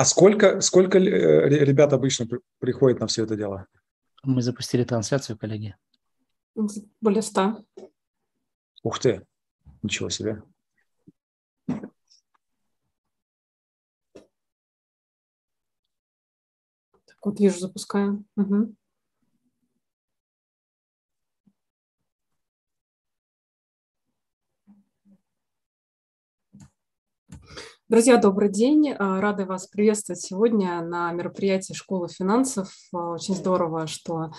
А 0.00 0.04
сколько, 0.06 0.62
сколько 0.62 0.96
э, 0.96 1.46
ребят 1.46 1.92
обычно 1.92 2.26
приходит 2.58 3.00
на 3.00 3.06
все 3.06 3.24
это 3.24 3.36
дело? 3.36 3.66
Мы 4.22 4.40
запустили 4.40 4.82
трансляцию, 4.82 5.36
коллеги. 5.36 5.76
Более 7.02 7.20
ста. 7.20 7.62
Ух 8.82 8.98
ты, 8.98 9.26
ничего 9.82 10.08
себе. 10.08 10.42
Так 11.66 11.86
вот, 17.22 17.38
вижу, 17.38 17.58
запускаем. 17.58 18.24
Угу. 18.38 18.74
Друзья, 27.90 28.18
добрый 28.18 28.48
день. 28.48 28.94
А, 28.96 29.20
рада 29.20 29.44
вас 29.46 29.66
приветствовать 29.66 30.20
сегодня 30.20 30.80
на 30.80 31.10
мероприятии 31.10 31.72
Школы 31.72 32.06
финансов. 32.06 32.68
А, 32.94 33.14
очень 33.14 33.34
здорово, 33.34 33.88
что 33.88 34.30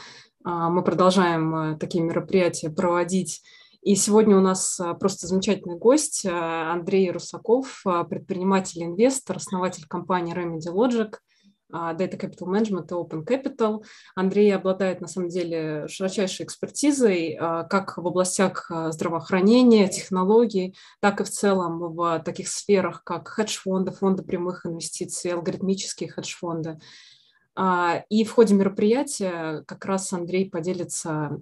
а, 0.45 0.69
мы 0.69 0.85
продолжаем 0.85 1.77
такие 1.77 2.01
мероприятия 2.01 2.69
проводить. 2.69 3.41
И 3.81 3.95
сегодня 3.95 4.37
у 4.37 4.39
нас 4.39 4.79
просто 5.01 5.27
замечательный 5.27 5.77
гость 5.77 6.25
Андрей 6.25 7.11
Русаков, 7.11 7.83
предприниматель-инвестор, 8.09 9.35
основатель 9.35 9.85
компании 9.85 10.33
Remedy 10.33 10.73
Logic– 10.73 11.15
Data 11.71 12.17
Capital 12.17 12.47
Management 12.47 12.87
и 12.89 12.93
Open 12.93 13.25
Capital. 13.25 13.83
Андрей 14.15 14.53
обладает, 14.55 15.01
на 15.01 15.07
самом 15.07 15.29
деле, 15.29 15.87
широчайшей 15.87 16.45
экспертизой 16.45 17.37
а, 17.39 17.63
как 17.63 17.97
в 17.97 18.05
областях 18.05 18.69
а, 18.69 18.91
здравоохранения, 18.91 19.87
технологий, 19.87 20.75
так 20.99 21.21
и 21.21 21.23
в 21.23 21.29
целом 21.29 21.79
в 21.79 22.19
таких 22.19 22.47
сферах, 22.47 23.03
как 23.03 23.27
хедж-фонды, 23.27 23.91
фонды 23.91 24.23
прямых 24.23 24.65
инвестиций, 24.65 25.31
алгоритмические 25.31 26.09
хедж-фонды. 26.09 26.79
И 28.09 28.23
в 28.23 28.31
ходе 28.31 28.55
мероприятия 28.55 29.63
как 29.67 29.83
раз 29.83 30.13
Андрей 30.13 30.49
поделится 30.49 31.37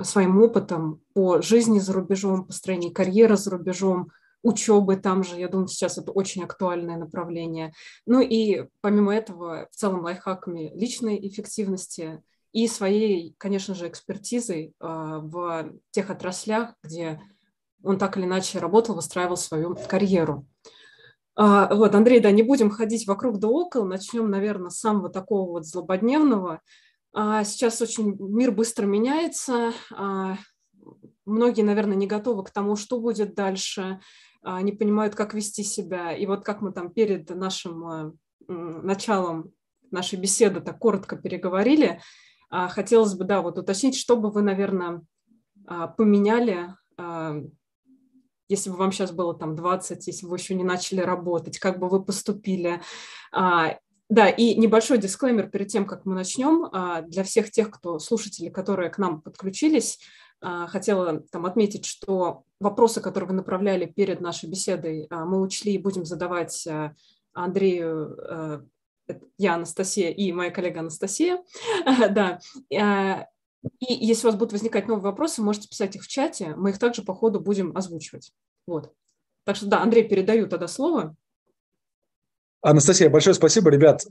своим 0.00 0.40
опытом 0.42 1.00
по 1.14 1.40
жизни 1.40 1.78
за 1.78 1.92
рубежом, 1.92 2.44
построению 2.44 2.92
карьеры 2.92 3.36
за 3.36 3.50
рубежом, 3.50 4.10
учебы 4.42 4.96
там 4.96 5.24
же. 5.24 5.38
Я 5.38 5.48
думаю, 5.48 5.68
сейчас 5.68 5.98
это 5.98 6.12
очень 6.12 6.42
актуальное 6.42 6.96
направление. 6.96 7.72
Ну 8.06 8.20
и 8.20 8.66
помимо 8.80 9.14
этого, 9.14 9.68
в 9.70 9.76
целом 9.76 10.02
лайфхаками 10.02 10.72
личной 10.74 11.18
эффективности 11.28 12.22
и 12.52 12.68
своей, 12.68 13.34
конечно 13.38 13.74
же, 13.74 13.88
экспертизой 13.88 14.74
а, 14.78 15.20
в 15.20 15.72
тех 15.90 16.10
отраслях, 16.10 16.74
где 16.82 17.20
он 17.82 17.98
так 17.98 18.16
или 18.16 18.24
иначе 18.24 18.58
работал, 18.58 18.94
выстраивал 18.94 19.36
свою 19.36 19.76
карьеру. 19.88 20.46
А, 21.34 21.74
вот, 21.74 21.94
Андрей, 21.94 22.20
да, 22.20 22.30
не 22.30 22.42
будем 22.42 22.70
ходить 22.70 23.06
вокруг 23.06 23.38
да 23.38 23.48
около, 23.48 23.86
начнем, 23.86 24.28
наверное, 24.28 24.70
с 24.70 24.80
самого 24.80 25.08
такого 25.08 25.50
вот 25.50 25.66
злободневного. 25.66 26.60
А, 27.14 27.44
сейчас 27.44 27.80
очень 27.80 28.16
мир 28.18 28.52
быстро 28.52 28.86
меняется, 28.86 29.72
многие, 31.24 31.62
наверное, 31.62 31.96
не 31.96 32.06
готовы 32.06 32.44
к 32.44 32.50
тому, 32.50 32.76
что 32.76 33.00
будет 33.00 33.34
дальше, 33.34 34.00
не 34.44 34.72
понимают, 34.72 35.14
как 35.14 35.34
вести 35.34 35.62
себя. 35.62 36.12
И 36.12 36.26
вот 36.26 36.44
как 36.44 36.60
мы 36.60 36.72
там 36.72 36.90
перед 36.90 37.30
нашим 37.30 37.86
а, 37.86 38.12
началом 38.48 39.52
нашей 39.90 40.18
беседы 40.18 40.60
так 40.60 40.78
коротко 40.78 41.16
переговорили, 41.16 42.00
а, 42.50 42.68
хотелось 42.68 43.14
бы, 43.14 43.24
да, 43.24 43.40
вот 43.40 43.58
уточнить, 43.58 43.96
что 43.96 44.16
бы 44.16 44.30
вы, 44.30 44.42
наверное, 44.42 45.02
поменяли, 45.96 46.74
если 48.48 48.70
бы 48.70 48.76
вам 48.76 48.90
сейчас 48.90 49.12
было 49.12 49.32
там 49.32 49.54
20, 49.54 50.06
если 50.08 50.26
бы 50.26 50.30
вы 50.30 50.36
еще 50.38 50.56
не 50.56 50.64
начали 50.64 51.00
работать, 51.00 51.60
как 51.60 51.78
бы 51.78 51.88
вы 51.88 52.04
поступили. 52.04 52.80
Да, 53.30 54.28
и 54.28 54.56
небольшой 54.56 54.98
дисклеймер 54.98 55.50
перед 55.50 55.68
тем, 55.68 55.86
как 55.86 56.04
мы 56.04 56.14
начнем, 56.14 56.68
для 57.08 57.22
всех 57.22 57.52
тех, 57.52 57.70
кто 57.70 58.00
слушатели, 58.00 58.48
которые 58.50 58.90
к 58.90 58.98
нам 58.98 59.22
подключились, 59.22 60.00
а, 60.00 60.31
хотела 60.42 61.20
там 61.30 61.46
отметить, 61.46 61.84
что 61.84 62.44
вопросы, 62.62 63.00
которые 63.00 63.28
вы 63.28 63.34
направляли 63.34 63.86
перед 63.86 64.20
нашей 64.20 64.48
беседой, 64.48 65.06
а, 65.10 65.24
мы 65.24 65.40
учли 65.40 65.74
и 65.74 65.78
будем 65.78 66.04
задавать 66.04 66.66
а, 66.66 66.94
Андрею, 67.32 68.68
я 69.36 69.54
Анастасия 69.54 70.10
и 70.10 70.32
моя 70.32 70.50
коллега 70.50 70.80
Анастасия. 70.80 71.42
Да. 72.10 72.40
И 73.78 73.94
если 73.94 74.26
у 74.26 74.30
вас 74.30 74.38
будут 74.38 74.52
возникать 74.52 74.88
новые 74.88 75.04
вопросы, 75.04 75.40
можете 75.40 75.68
писать 75.68 75.94
их 75.94 76.02
в 76.02 76.08
чате, 76.08 76.54
мы 76.56 76.70
их 76.70 76.78
также 76.78 77.02
по 77.02 77.14
ходу 77.14 77.38
будем 77.38 77.76
озвучивать. 77.76 78.32
Вот. 78.66 78.92
Так 79.44 79.54
что 79.54 79.66
да, 79.66 79.82
Андрей, 79.82 80.08
передаю 80.08 80.48
тогда 80.48 80.66
слово. 80.66 81.14
Анастасия, 82.60 83.08
большое 83.08 83.34
спасибо, 83.34 83.70
ребят. 83.70 84.04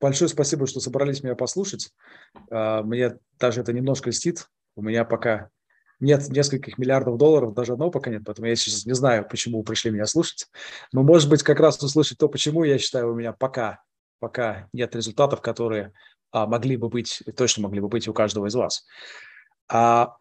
Большое 0.00 0.28
спасибо, 0.28 0.66
что 0.66 0.80
собрались 0.80 1.22
меня 1.22 1.34
послушать. 1.34 1.90
Мне 2.50 3.18
даже 3.38 3.60
это 3.60 3.72
немножко 3.72 4.10
льстит, 4.10 4.48
у 4.76 4.82
меня 4.82 5.04
пока 5.04 5.50
нет 6.00 6.28
нескольких 6.28 6.78
миллиардов 6.78 7.16
долларов, 7.16 7.54
даже 7.54 7.74
одного 7.74 7.92
пока 7.92 8.10
нет, 8.10 8.22
поэтому 8.24 8.48
я 8.48 8.56
сейчас 8.56 8.84
не 8.86 8.94
знаю, 8.94 9.26
почему 9.28 9.58
вы 9.58 9.64
пришли 9.64 9.90
меня 9.92 10.06
слушать. 10.06 10.48
Но, 10.92 11.02
может 11.02 11.30
быть, 11.30 11.42
как 11.44 11.60
раз 11.60 11.80
услышать 11.82 12.18
то, 12.18 12.28
почему, 12.28 12.64
я 12.64 12.76
считаю, 12.78 13.12
у 13.12 13.14
меня 13.14 13.32
пока, 13.32 13.82
пока 14.18 14.68
нет 14.72 14.96
результатов, 14.96 15.40
которые 15.40 15.92
а, 16.32 16.46
могли 16.46 16.76
бы 16.76 16.88
быть, 16.88 17.22
точно 17.36 17.62
могли 17.62 17.80
бы 17.80 17.88
быть 17.88 18.08
у 18.08 18.12
каждого 18.12 18.46
из 18.46 18.54
вас. 18.54 18.84
А 19.68 20.16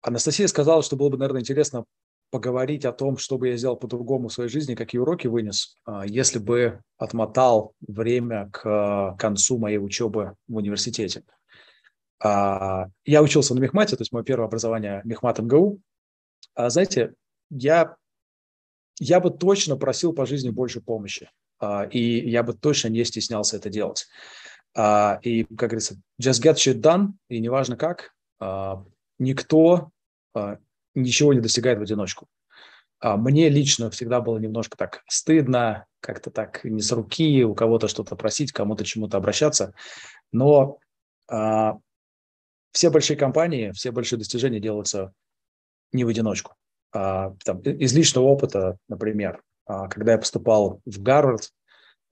Анастасия 0.00 0.46
сказала, 0.46 0.82
что 0.82 0.96
было 0.96 1.10
бы, 1.10 1.18
наверное, 1.18 1.42
интересно 1.42 1.84
поговорить 2.30 2.84
о 2.84 2.92
том, 2.92 3.18
что 3.18 3.38
бы 3.38 3.48
я 3.48 3.56
сделал 3.56 3.76
по-другому 3.76 4.28
в 4.28 4.32
своей 4.32 4.48
жизни, 4.48 4.74
какие 4.74 5.00
уроки 5.00 5.26
вынес, 5.26 5.76
а, 5.84 6.06
если 6.06 6.38
бы 6.38 6.80
отмотал 6.96 7.74
время 7.86 8.48
к 8.52 9.16
концу 9.18 9.58
моей 9.58 9.78
учебы 9.78 10.34
в 10.48 10.56
университете. 10.56 11.24
А, 12.18 12.86
я 13.04 13.22
учился 13.22 13.54
на 13.54 13.60
мехмате, 13.60 13.96
то 13.96 14.02
есть 14.02 14.12
мое 14.12 14.24
первое 14.24 14.46
образование 14.46 15.02
мехмат 15.04 15.38
МГУ. 15.38 15.80
А, 16.54 16.70
знаете, 16.70 17.14
я, 17.50 17.96
я 18.98 19.20
бы 19.20 19.30
точно 19.30 19.76
просил 19.76 20.12
по 20.12 20.26
жизни 20.26 20.50
больше 20.50 20.80
помощи, 20.80 21.30
а, 21.58 21.84
и 21.84 22.28
я 22.28 22.42
бы 22.42 22.54
точно 22.54 22.88
не 22.88 23.04
стеснялся 23.04 23.56
это 23.56 23.68
делать. 23.68 24.06
И, 25.22 25.46
как 25.56 25.70
говорится, 25.70 25.94
just 26.20 26.42
get 26.42 26.56
shit 26.56 26.82
done, 26.82 27.12
и 27.30 27.40
неважно 27.40 27.78
как, 27.78 28.12
никто 29.18 29.90
ничего 30.94 31.32
не 31.32 31.40
достигает 31.40 31.78
в 31.78 31.82
одиночку. 31.82 32.26
Мне 33.02 33.48
лично 33.48 33.90
всегда 33.90 34.20
было 34.20 34.36
немножко 34.36 34.76
так 34.76 35.02
стыдно, 35.08 35.86
как-то 36.00 36.30
так 36.30 36.62
не 36.64 36.82
с 36.82 36.92
руки 36.92 37.42
у 37.42 37.54
кого-то 37.54 37.88
что-то 37.88 38.16
просить, 38.16 38.52
кому-то 38.52 38.84
чему-то 38.84 39.16
обращаться. 39.16 39.72
Но 40.30 40.78
все 42.76 42.90
большие 42.90 43.16
компании, 43.16 43.70
все 43.70 43.90
большие 43.90 44.18
достижения 44.18 44.60
делаются 44.60 45.14
не 45.92 46.04
в 46.04 46.08
одиночку. 46.08 46.56
А, 46.92 47.32
там, 47.42 47.60
из 47.60 47.94
личного 47.94 48.26
опыта, 48.26 48.76
например, 48.86 49.40
а, 49.64 49.88
когда 49.88 50.12
я 50.12 50.18
поступал 50.18 50.82
в 50.84 51.02
Гарвард, 51.02 51.52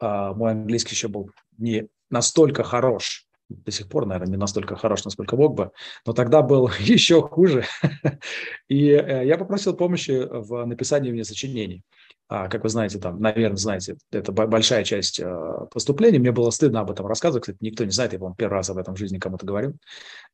а, 0.01 0.33
мой 0.33 0.53
английский 0.53 0.95
еще 0.95 1.09
был 1.09 1.31
не 1.59 1.89
настолько 2.09 2.65
хорош, 2.65 3.27
до 3.51 3.71
сих 3.71 3.91
пор, 3.91 4.07
наверное, 4.07 4.31
не 4.31 4.37
настолько 4.39 4.75
хорош, 4.75 5.05
насколько 5.05 5.37
мог 5.37 5.55
бы, 5.55 5.71
но 6.07 6.15
тогда 6.15 6.41
был 6.41 6.71
еще 6.79 7.21
хуже. 7.21 7.67
И 8.69 8.89
э, 8.89 9.27
я 9.27 9.37
попросил 9.37 9.77
помощи 9.77 10.27
в 10.31 10.65
написании 10.65 11.13
мне 11.13 11.25
сочинений. 11.25 11.83
А, 12.27 12.49
как 12.49 12.62
вы 12.62 12.71
знаете, 12.71 12.99
там, 12.99 13.21
наверное, 13.21 13.57
знаете, 13.57 13.97
это 14.11 14.33
большая 14.33 14.83
часть 14.85 15.21
а, 15.21 15.67
поступлений. 15.67 16.19
Мне 16.19 16.33
было 16.33 16.51
стыдно 16.51 16.81
об 16.81 16.91
этом 16.91 17.07
рассказывать. 17.07 17.43
Кстати, 17.43 17.59
никто 17.61 17.85
не 17.85 17.91
знает, 17.91 18.15
я, 18.15 18.19
вам 18.19 18.35
первый 18.35 18.55
раз 18.55 18.71
об 18.71 18.79
этом 18.79 18.95
в 18.95 18.99
жизни 18.99 19.19
кому-то 19.19 19.45
говорю. 19.45 19.77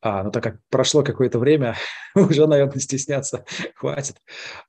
А, 0.01 0.23
но 0.23 0.31
так 0.31 0.43
как 0.43 0.61
прошло 0.69 1.03
какое-то 1.03 1.39
время, 1.39 1.77
уже, 2.15 2.47
наверное, 2.47 2.79
стесняться 2.79 3.45
хватит. 3.75 4.17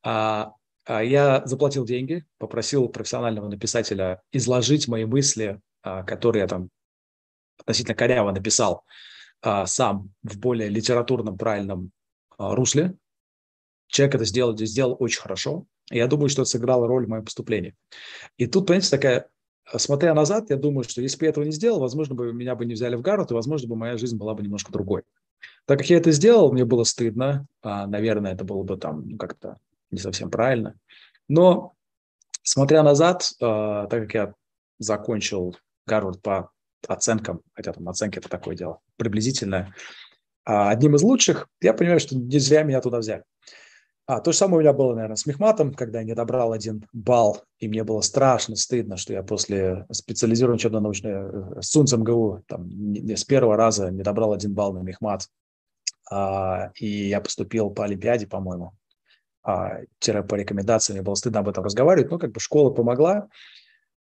Я 0.04 1.44
заплатил 1.46 1.86
деньги, 1.86 2.26
попросил 2.40 2.90
профессионального 2.90 3.48
написателя 3.48 4.22
изложить 4.32 4.88
мои 4.88 5.06
мысли, 5.06 5.62
которые 5.84 6.42
я 6.42 6.48
там 6.48 6.70
относительно 7.60 7.94
коряво 7.94 8.32
написал 8.32 8.84
сам 9.66 10.10
в 10.24 10.40
более 10.40 10.70
литературном, 10.70 11.38
правильном 11.38 11.92
русле. 12.40 12.96
Человек 13.88 14.16
это 14.16 14.26
сделал, 14.26 14.58
сделал 14.58 14.98
очень 15.00 15.22
хорошо. 15.22 15.68
Я 15.92 16.08
думаю, 16.08 16.30
что 16.30 16.44
это 16.44 16.50
сыграло 16.50 16.88
роль 16.88 17.06
в 17.06 17.10
моем 17.10 17.26
поступлении. 17.26 17.76
И 18.38 18.48
тут, 18.48 18.68
понимаете, 18.68 18.90
такая, 18.90 19.28
смотря 19.76 20.14
назад, 20.14 20.50
я 20.50 20.58
думаю, 20.58 20.84
что 20.84 21.02
если 21.02 21.18
бы 21.18 21.26
я 21.26 21.30
этого 21.30 21.44
не 21.44 21.52
сделал, 21.52 21.80
возможно, 21.80 22.16
бы 22.16 22.34
меня 22.34 22.56
бы 22.56 22.66
не 22.66 22.74
взяли 22.74 22.96
в 22.96 23.02
Гарвард, 23.02 23.32
и, 23.32 23.34
возможно, 23.34 23.68
бы 23.68 23.76
моя 23.76 23.98
жизнь 23.98 24.18
была 24.18 24.34
бы 24.34 24.44
немножко 24.44 24.72
другой. 24.72 25.04
Так 25.66 25.80
как 25.80 25.90
я 25.90 25.98
это 25.98 26.12
сделал, 26.12 26.52
мне 26.52 26.66
было 26.66 26.84
стыдно, 26.84 27.46
а, 27.62 27.88
наверное, 27.88 28.34
это 28.34 28.44
было 28.44 28.64
бы 28.64 28.78
там 28.78 29.08
ну, 29.08 29.18
как-то 29.18 29.58
не 29.92 30.00
совсем 30.00 30.30
правильно. 30.30 30.76
Но, 31.28 31.74
смотря 32.44 32.84
назад, 32.84 33.32
а, 33.42 33.88
так 33.88 34.04
как 34.04 34.14
я 34.14 34.34
закончил 34.80 35.56
Гарвард 35.86 36.22
по 36.22 36.52
оценкам, 36.88 37.42
хотя 37.54 37.74
там 37.74 37.88
оценки 37.90 38.18
это 38.18 38.30
такое 38.30 38.56
дело, 38.56 38.80
приблизительное, 38.98 39.76
а, 40.44 40.70
одним 40.70 40.96
из 40.96 41.04
лучших, 41.04 41.48
я 41.62 41.74
понимаю, 41.74 42.00
что 42.00 42.16
не 42.16 42.40
зря 42.40 42.64
меня 42.64 42.82
туда 42.82 43.00
взяли. 43.00 43.24
А, 44.12 44.20
то 44.20 44.34
же 44.34 44.38
самое 44.38 44.58
у 44.58 44.60
меня 44.60 44.74
было, 44.74 44.94
наверное, 44.94 45.16
с 45.16 45.26
Мехматом, 45.26 45.74
когда 45.74 46.00
я 46.00 46.04
не 46.04 46.14
добрал 46.14 46.52
один 46.52 46.86
балл, 46.92 47.46
и 47.60 47.70
мне 47.70 47.86
было 47.86 48.02
страшно 48.02 48.58
стыдно, 48.58 48.98
что 48.98 49.14
я 49.14 49.24
после 49.24 49.86
специализированной 49.90 50.58
учебно-научной 50.58 51.12
э, 51.12 51.62
с 51.62 51.70
ЦУНЦ 51.70 51.94
МГУ 51.94 52.44
там, 52.46 52.68
не, 52.68 53.16
с 53.16 53.24
первого 53.24 53.56
раза 53.56 53.90
не 53.90 54.04
добрал 54.04 54.34
один 54.34 54.54
балл 54.54 54.74
на 54.74 54.80
Мехмат. 54.80 55.30
А, 56.12 56.72
и 56.76 57.08
я 57.08 57.22
поступил 57.22 57.70
по 57.70 57.86
Олимпиаде, 57.86 58.28
по-моему, 58.28 58.74
а, 59.44 59.80
тире 60.00 60.24
по 60.24 60.36
рекомендациям, 60.36 60.98
мне 60.98 61.06
было 61.06 61.16
стыдно 61.16 61.40
об 61.40 61.48
этом 61.48 61.64
разговаривать, 61.64 62.12
но 62.12 62.20
как 62.20 62.34
бы 62.34 62.42
школа 62.42 62.70
помогла. 62.70 63.30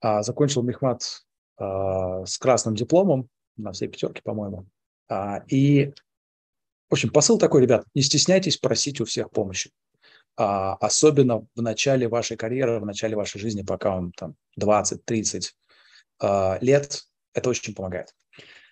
А, 0.00 0.22
закончил 0.22 0.62
Мехмат 0.62 1.02
а, 1.56 2.24
с 2.24 2.38
красным 2.38 2.76
дипломом, 2.76 3.28
на 3.56 3.72
все 3.72 3.88
пятерки, 3.88 4.22
по-моему. 4.22 4.66
А, 5.08 5.42
и, 5.48 5.92
в 6.90 6.92
общем, 6.92 7.10
посыл 7.10 7.38
такой, 7.38 7.62
ребят, 7.62 7.84
не 7.92 8.02
стесняйтесь 8.02 8.56
просить 8.56 9.00
у 9.00 9.04
всех 9.04 9.32
помощи. 9.32 9.72
А, 10.36 10.74
особенно 10.74 11.46
в 11.54 11.62
начале 11.62 12.08
вашей 12.08 12.36
карьеры, 12.36 12.78
в 12.78 12.86
начале 12.86 13.16
вашей 13.16 13.40
жизни, 13.40 13.62
пока 13.62 13.90
вам 13.90 14.12
там 14.12 14.34
20-30 14.60 15.52
а, 16.20 16.58
лет, 16.60 17.04
это 17.32 17.50
очень 17.50 17.74
помогает. 17.74 18.14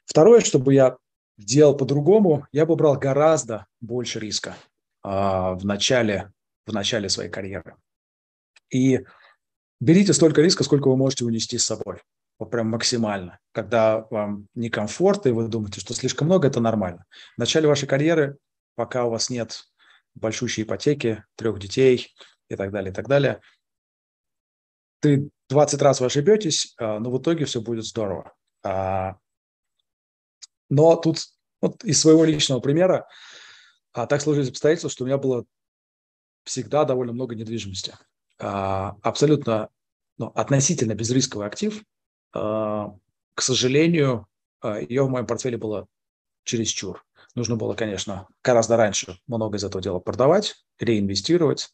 Второе, 0.05 0.41
чтобы 0.41 0.75
я 0.75 0.97
делал 1.39 1.77
по-другому, 1.77 2.47
я 2.53 2.67
бы 2.67 2.77
брал 2.77 2.99
гораздо 2.99 3.67
больше 3.81 4.21
риска 4.21 4.57
а, 5.03 5.55
в 5.55 5.65
начале, 5.65 6.33
в 6.67 6.73
начале 6.73 7.09
своей 7.09 7.31
карьеры. 7.31 7.77
И 8.71 9.01
берите 9.81 10.13
столько 10.13 10.43
риска, 10.43 10.65
сколько 10.65 10.89
вы 10.89 10.97
можете 10.97 11.25
унести 11.25 11.57
с 11.57 11.65
собой. 11.65 12.03
Вот 12.39 12.51
прям 12.51 12.69
максимально. 12.69 13.39
Когда 13.53 14.07
вам 14.11 14.49
некомфортно, 14.55 15.31
и 15.31 15.33
вы 15.33 15.49
думаете, 15.49 15.81
что 15.81 15.95
слишком 15.95 16.27
много, 16.27 16.49
это 16.49 16.61
нормально. 16.61 17.07
В 17.37 17.39
начале 17.39 17.69
вашей 17.69 17.87
карьеры, 17.87 18.37
пока 18.75 19.05
у 19.05 19.11
вас 19.11 19.31
нет 19.31 19.65
большущие 20.15 20.65
ипотеки, 20.65 21.25
трех 21.37 21.59
детей 21.59 22.15
и 22.49 22.57
так 22.57 22.71
далее, 22.71 22.93
и 22.93 22.95
так 22.95 23.09
далее. 23.09 23.41
Ты 25.01 25.29
20 25.49 25.83
раз 25.83 26.01
вы 26.01 26.07
ошибетесь, 26.07 26.75
а, 26.79 26.99
но 26.99 27.11
в 27.11 27.21
итоге 27.21 27.45
все 27.45 27.61
будет 27.61 27.85
здорово. 27.85 28.33
А, 28.63 29.17
но 30.71 30.97
тут 30.97 31.19
вот 31.61 31.85
из 31.85 32.01
своего 32.01 32.25
личного 32.25 32.61
примера 32.61 33.07
а, 33.93 34.07
так 34.07 34.21
сложились 34.21 34.51
обстоятельства, 34.51 34.91
что 34.91 35.05
у 35.05 35.07
меня 35.07 35.19
было 35.19 35.45
всегда 36.45 36.85
довольно 36.85 37.13
много 37.13 37.35
недвижимости. 37.35 37.95
Абсолютно 38.37 39.71
ну, 40.19 40.27
относительно 40.35 40.95
безрисковый 40.95 41.47
актив. 41.47 41.83
К 42.33 42.91
сожалению, 43.39 44.27
ее 44.63 45.05
в 45.05 45.09
моем 45.09 45.27
портфеле 45.27 45.57
было 45.57 45.87
чересчур. 46.43 47.03
Нужно 47.35 47.57
было, 47.57 47.75
конечно, 47.75 48.29
гораздо 48.43 48.77
раньше 48.77 49.19
много 49.27 49.57
из 49.57 49.65
этого 49.65 49.83
дела 49.83 49.99
продавать, 49.99 50.55
реинвестировать, 50.79 51.71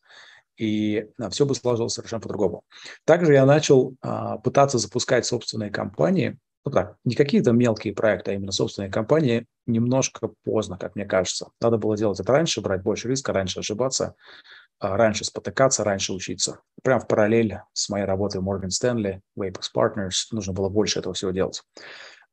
и 0.57 1.07
а, 1.19 1.31
все 1.31 1.47
бы 1.47 1.55
сложилось 1.55 1.95
совершенно 1.95 2.21
по-другому. 2.21 2.65
Также 3.05 3.33
я 3.35 3.47
начал 3.47 3.95
а, 4.01 4.39
пытаться 4.39 4.79
запускать 4.79 5.27
собственные 5.27 5.71
компании, 5.71 6.39
ну 6.65 6.73
так, 6.73 6.97
не 7.05 7.15
какие-то 7.15 7.53
мелкие 7.53 7.95
проекты, 7.95 8.33
а 8.33 8.35
именно 8.35 8.53
собственные 8.53 8.91
компании 8.91 9.47
немножко 9.67 10.31
поздно, 10.45 10.77
как 10.77 10.95
мне 10.95 11.07
кажется. 11.07 11.49
Надо 11.61 11.79
было 11.79 11.97
делать 11.97 12.21
это 12.21 12.33
раньше, 12.33 12.61
брать 12.61 12.83
больше 12.83 13.09
риска, 13.09 13.33
раньше 13.33 13.61
ошибаться, 13.61 14.15
а, 14.79 14.97
раньше 14.97 15.25
спотыкаться, 15.25 15.85
раньше 15.85 16.13
учиться. 16.13 16.61
Прям 16.83 17.01
в 17.01 17.07
параллель 17.07 17.61
с 17.75 17.89
моей 17.89 18.05
работой 18.05 18.41
в 18.41 18.49
Morgan 18.49 18.69
Stanley, 18.69 19.21
Apex 19.39 19.65
Partners 19.75 20.27
нужно 20.31 20.53
было 20.53 20.69
больше 20.71 20.99
этого 20.99 21.15
всего 21.15 21.31
делать. 21.31 21.63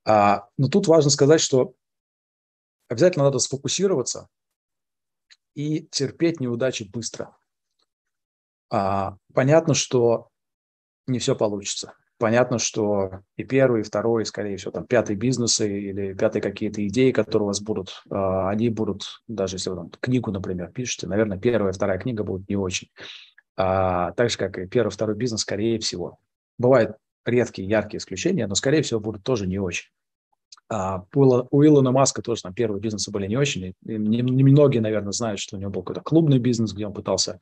А, 0.06 0.47
но 0.57 0.69
тут 0.69 0.88
важно 0.88 1.09
сказать, 1.09 1.41
что 1.41 1.73
обязательно 2.87 3.25
надо 3.25 3.39
сфокусироваться 3.39 4.27
и 5.55 5.87
терпеть 5.91 6.39
неудачи 6.39 6.83
быстро. 6.83 7.35
А, 8.69 9.15
понятно, 9.33 9.73
что 9.73 10.29
не 11.07 11.19
все 11.19 11.35
получится. 11.35 11.93
Понятно, 12.19 12.57
что 12.57 13.21
и 13.35 13.43
первый, 13.43 13.81
и 13.81 13.83
второй, 13.83 14.23
и, 14.23 14.25
скорее 14.25 14.57
всего, 14.57 14.71
там, 14.71 14.87
пятый 14.87 15.15
бизнесы 15.15 15.79
или 15.79 16.13
пятые 16.13 16.41
какие-то 16.41 16.85
идеи, 16.87 17.11
которые 17.11 17.43
у 17.45 17.47
вас 17.47 17.61
будут, 17.61 18.03
а, 18.09 18.49
они 18.49 18.69
будут, 18.69 19.21
даже 19.27 19.55
если 19.57 19.69
вы 19.69 19.75
там 19.75 19.91
книгу, 19.99 20.31
например, 20.31 20.71
пишете, 20.71 21.07
наверное, 21.07 21.37
первая, 21.37 21.73
вторая 21.73 21.99
книга 21.99 22.23
будут 22.23 22.49
не 22.49 22.55
очень. 22.55 22.89
А, 23.55 24.11
так 24.13 24.31
же, 24.31 24.37
как 24.37 24.57
и 24.57 24.67
первый, 24.67 24.89
второй 24.89 25.15
бизнес, 25.15 25.41
скорее 25.41 25.79
всего. 25.79 26.17
Бывают 26.57 26.97
редкие, 27.25 27.67
яркие 27.67 27.99
исключения, 27.99 28.47
но, 28.47 28.55
скорее 28.55 28.81
всего, 28.81 28.99
будут 28.99 29.23
тоже 29.23 29.45
не 29.45 29.59
очень. 29.59 29.89
А, 30.69 31.05
у 31.13 31.63
Илона 31.63 31.91
Маска 31.91 32.21
тоже 32.21 32.41
там 32.41 32.53
первые 32.53 32.81
бизнесы 32.81 33.11
были 33.11 33.27
не 33.27 33.37
очень. 33.37 33.73
Немногие, 33.83 34.81
наверное, 34.81 35.11
знают, 35.11 35.39
что 35.39 35.55
у 35.55 35.59
него 35.59 35.71
был 35.71 35.83
какой-то 35.83 36.01
клубный 36.01 36.39
бизнес, 36.39 36.73
где 36.73 36.85
он 36.85 36.93
пытался 36.93 37.39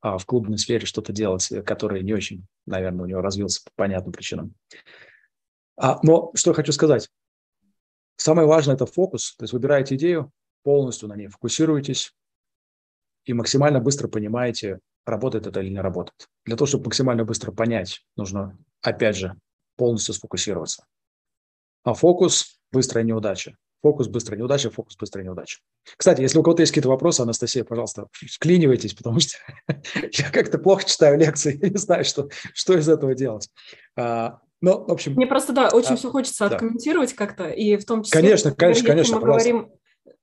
а, 0.00 0.18
в 0.18 0.26
клубной 0.26 0.58
сфере 0.58 0.86
что-то 0.86 1.12
делать, 1.12 1.48
который 1.66 2.02
не 2.02 2.12
очень, 2.12 2.46
наверное, 2.66 3.04
у 3.04 3.08
него 3.08 3.20
развился 3.20 3.62
по 3.64 3.70
понятным 3.76 4.12
причинам. 4.12 4.54
А, 5.76 5.98
но 6.02 6.30
что 6.34 6.50
я 6.50 6.54
хочу 6.54 6.72
сказать. 6.72 7.08
Самое 8.16 8.46
важное– 8.46 8.74
это 8.76 8.86
фокус. 8.86 9.34
То 9.36 9.44
есть 9.44 9.52
выбираете 9.52 9.96
идею, 9.96 10.30
полностью 10.62 11.08
на 11.08 11.16
ней 11.16 11.28
фокусируетесь 11.28 12.14
и 13.24 13.32
максимально 13.32 13.80
быстро 13.80 14.08
понимаете, 14.08 14.80
работает 15.06 15.46
это 15.46 15.60
или 15.60 15.70
не 15.70 15.80
работает. 15.80 16.28
Для 16.44 16.56
того, 16.56 16.66
чтобы 16.66 16.84
максимально 16.84 17.24
быстро 17.24 17.52
понять, 17.52 18.04
нужно, 18.16 18.58
опять 18.82 19.16
же, 19.16 19.34
полностью 19.76 20.14
сфокусироваться. 20.14 20.84
А 21.82 21.94
фокус– 21.94 22.59
быстрая 22.72 23.04
неудача. 23.04 23.56
Фокус, 23.82 24.08
быстрая 24.08 24.38
неудача, 24.38 24.70
фокус, 24.70 24.96
быстрая 24.96 25.24
неудача. 25.24 25.58
Кстати, 25.96 26.20
если 26.20 26.38
у 26.38 26.42
кого-то 26.42 26.62
есть 26.62 26.72
какие-то 26.72 26.90
вопросы, 26.90 27.22
Анастасия, 27.22 27.64
пожалуйста, 27.64 28.08
вклинивайтесь, 28.12 28.92
потому 28.92 29.20
что 29.20 29.38
я 30.12 30.30
как-то 30.30 30.58
плохо 30.58 30.84
читаю 30.84 31.18
лекции, 31.18 31.58
я 31.62 31.70
не 31.70 31.78
знаю, 31.78 32.04
что, 32.04 32.28
что 32.52 32.76
из 32.76 32.88
этого 32.88 33.14
делать. 33.14 33.48
А, 33.96 34.40
ну, 34.60 34.84
в 34.84 34.92
общем... 34.92 35.14
Мне 35.14 35.26
просто, 35.26 35.54
да, 35.54 35.70
очень 35.72 35.94
а, 35.94 35.96
все 35.96 36.10
хочется 36.10 36.48
да. 36.48 36.56
откомментировать 36.56 37.14
как-то, 37.14 37.48
и 37.48 37.76
в 37.78 37.86
том 37.86 38.02
числе... 38.02 38.20
Конечно, 38.20 38.52
конечно, 38.52 38.86
конечно, 38.86 39.16
мы 39.18 39.22
говорим, 39.22 39.72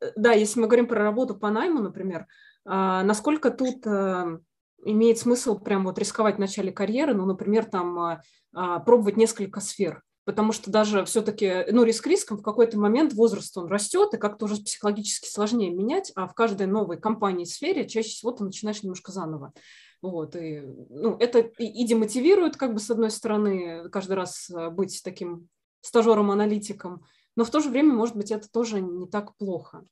э, 0.02 0.12
Да, 0.16 0.34
если 0.34 0.60
мы 0.60 0.68
говорим 0.68 0.88
про 0.88 1.02
работу 1.02 1.36
по 1.36 1.50
найму, 1.50 1.82
например, 1.82 2.28
а, 2.64 3.02
насколько 3.04 3.50
тут 3.50 3.88
а, 3.88 4.38
имеет 4.86 5.18
смысл 5.18 5.58
прям 5.58 5.86
вот 5.86 5.98
рисковать 5.98 6.36
в 6.36 6.40
начале 6.40 6.72
карьеры, 6.72 7.16
ну, 7.16 7.26
например, 7.26 7.66
там 7.66 8.22
а, 8.54 8.80
пробовать 8.80 9.18
несколько 9.18 9.62
сфер, 9.62 10.04
потому 10.28 10.52
что 10.52 10.70
даже 10.70 11.06
все-таки, 11.06 11.64
ну, 11.72 11.86
риск 11.86 12.06
риском 12.06 12.38
в 12.38 12.42
какой-то 12.42 12.78
момент 12.78 13.14
возраст 13.14 13.58
он 13.58 13.68
растет, 13.68 14.14
и 14.14 14.18
как-то 14.18 14.44
уже 14.44 14.62
психологически 14.62 15.30
сложнее 15.30 15.72
менять, 15.72 16.12
а 16.16 16.28
в 16.28 16.34
каждой 16.34 16.68
новой 16.68 17.00
компании 17.00 17.46
сфере 17.46 17.88
чаще 17.88 18.10
всего 18.10 18.34
ты 18.34 18.44
начинаешь 18.44 18.84
немножко 18.84 19.14
заново. 19.14 19.54
Вот, 20.02 20.36
и, 20.36 20.64
ну, 20.90 21.16
это 21.16 21.40
и, 21.40 21.66
и 21.66 21.88
демотивирует, 21.88 22.58
как 22.58 22.74
бы, 22.74 22.82
с 22.82 22.90
одной 22.90 23.10
стороны, 23.10 23.90
каждый 23.90 24.18
раз 24.18 24.50
э, 24.50 24.70
быть 24.70 25.02
таким 25.02 25.48
стажером-аналитиком, 25.80 27.06
но 27.38 27.46
в 27.46 27.50
то 27.50 27.62
же 27.62 27.70
время, 27.70 27.94
может 27.94 28.18
быть, 28.18 28.30
это 28.30 28.52
тоже 28.52 28.82
не 28.82 29.08
так 29.08 29.34
плохо. 29.38 29.86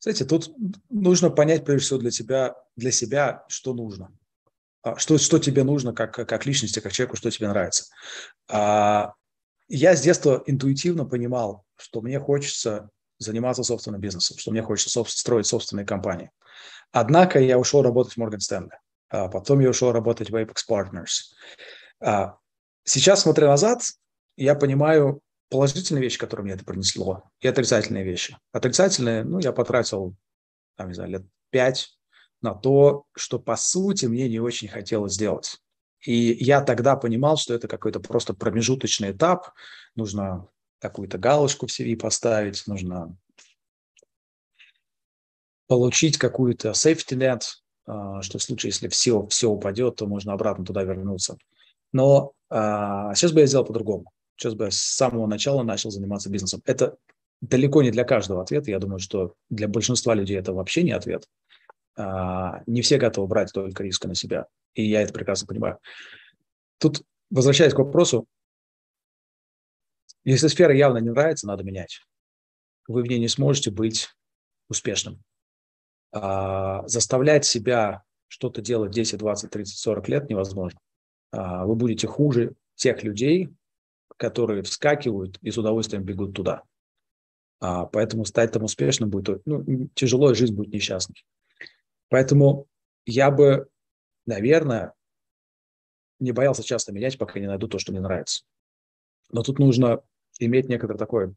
Знаете, 0.00 0.24
тут 0.24 0.52
нужно 0.90 1.30
понять, 1.30 1.64
прежде 1.64 1.84
всего, 1.84 2.00
для 2.00 2.10
себя, 2.10 2.56
для 2.74 2.90
себя 2.90 3.44
что 3.46 3.72
нужно. 3.72 4.10
А, 4.86 4.96
что, 4.98 5.18
что 5.18 5.40
тебе 5.40 5.64
нужно 5.64 5.92
как, 5.92 6.12
как 6.12 6.46
личности, 6.46 6.78
как 6.78 6.92
человеку, 6.92 7.16
что 7.16 7.28
тебе 7.28 7.48
нравится. 7.48 7.86
А, 8.48 9.14
я 9.66 9.96
с 9.96 10.00
детства 10.00 10.44
интуитивно 10.46 11.04
понимал, 11.04 11.64
что 11.76 12.00
мне 12.00 12.20
хочется 12.20 12.88
заниматься 13.18 13.64
собственным 13.64 14.00
бизнесом, 14.00 14.38
что 14.38 14.52
мне 14.52 14.62
хочется 14.62 15.02
строить 15.08 15.46
собственные 15.46 15.86
компании. 15.86 16.30
Однако 16.92 17.40
я 17.40 17.58
ушел 17.58 17.82
работать 17.82 18.14
в 18.14 18.18
Morgan 18.18 18.38
Stanley, 18.38 18.76
а 19.08 19.26
потом 19.28 19.58
я 19.58 19.70
ушел 19.70 19.90
работать 19.90 20.30
в 20.30 20.36
Apex 20.36 20.58
Partners. 20.70 22.30
Сейчас, 22.84 23.22
смотря 23.22 23.48
назад, 23.48 23.82
я 24.36 24.54
понимаю 24.54 25.20
положительные 25.50 26.02
вещи, 26.02 26.18
которые 26.18 26.44
мне 26.44 26.54
это 26.54 26.64
принесло, 26.64 27.24
и 27.40 27.48
отрицательные 27.48 28.04
вещи. 28.04 28.38
Отрицательные, 28.52 29.24
ну, 29.24 29.40
я 29.40 29.50
потратил, 29.50 30.14
там, 30.76 30.88
не 30.88 30.94
знаю, 30.94 31.10
лет 31.10 31.26
пять 31.50 31.95
на 32.46 32.54
то, 32.54 33.04
что 33.16 33.38
по 33.38 33.56
сути 33.56 34.06
мне 34.06 34.28
не 34.28 34.38
очень 34.38 34.68
хотелось 34.68 35.14
сделать. 35.14 35.58
И 36.00 36.14
я 36.14 36.60
тогда 36.60 36.94
понимал, 36.94 37.36
что 37.36 37.54
это 37.54 37.66
какой-то 37.66 37.98
просто 37.98 38.34
промежуточный 38.34 39.10
этап, 39.10 39.52
нужно 39.96 40.48
какую-то 40.78 41.18
галочку 41.18 41.66
в 41.66 41.70
CV 41.70 41.96
поставить, 41.96 42.62
нужно 42.66 43.16
получить 45.66 46.16
какую-то 46.18 46.70
safety 46.70 47.16
net, 47.16 47.42
а, 47.86 48.22
что 48.22 48.38
в 48.38 48.42
случае, 48.42 48.68
если 48.70 48.88
все, 48.88 49.26
все 49.26 49.48
упадет, 49.48 49.96
то 49.96 50.06
можно 50.06 50.32
обратно 50.32 50.64
туда 50.64 50.84
вернуться. 50.84 51.38
Но 51.92 52.32
а, 52.48 53.14
сейчас 53.16 53.32
бы 53.32 53.40
я 53.40 53.46
сделал 53.46 53.64
по-другому. 53.64 54.12
Сейчас 54.36 54.54
бы 54.54 54.66
я 54.66 54.70
с 54.70 54.78
самого 54.78 55.26
начала 55.26 55.64
начал 55.64 55.90
заниматься 55.90 56.30
бизнесом. 56.30 56.62
Это 56.66 56.96
далеко 57.40 57.82
не 57.82 57.90
для 57.90 58.04
каждого 58.04 58.42
ответ. 58.42 58.68
Я 58.68 58.78
думаю, 58.78 59.00
что 59.00 59.34
для 59.50 59.66
большинства 59.66 60.14
людей 60.14 60.38
это 60.38 60.52
вообще 60.52 60.84
не 60.84 60.92
ответ. 60.92 61.26
А, 61.96 62.62
не 62.66 62.82
все 62.82 62.98
готовы 62.98 63.26
брать 63.26 63.52
только 63.52 63.82
риска 63.82 64.08
на 64.08 64.14
себя, 64.14 64.46
и 64.74 64.84
я 64.84 65.02
это 65.02 65.12
прекрасно 65.12 65.46
понимаю. 65.46 65.78
Тут, 66.78 67.02
возвращаясь 67.30 67.74
к 67.74 67.78
вопросу, 67.78 68.26
если 70.24 70.48
сфера 70.48 70.74
явно 70.74 70.98
не 70.98 71.10
нравится, 71.10 71.46
надо 71.46 71.64
менять. 71.64 72.00
Вы 72.88 73.02
в 73.02 73.06
ней 73.06 73.18
не 73.18 73.28
сможете 73.28 73.70
быть 73.70 74.08
успешным. 74.68 75.22
А, 76.12 76.86
заставлять 76.86 77.44
себя 77.44 78.02
что-то 78.28 78.60
делать 78.60 78.90
10, 78.90 79.18
20, 79.18 79.50
30, 79.50 79.78
40 79.78 80.08
лет 80.08 80.28
невозможно. 80.28 80.78
А, 81.30 81.64
вы 81.64 81.76
будете 81.76 82.06
хуже 82.06 82.54
тех 82.74 83.02
людей, 83.04 83.50
которые 84.16 84.62
вскакивают 84.62 85.38
и 85.42 85.50
с 85.50 85.58
удовольствием 85.58 86.04
бегут 86.04 86.34
туда. 86.34 86.62
А, 87.60 87.86
поэтому 87.86 88.24
стать 88.24 88.52
там 88.52 88.64
успешным 88.64 89.10
будет 89.10 89.42
ну, 89.46 89.88
тяжело, 89.94 90.30
и 90.30 90.34
жизнь 90.34 90.54
будет 90.54 90.72
несчастной. 90.72 91.24
Поэтому 92.08 92.66
я 93.04 93.30
бы, 93.30 93.68
наверное, 94.26 94.94
не 96.18 96.32
боялся 96.32 96.62
часто 96.62 96.92
менять, 96.92 97.18
пока 97.18 97.38
не 97.40 97.46
найду 97.46 97.68
то, 97.68 97.78
что 97.78 97.92
мне 97.92 98.00
нравится. 98.00 98.44
Но 99.30 99.42
тут 99.42 99.58
нужно 99.58 100.02
иметь 100.38 100.68
некоторое 100.68 100.98
такое 100.98 101.34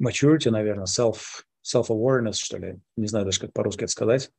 maturity, 0.00 0.50
наверное, 0.50 0.86
self, 0.86 1.44
self-awareness, 1.64 2.34
что 2.34 2.58
ли, 2.58 2.80
не 2.96 3.06
знаю 3.06 3.24
даже, 3.24 3.40
как 3.40 3.52
по-русски 3.52 3.84
это 3.84 3.92
сказать, 3.92 4.30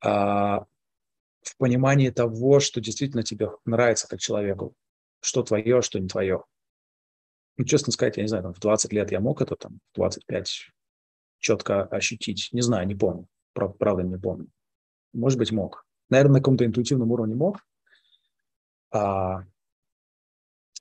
а, 0.00 0.64
в 1.42 1.56
понимании 1.58 2.10
того, 2.10 2.60
что 2.60 2.80
действительно 2.80 3.22
тебе 3.22 3.50
нравится 3.64 4.08
как 4.08 4.20
человеку, 4.20 4.74
что 5.20 5.42
твое, 5.42 5.82
что 5.82 5.98
не 5.98 6.08
твое. 6.08 6.44
Ну, 7.56 7.64
честно 7.64 7.92
сказать, 7.92 8.16
я 8.16 8.22
не 8.22 8.28
знаю, 8.28 8.44
там, 8.44 8.54
в 8.54 8.58
20 8.58 8.92
лет 8.92 9.12
я 9.12 9.20
мог 9.20 9.40
это, 9.40 9.54
там, 9.56 9.78
в 9.92 9.96
25 9.96 10.70
четко 11.38 11.84
ощутить. 11.84 12.48
Не 12.52 12.62
знаю, 12.62 12.86
не 12.86 12.94
помню. 12.94 13.28
Правда, 13.54 14.02
не 14.02 14.18
помню. 14.18 14.48
Может 15.12 15.38
быть, 15.38 15.52
мог. 15.52 15.86
Наверное, 16.10 16.34
на 16.34 16.38
каком-то 16.40 16.66
интуитивном 16.66 17.10
уровне 17.10 17.34
мог. 17.34 17.58
А, 18.92 19.44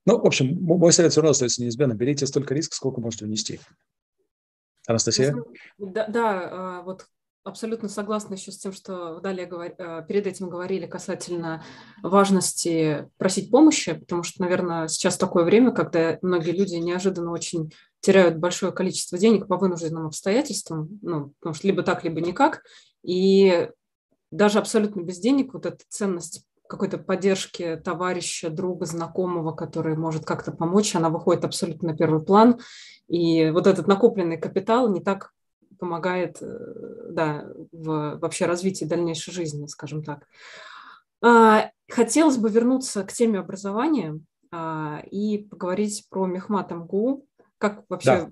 ну, 0.06 0.20
в 0.20 0.26
общем, 0.26 0.62
мой 0.62 0.92
совет 0.92 1.12
все 1.12 1.22
равно 1.22 1.32
остается 1.32 1.62
неизменным. 1.62 1.98
Берите 1.98 2.28
столько 2.28 2.54
риска, 2.54 2.76
сколько 2.76 3.00
можете 3.00 3.26
внести. 3.26 3.60
Анастасия? 4.86 5.36
Да, 5.78 6.08
да 6.08 6.50
а, 6.52 6.82
вот 6.82 7.08
абсолютно 7.44 7.90
согласна 7.90 8.34
еще 8.36 8.52
с 8.52 8.58
тем, 8.58 8.74
что 8.74 9.20
далее 9.20 9.46
говор... 9.46 9.74
Э, 9.78 10.04
перед 10.08 10.28
этим 10.28 10.50
говорили 10.50 10.86
касательно 10.86 11.64
важности 12.02 13.10
просить 13.18 13.52
помощи, 13.52 13.94
потому 13.94 14.24
что, 14.24 14.42
наверное, 14.42 14.88
сейчас 14.88 15.18
такое 15.18 15.44
время, 15.44 15.72
когда 15.72 16.18
многие 16.22 16.52
люди 16.52 16.76
неожиданно 16.76 17.32
очень 17.32 17.74
теряют 18.04 18.38
большое 18.38 18.74
количество 18.74 19.18
денег 19.18 19.48
по 19.48 19.58
вынужденным 19.58 20.06
обстоятельствам, 20.06 21.00
ну, 21.02 21.34
потому 21.40 21.56
что 21.56 21.68
либо 21.68 21.84
так, 21.84 22.04
либо 22.04 22.20
никак, 22.22 22.62
и 23.02 23.70
даже 24.30 24.60
абсолютно 24.60 25.02
без 25.02 25.20
денег 25.20 25.54
вот 25.54 25.66
эта 25.66 25.80
ценность 25.88 26.46
какой-то 26.68 26.98
поддержки 26.98 27.80
товарища, 27.84 28.50
друга, 28.50 28.86
знакомого, 28.86 29.54
который 29.54 29.96
может 29.96 30.26
как-то 30.26 30.52
помочь, 30.52 30.96
она 30.96 31.10
выходит 31.10 31.46
абсолютно 31.46 31.90
на 31.90 31.98
первый 31.98 32.24
план. 32.24 32.60
И 33.08 33.50
вот 33.52 33.68
этот 33.68 33.88
накопленный 33.88 34.38
капитал 34.38 34.90
не 34.90 35.02
так 35.02 35.32
помогает 35.80 36.42
э, 36.42 36.48
да, 37.10 37.46
в 37.72 38.18
вообще 38.20 38.46
развитии 38.46 38.86
дальнейшей 38.86 39.34
жизни, 39.34 39.68
скажем 39.68 40.04
так. 40.04 40.28
А, 41.22 41.70
хотелось 41.90 42.38
бы 42.38 42.50
вернуться 42.50 43.04
к 43.04 43.14
теме 43.14 43.40
образования 43.40 44.20
а, 44.52 45.04
и 45.12 45.40
поговорить 45.40 46.08
про 46.10 46.26
Мехмат 46.26 46.72
МГУ. 46.72 47.26
Как 47.64 47.86
вообще 47.88 48.28
да. 48.28 48.30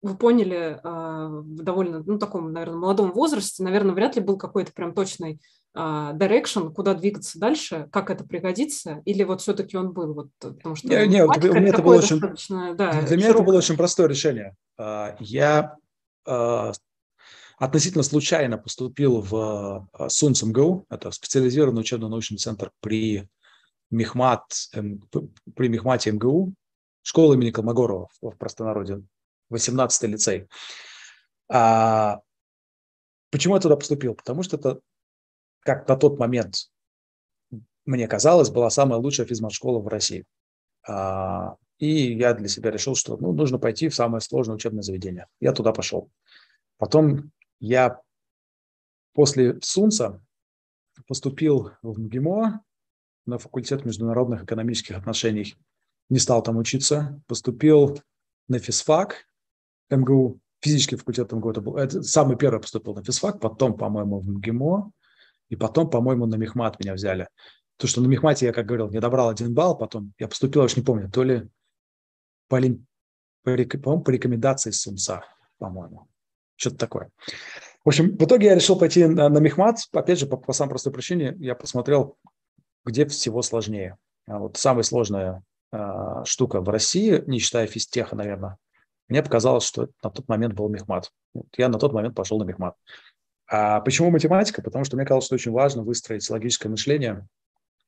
вы 0.00 0.16
поняли 0.16 0.80
а, 0.82 1.28
в 1.28 1.62
довольно, 1.62 2.02
ну, 2.02 2.18
таком, 2.18 2.54
наверное, 2.54 2.78
молодом 2.78 3.12
возрасте, 3.12 3.62
наверное, 3.62 3.94
вряд 3.94 4.16
ли 4.16 4.22
был 4.22 4.38
какой-то 4.38 4.72
прям 4.72 4.94
точный 4.94 5.42
direction, 5.76 6.72
куда 6.72 6.94
двигаться 6.94 7.38
дальше, 7.38 7.86
как 7.92 8.08
это 8.08 8.24
пригодится, 8.24 9.02
или 9.04 9.24
вот 9.24 9.42
все-таки 9.42 9.76
он 9.76 9.92
был, 9.92 10.14
вот, 10.14 10.28
потому 10.40 10.74
что... 10.74 10.88
Не, 10.88 11.06
нет, 11.06 11.28
для 11.38 11.52
меня 11.52 11.68
это 11.68 11.82
было 11.82 11.96
очень, 11.96 12.18
да, 12.76 13.02
для 13.02 13.16
меня 13.18 13.28
это 13.28 13.42
было 13.42 13.58
очень 13.58 13.76
простое 13.76 14.08
решение. 14.08 14.56
Я 15.20 15.76
относительно 17.58 18.02
случайно 18.02 18.56
поступил 18.56 19.20
в 19.20 19.86
СУНС 20.08 20.44
МГУ, 20.44 20.86
это 20.88 21.10
специализированный 21.10 21.82
учебно-научный 21.82 22.38
центр 22.38 22.72
при 22.80 23.28
Мехмат, 23.90 24.42
при 25.54 25.68
Мехмате 25.68 26.12
МГУ, 26.12 26.54
школа 27.02 27.34
имени 27.34 27.50
Колмогорова 27.50 28.08
в 28.20 28.30
простонародье, 28.32 29.04
18-й 29.52 30.06
лицей. 30.08 30.48
А 31.48 32.20
почему 33.30 33.54
я 33.54 33.60
туда 33.60 33.76
поступил? 33.76 34.14
Потому 34.14 34.42
что 34.42 34.56
это, 34.56 34.80
как 35.60 35.88
на 35.88 35.96
тот 35.96 36.18
момент, 36.18 36.70
мне 37.84 38.06
казалось, 38.06 38.50
была 38.50 38.70
самая 38.70 39.00
лучшая 39.00 39.26
физмат-школа 39.26 39.80
в 39.80 39.88
России. 39.88 40.24
А, 40.86 41.56
и 41.78 42.12
я 42.14 42.34
для 42.34 42.48
себя 42.48 42.70
решил, 42.70 42.94
что 42.94 43.16
ну, 43.16 43.32
нужно 43.32 43.58
пойти 43.58 43.88
в 43.88 43.94
самое 43.94 44.20
сложное 44.20 44.56
учебное 44.56 44.82
заведение. 44.82 45.26
Я 45.40 45.52
туда 45.52 45.72
пошел. 45.72 46.10
Потом 46.78 47.32
я 47.58 48.00
после 49.12 49.58
СУНСа 49.60 50.22
поступил 51.06 51.72
в 51.82 51.98
МГИМО 51.98 52.62
на 53.26 53.38
факультет 53.38 53.84
международных 53.84 54.44
экономических 54.44 54.96
отношений. 54.96 55.56
Не 56.10 56.18
стал 56.18 56.42
там 56.42 56.58
учиться. 56.58 57.20
Поступил 57.26 58.00
на 58.48 58.58
физфак 58.58 59.26
МГУ, 59.90 60.40
физический 60.60 60.96
факультет 60.96 61.32
МГУ. 61.32 61.50
Это 61.50 61.60
был 61.60 61.76
это 61.76 62.02
самый 62.02 62.36
первый 62.36 62.60
поступил 62.60 62.94
на 62.94 63.02
физфак, 63.02 63.40
потом, 63.40 63.76
по-моему, 63.76 64.20
в 64.20 64.28
МГИМО, 64.28 64.92
и 65.48 65.56
потом, 65.56 65.88
по-моему, 65.88 66.26
на 66.26 66.36
Мехмат 66.36 66.78
меня 66.80 66.94
взяли. 66.94 67.28
То, 67.76 67.86
что 67.86 68.00
на 68.00 68.06
Мехмате 68.06 68.46
я, 68.46 68.52
как 68.52 68.66
говорил, 68.66 68.90
не 68.90 69.00
добрал 69.00 69.30
один 69.30 69.54
балл, 69.54 69.76
потом 69.76 70.12
я 70.18 70.28
поступил, 70.28 70.62
я 70.62 70.66
уж 70.66 70.76
не 70.76 70.82
помню, 70.82 71.10
то 71.10 71.22
ли 71.22 71.48
по, 72.48 72.60
по, 73.42 74.00
по 74.00 74.10
рекомендации 74.10 74.70
СУМСа, 74.70 75.24
по-моему. 75.58 76.08
Что-то 76.56 76.76
такое. 76.76 77.10
В 77.84 77.88
общем, 77.88 78.16
в 78.18 78.24
итоге 78.24 78.48
я 78.48 78.54
решил 78.54 78.78
пойти 78.78 79.06
на, 79.06 79.28
на 79.28 79.38
Мехмат. 79.38 79.78
Опять 79.92 80.18
же, 80.18 80.26
по, 80.26 80.36
по 80.36 80.52
самой 80.52 80.70
простой 80.70 80.92
причине, 80.92 81.34
я 81.38 81.54
посмотрел, 81.54 82.18
где 82.84 83.06
всего 83.06 83.40
сложнее. 83.40 83.96
А 84.26 84.38
вот 84.38 84.58
самая 84.58 84.82
сложная 84.82 85.42
э, 85.72 86.24
штука 86.24 86.60
в 86.60 86.68
России, 86.68 87.22
не 87.26 87.38
считая 87.38 87.66
физтеха, 87.66 88.16
наверное, 88.16 88.56
мне 89.08 89.22
показалось, 89.22 89.64
что 89.64 89.88
на 90.02 90.10
тот 90.10 90.28
момент 90.28 90.54
был 90.54 90.68
Мехмат. 90.68 91.10
Вот 91.34 91.46
я 91.56 91.68
на 91.68 91.78
тот 91.78 91.92
момент 91.92 92.14
пошел 92.14 92.38
на 92.38 92.44
Мехмат. 92.44 92.76
А 93.48 93.80
почему 93.80 94.10
математика? 94.10 94.62
Потому 94.62 94.84
что 94.84 94.96
мне 94.96 95.04
казалось, 95.04 95.26
что 95.26 95.34
очень 95.34 95.50
важно 95.50 95.82
выстроить 95.82 96.28
логическое 96.30 96.68
мышление 96.68 97.26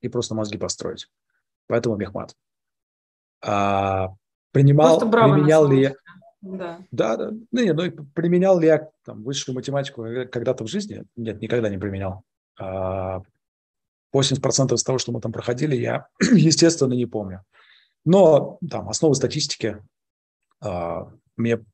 и 0.00 0.08
просто 0.08 0.34
мозги 0.34 0.58
построить. 0.58 1.08
Поэтому 1.68 1.96
Мехмат. 1.96 2.34
А, 3.40 4.08
принимал, 4.50 4.98
применял 4.98 5.68
ли 5.68 5.82
я... 5.82 5.94
Да. 6.40 6.80
да, 6.90 7.16
да. 7.16 7.30
Ну, 7.52 7.62
не, 7.62 7.72
ну, 7.72 7.88
применял 8.14 8.58
ли 8.58 8.66
я 8.66 8.88
там, 9.04 9.22
высшую 9.22 9.54
математику 9.54 10.04
когда-то 10.30 10.64
в 10.64 10.68
жизни? 10.68 11.04
Нет, 11.14 11.40
никогда 11.40 11.68
не 11.68 11.78
применял. 11.78 12.24
80% 12.60 12.62
а, 12.62 14.74
из 14.74 14.82
того, 14.82 14.98
что 14.98 15.12
мы 15.12 15.20
там 15.20 15.30
проходили, 15.30 15.76
я, 15.76 16.08
естественно, 16.20 16.94
не 16.94 17.06
помню. 17.06 17.44
Но 18.04 18.58
там 18.68 18.88
основы 18.88 19.14
статистики 19.14 19.82
а, 20.60 21.10
мне 21.36 21.64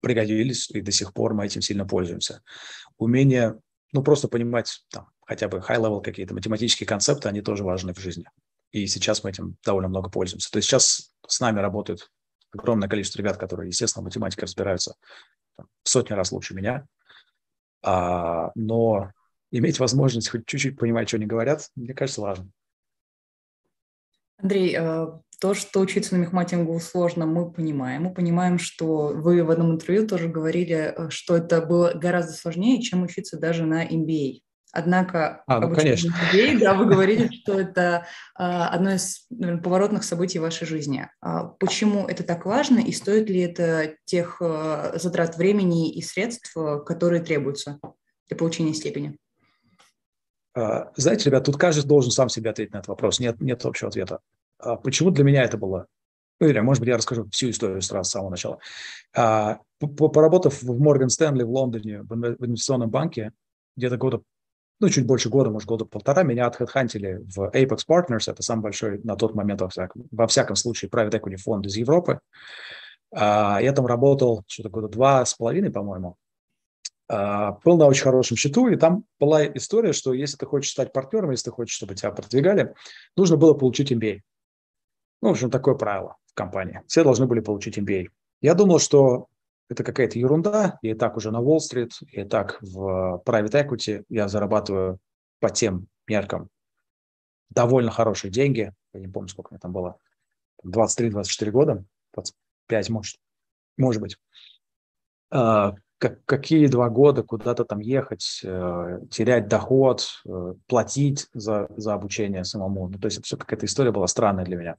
пригодились, 0.00 0.70
и 0.70 0.80
до 0.80 0.92
сих 0.92 1.12
пор 1.12 1.34
мы 1.34 1.46
этим 1.46 1.60
сильно 1.60 1.86
пользуемся. 1.86 2.42
Умение, 2.98 3.58
ну, 3.92 4.02
просто 4.02 4.28
понимать 4.28 4.84
там, 4.90 5.08
хотя 5.26 5.48
бы 5.48 5.58
high-level 5.58 6.02
какие-то 6.02 6.34
математические 6.34 6.86
концепты, 6.86 7.28
они 7.28 7.40
тоже 7.40 7.64
важны 7.64 7.94
в 7.94 7.98
жизни. 7.98 8.24
И 8.70 8.86
сейчас 8.86 9.24
мы 9.24 9.30
этим 9.30 9.56
довольно 9.64 9.88
много 9.88 10.10
пользуемся. 10.10 10.50
То 10.50 10.58
есть 10.58 10.68
сейчас 10.68 11.12
с 11.26 11.40
нами 11.40 11.60
работают 11.60 12.10
огромное 12.52 12.88
количество 12.88 13.18
ребят, 13.18 13.36
которые, 13.36 13.68
естественно, 13.68 14.02
в 14.02 14.06
математике 14.06 14.42
разбираются 14.42 14.94
там, 15.56 15.68
в 15.82 15.88
сотни 15.88 16.14
раз 16.14 16.32
лучше 16.32 16.54
меня. 16.54 16.86
А, 17.82 18.50
но 18.54 19.12
иметь 19.50 19.78
возможность 19.78 20.28
хоть 20.28 20.46
чуть-чуть 20.46 20.78
понимать, 20.78 21.08
что 21.08 21.16
они 21.16 21.26
говорят, 21.26 21.70
мне 21.74 21.94
кажется, 21.94 22.20
важно. 22.20 22.50
Андрей, 24.36 24.76
а, 24.76 25.20
то, 25.40 25.54
что 25.54 25.80
учиться 25.80 26.16
на 26.16 26.20
мехматингу 26.20 26.78
сложно, 26.80 27.26
мы 27.26 27.50
понимаем. 27.50 28.04
Мы 28.04 28.14
понимаем, 28.14 28.58
что 28.58 29.12
вы 29.14 29.44
в 29.44 29.50
одном 29.50 29.72
интервью 29.72 30.06
тоже 30.06 30.28
говорили, 30.28 30.94
э, 30.96 31.10
что 31.10 31.36
это 31.36 31.60
было 31.62 31.92
гораздо 31.94 32.32
сложнее, 32.32 32.82
чем 32.82 33.02
учиться 33.04 33.38
даже 33.38 33.64
на 33.64 33.86
MBA. 33.86 34.40
Однако, 34.70 35.42
а, 35.46 35.60
ну, 35.60 35.74
конечно. 35.74 36.12
людей, 36.30 36.58
да, 36.58 36.74
вы 36.74 36.86
говорили, 36.86 37.30
что 37.32 37.58
это 37.58 38.06
а, 38.34 38.68
одно 38.68 38.92
из 38.92 39.26
наверное, 39.30 39.62
поворотных 39.62 40.04
событий 40.04 40.38
в 40.38 40.42
вашей 40.42 40.66
жизни. 40.66 41.08
А, 41.20 41.44
почему 41.44 42.06
это 42.06 42.22
так 42.22 42.44
важно 42.44 42.78
и 42.78 42.92
стоит 42.92 43.30
ли 43.30 43.40
это 43.40 43.94
тех 44.04 44.42
а, 44.42 44.92
затрат 44.98 45.38
времени 45.38 45.90
и 45.90 46.02
средств, 46.02 46.54
а, 46.54 46.80
которые 46.80 47.22
требуются 47.22 47.80
для 48.28 48.36
получения 48.36 48.74
степени? 48.74 49.16
А, 50.54 50.92
знаете, 50.96 51.30
ребят, 51.30 51.44
тут 51.44 51.56
каждый 51.56 51.86
должен 51.86 52.10
сам 52.10 52.28
себе 52.28 52.50
ответить 52.50 52.74
на 52.74 52.78
этот 52.78 52.88
вопрос. 52.88 53.20
Нет, 53.20 53.40
нет 53.40 53.64
общего 53.64 53.88
ответа. 53.88 54.20
А, 54.58 54.76
почему 54.76 55.10
для 55.10 55.24
меня 55.24 55.44
это 55.44 55.56
было? 55.56 55.86
Ну, 56.40 56.48
или, 56.48 56.60
может 56.60 56.80
быть, 56.80 56.88
я 56.88 56.96
расскажу 56.96 57.28
всю 57.30 57.50
историю 57.50 57.82
сразу 57.82 58.08
с 58.08 58.12
самого 58.12 58.30
начала. 58.30 58.58
А, 59.14 59.58
поработав 59.80 60.62
в 60.62 60.80
Морган 60.80 61.10
Стэнли 61.10 61.42
в 61.42 61.50
Лондоне 61.50 62.02
в 62.02 62.12
инвестиционном 62.14 62.90
банке, 62.90 63.32
где-то 63.76 63.96
года 63.96 64.22
ну, 64.80 64.88
чуть 64.88 65.06
больше 65.06 65.28
года, 65.28 65.50
может, 65.50 65.68
года 65.68 65.84
полтора, 65.84 66.22
меня 66.22 66.46
отхедхантили 66.46 67.24
в 67.34 67.50
Apex 67.50 67.78
Partners, 67.88 68.30
это 68.30 68.42
самый 68.42 68.62
большой 68.62 69.00
на 69.02 69.16
тот 69.16 69.34
момент, 69.34 69.60
во 69.60 69.68
всяком, 69.68 70.04
во 70.12 70.26
всяком 70.26 70.56
случае, 70.56 70.88
private 70.88 71.20
equity 71.20 71.36
фонд 71.36 71.66
из 71.66 71.76
Европы. 71.76 72.20
А, 73.10 73.58
я 73.60 73.72
там 73.72 73.86
работал 73.86 74.44
что-то 74.46 74.68
года 74.68 74.88
два 74.88 75.24
с 75.24 75.34
половиной, 75.34 75.70
по-моему. 75.70 76.16
а, 77.08 77.58
был 77.64 77.76
на 77.78 77.86
очень 77.86 78.04
хорошем 78.04 78.36
счету, 78.36 78.68
и 78.68 78.76
там 78.76 79.04
была 79.18 79.46
история, 79.46 79.92
что 79.92 80.12
если 80.12 80.36
ты 80.36 80.46
хочешь 80.46 80.70
стать 80.70 80.92
партнером, 80.92 81.30
если 81.30 81.46
ты 81.46 81.50
хочешь, 81.50 81.74
чтобы 81.74 81.94
тебя 81.94 82.12
продвигали, 82.12 82.74
нужно 83.16 83.36
было 83.36 83.54
получить 83.54 83.90
MBA. 83.90 84.20
Ну, 85.20 85.28
в 85.28 85.32
общем, 85.32 85.50
такое 85.50 85.74
правило 85.74 86.16
в 86.26 86.34
компании. 86.34 86.82
Все 86.86 87.02
должны 87.02 87.26
были 87.26 87.40
получить 87.40 87.78
MBA. 87.78 88.08
Я 88.40 88.54
думал, 88.54 88.78
что 88.78 89.26
это 89.68 89.84
какая-то 89.84 90.18
ерунда. 90.18 90.78
Я 90.82 90.92
и 90.92 90.94
так 90.94 91.16
уже 91.16 91.30
на 91.30 91.40
Уолл-стрит, 91.40 91.92
и 92.12 92.24
так 92.24 92.58
в 92.62 93.22
private 93.24 93.52
equity 93.52 94.04
я 94.08 94.28
зарабатываю 94.28 94.98
по 95.40 95.50
тем 95.50 95.88
меркам 96.06 96.48
довольно 97.50 97.90
хорошие 97.90 98.30
деньги. 98.30 98.72
Я 98.92 99.00
не 99.00 99.08
помню, 99.08 99.28
сколько 99.28 99.52
мне 99.52 99.58
там 99.58 99.72
было. 99.72 99.98
23-24 100.64 101.50
года, 101.50 101.84
25, 102.14 102.90
может, 102.90 103.16
может 103.76 104.02
быть. 104.02 104.16
А, 105.30 105.74
как, 105.98 106.24
какие 106.24 106.66
два 106.66 106.88
года 106.88 107.22
куда-то 107.22 107.64
там 107.64 107.80
ехать, 107.80 108.40
э, 108.44 109.00
терять 109.10 109.48
доход, 109.48 110.06
э, 110.26 110.54
платить 110.66 111.28
за, 111.32 111.68
за 111.76 111.94
обучение 111.94 112.44
самому. 112.44 112.88
Ну, 112.88 112.98
то 112.98 113.06
есть 113.06 113.18
это 113.18 113.26
все 113.26 113.36
какая-то 113.36 113.66
история 113.66 113.92
была 113.92 114.06
странная 114.06 114.44
для 114.44 114.56
меня. 114.56 114.76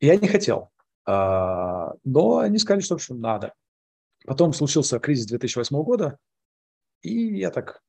Я 0.00 0.16
не 0.16 0.28
хотел. 0.28 0.70
А, 1.06 1.92
но 2.04 2.38
они 2.38 2.58
сказали, 2.58 2.82
что 2.82 2.94
в 2.94 2.96
общем, 2.96 3.20
надо. 3.20 3.54
Потом 4.26 4.52
случился 4.52 4.98
кризис 4.98 5.26
2008 5.26 5.82
года, 5.82 6.18
и 7.02 7.36
я 7.36 7.50
так 7.50 7.82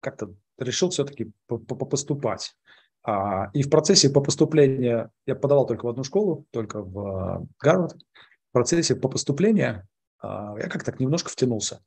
как-то 0.00 0.34
решил 0.58 0.90
все-таки 0.90 1.32
поступать. 1.46 2.54
А, 3.02 3.50
и 3.54 3.62
в 3.62 3.70
процессе 3.70 4.10
по 4.10 4.20
поступлению, 4.20 5.10
я 5.26 5.34
подавал 5.34 5.66
только 5.66 5.86
в 5.86 5.88
одну 5.88 6.04
школу, 6.04 6.46
только 6.50 6.82
в 6.82 7.46
Гарвард. 7.58 7.94
В 8.50 8.52
процессе 8.52 8.96
по 8.96 9.08
поступлению 9.08 9.86
а, 10.18 10.54
я 10.58 10.68
как-то 10.68 10.94
немножко 10.98 11.30
втянулся. 11.30 11.82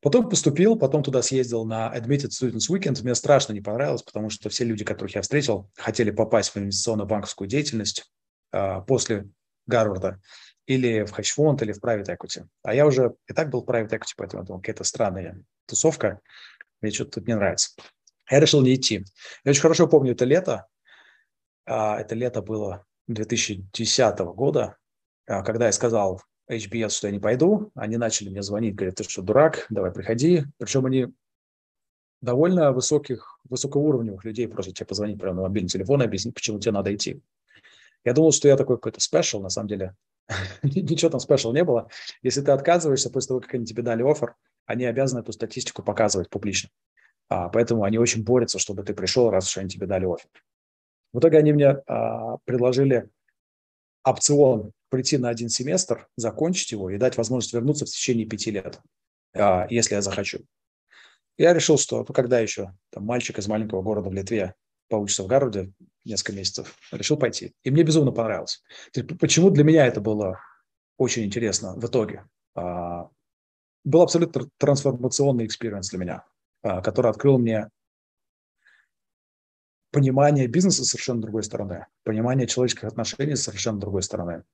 Потом 0.00 0.28
поступил, 0.28 0.76
потом 0.76 1.04
туда 1.04 1.22
съездил 1.22 1.64
на 1.64 1.96
Admitted 1.96 2.30
Students 2.30 2.68
Weekend. 2.70 3.00
Мне 3.04 3.14
страшно 3.14 3.52
не 3.52 3.60
понравилось, 3.60 4.02
потому 4.02 4.30
что 4.30 4.48
все 4.48 4.64
люди, 4.64 4.84
которых 4.84 5.14
я 5.14 5.22
встретил, 5.22 5.70
хотели 5.76 6.10
попасть 6.10 6.50
в 6.50 6.56
инвестиционную 6.56 7.06
банковскую 7.06 7.46
деятельность 7.46 8.04
а, 8.04 8.21
после 8.86 9.28
Гарварда 9.66 10.20
или 10.66 11.04
в 11.04 11.12
хедж-фонд, 11.12 11.62
или 11.62 11.72
в 11.72 11.82
private 11.82 12.16
equity. 12.16 12.46
А 12.62 12.74
я 12.74 12.86
уже 12.86 13.14
и 13.26 13.32
так 13.32 13.50
был 13.50 13.64
в 13.64 13.68
private 13.68 13.90
equity, 13.90 14.14
поэтому 14.16 14.42
я 14.42 14.46
думал, 14.46 14.60
какая-то 14.60 14.84
странная 14.84 15.42
тусовка, 15.66 16.20
мне 16.80 16.92
что-то 16.92 17.20
тут 17.20 17.28
не 17.28 17.34
нравится. 17.34 17.70
Я 18.30 18.40
решил 18.40 18.62
не 18.62 18.74
идти. 18.74 19.04
Я 19.44 19.50
очень 19.50 19.62
хорошо 19.62 19.86
помню 19.86 20.12
это 20.12 20.24
лето. 20.24 20.66
А, 21.64 22.00
это 22.00 22.14
лето 22.14 22.42
было 22.42 22.84
2010 23.08 24.18
года, 24.34 24.76
когда 25.26 25.66
я 25.66 25.72
сказал 25.72 26.20
HBS, 26.50 26.90
что 26.90 27.08
я 27.08 27.12
не 27.12 27.20
пойду. 27.20 27.70
Они 27.74 27.96
начали 27.96 28.28
мне 28.28 28.42
звонить, 28.42 28.74
говорят, 28.74 28.96
ты 28.96 29.04
что, 29.04 29.22
дурак, 29.22 29.66
давай 29.70 29.92
приходи. 29.92 30.44
Причем 30.58 30.86
они 30.86 31.08
довольно 32.20 32.72
высоких, 32.72 33.38
высокоуровневых 33.44 34.24
людей 34.24 34.48
просят 34.48 34.74
тебе 34.74 34.86
позвонить 34.86 35.20
прямо 35.20 35.36
на 35.36 35.42
мобильный 35.42 35.68
телефон 35.68 36.02
и 36.02 36.04
объяснить, 36.04 36.34
почему 36.34 36.58
тебе 36.58 36.72
надо 36.72 36.94
идти. 36.94 37.20
Я 38.04 38.12
думал, 38.12 38.32
что 38.32 38.48
я 38.48 38.56
такой 38.56 38.76
какой-то 38.76 39.00
special, 39.00 39.40
на 39.40 39.48
самом 39.48 39.68
деле 39.68 39.94
ничего 40.62 41.10
там 41.10 41.20
special 41.20 41.52
не 41.52 41.64
было. 41.64 41.88
Если 42.22 42.40
ты 42.40 42.50
отказываешься 42.52 43.10
после 43.10 43.28
того, 43.28 43.40
как 43.40 43.54
они 43.54 43.64
тебе 43.64 43.82
дали 43.82 44.02
offer, 44.02 44.34
они 44.66 44.84
обязаны 44.84 45.20
эту 45.20 45.32
статистику 45.32 45.82
показывать 45.82 46.30
публично. 46.30 46.70
А, 47.28 47.48
поэтому 47.48 47.84
они 47.84 47.98
очень 47.98 48.24
борются, 48.24 48.58
чтобы 48.58 48.82
ты 48.82 48.94
пришел, 48.94 49.30
раз 49.30 49.48
уж 49.48 49.58
они 49.58 49.68
тебе 49.68 49.86
дали 49.86 50.06
офер. 50.06 50.28
В 51.12 51.18
итоге 51.18 51.38
они 51.38 51.52
мне 51.52 51.68
а, 51.68 52.38
предложили 52.44 53.08
опцион 54.04 54.72
прийти 54.88 55.18
на 55.18 55.30
один 55.30 55.48
семестр, 55.48 56.08
закончить 56.16 56.72
его 56.72 56.90
и 56.90 56.98
дать 56.98 57.16
возможность 57.16 57.54
вернуться 57.54 57.86
в 57.86 57.88
течение 57.88 58.26
пяти 58.26 58.50
лет, 58.50 58.80
а, 59.34 59.66
если 59.70 59.94
я 59.94 60.02
захочу. 60.02 60.40
Я 61.38 61.54
решил, 61.54 61.78
что 61.78 62.04
ну, 62.06 62.14
когда 62.14 62.40
еще 62.40 62.74
там, 62.90 63.04
мальчик 63.04 63.38
из 63.38 63.48
маленького 63.48 63.82
города 63.82 64.10
в 64.10 64.12
Литве 64.12 64.54
поучится 64.88 65.22
в 65.22 65.26
Гарварде 65.26 65.72
несколько 66.04 66.32
месяцев, 66.32 66.76
решил 66.90 67.16
пойти. 67.16 67.54
И 67.62 67.70
мне 67.70 67.82
безумно 67.82 68.12
понравилось. 68.12 68.62
Почему 69.20 69.50
для 69.50 69.64
меня 69.64 69.86
это 69.86 70.00
было 70.00 70.40
очень 70.96 71.24
интересно 71.24 71.74
в 71.74 71.86
итоге? 71.86 72.24
А, 72.54 73.08
был 73.84 74.02
абсолютно 74.02 74.48
трансформационный 74.58 75.46
experience 75.46 75.90
для 75.90 75.98
меня, 75.98 76.24
а, 76.62 76.80
который 76.82 77.10
открыл 77.10 77.38
мне 77.38 77.68
понимание 79.90 80.46
бизнеса 80.46 80.84
совершенно 80.84 81.20
другой 81.20 81.42
стороны, 81.42 81.86
понимание 82.04 82.46
человеческих 82.46 82.84
отношений 82.84 83.36
совершенно 83.36 83.78
другой 83.78 84.02
стороны, 84.02 84.44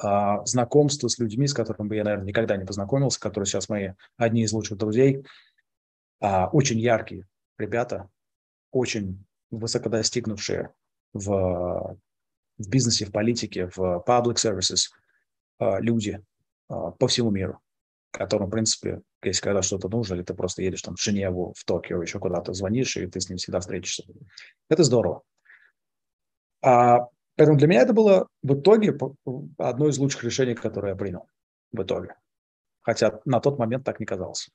а, 0.00 0.44
знакомство 0.46 1.08
с 1.08 1.18
людьми, 1.18 1.46
с 1.46 1.54
которыми 1.54 1.88
бы 1.88 1.96
я, 1.96 2.04
наверное, 2.04 2.26
никогда 2.26 2.56
не 2.56 2.64
познакомился, 2.64 3.20
которые 3.20 3.46
сейчас 3.46 3.68
мои 3.68 3.90
одни 4.16 4.42
из 4.42 4.52
лучших 4.52 4.78
друзей, 4.78 5.24
очень 6.20 6.80
яркие 6.80 7.28
ребята, 7.58 8.08
очень 8.70 9.24
высоко 9.50 9.88
достигнувшие 9.88 10.72
в, 11.12 11.96
в 12.58 12.68
бизнесе, 12.68 13.06
в 13.06 13.12
политике, 13.12 13.70
в 13.74 14.04
public 14.06 14.36
services 14.36 14.90
а, 15.58 15.80
люди 15.80 16.22
по 16.68 17.08
всему 17.08 17.30
миру, 17.30 17.60
которым, 18.10 18.48
в 18.48 18.50
принципе, 18.50 19.00
если 19.22 19.40
когда 19.40 19.62
что-то 19.62 19.88
нужно, 19.88 20.14
или 20.14 20.22
ты 20.22 20.34
просто 20.34 20.62
едешь 20.62 20.82
там 20.82 20.96
в 20.96 21.02
Женеву, 21.02 21.54
в 21.56 21.64
Токио, 21.64 22.02
еще 22.02 22.18
куда-то 22.18 22.52
звонишь, 22.52 22.96
и 22.96 23.06
ты 23.06 23.20
с 23.20 23.28
ним 23.28 23.38
всегда 23.38 23.60
встретишься. 23.60 24.04
Это 24.68 24.84
здорово. 24.84 25.22
А 26.62 27.08
Поэтому 27.38 27.56
для 27.56 27.68
меня 27.68 27.82
это 27.82 27.92
было 27.92 28.26
в 28.42 28.54
итоге 28.54 28.98
одно 29.58 29.88
из 29.88 29.96
лучших 29.98 30.24
решений, 30.24 30.56
которое 30.56 30.88
я 30.90 30.96
принял 30.96 31.28
в 31.70 31.80
итоге. 31.80 32.16
Хотя 32.82 33.20
на 33.24 33.38
тот 33.38 33.60
момент 33.60 33.84
так 33.84 34.00
не 34.00 34.06
казалось. 34.06 34.50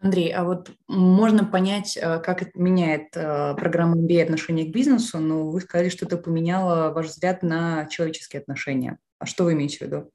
Андрей, 0.00 0.30
а 0.32 0.44
вот 0.44 0.70
можно 0.88 1.44
понять, 1.44 1.96
э, 1.96 2.20
как 2.20 2.42
это 2.42 2.50
меняет 2.54 3.16
э, 3.16 3.54
программа 3.54 3.96
MBA 3.96 4.24
отношение 4.24 4.66
к 4.66 4.72
бизнесу, 4.72 5.18
но 5.18 5.48
вы 5.48 5.60
сказали, 5.60 5.88
что 5.88 6.04
это 6.04 6.18
поменяло 6.18 6.92
ваш 6.92 7.06
взгляд 7.06 7.42
на 7.42 7.86
человеческие 7.86 8.40
отношения. 8.40 8.98
А 9.18 9.26
что 9.26 9.44
вы 9.44 9.54
имеете 9.54 9.78
в 9.78 9.80
виду? 9.82 10.10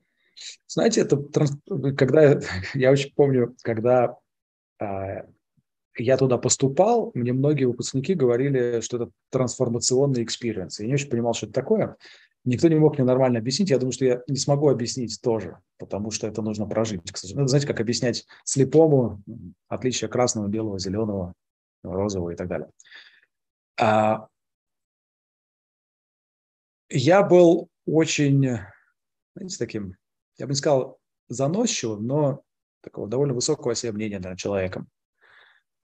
Знаете, 0.67 1.01
это 1.01 1.17
когда 1.97 2.39
я 2.73 2.91
очень 2.91 3.11
помню, 3.15 3.55
когда 3.63 4.15
а, 4.79 5.25
я 5.97 6.17
туда 6.17 6.37
поступал, 6.37 7.11
мне 7.13 7.33
многие 7.33 7.65
выпускники 7.65 8.13
говорили, 8.13 8.81
что 8.81 8.97
это 8.97 9.11
трансформационный 9.29 10.23
experience. 10.23 10.79
Я 10.79 10.87
не 10.87 10.93
очень 10.93 11.09
понимал, 11.09 11.33
что 11.33 11.47
это 11.47 11.53
такое. 11.53 11.95
Никто 12.43 12.67
не 12.67 12.75
мог 12.75 12.97
мне 12.97 13.05
нормально 13.05 13.39
объяснить. 13.39 13.69
Я 13.69 13.77
думаю, 13.77 13.93
что 13.93 14.05
я 14.05 14.21
не 14.27 14.37
смогу 14.37 14.69
объяснить 14.69 15.19
тоже, 15.21 15.59
потому 15.77 16.09
что 16.09 16.27
это 16.27 16.41
нужно 16.41 16.65
прожить. 16.65 17.01
Кстати, 17.11 17.33
ну, 17.33 17.45
знаете, 17.47 17.67
как 17.67 17.79
объяснять 17.79 18.25
слепому 18.43 19.21
отличие 19.67 20.09
красного, 20.09 20.47
белого, 20.47 20.79
зеленого, 20.79 21.33
розового 21.83 22.31
и 22.31 22.35
так 22.35 22.47
далее. 22.47 22.69
А, 23.79 24.27
я 26.89 27.21
был 27.23 27.69
очень, 27.85 28.57
знаете, 29.35 29.57
таким, 29.59 29.95
я 30.37 30.47
бы 30.47 30.51
не 30.51 30.57
сказал 30.57 30.97
заносчивым, 31.29 32.05
но 32.05 32.41
такого 32.81 33.07
довольно 33.07 33.35
высокого 33.35 33.75
себе 33.75 33.91
мнения 33.91 34.17
наверное, 34.17 34.37
человеком. 34.37 34.87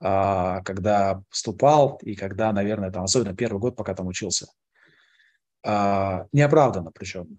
А, 0.00 0.60
когда 0.62 1.22
поступал 1.30 1.98
и 2.02 2.14
когда, 2.14 2.52
наверное, 2.52 2.90
там, 2.90 3.04
особенно 3.04 3.34
первый 3.34 3.58
год, 3.58 3.76
пока 3.76 3.94
там 3.94 4.08
учился. 4.08 4.48
А, 5.64 6.26
неоправданно 6.32 6.90
причем, 6.92 7.38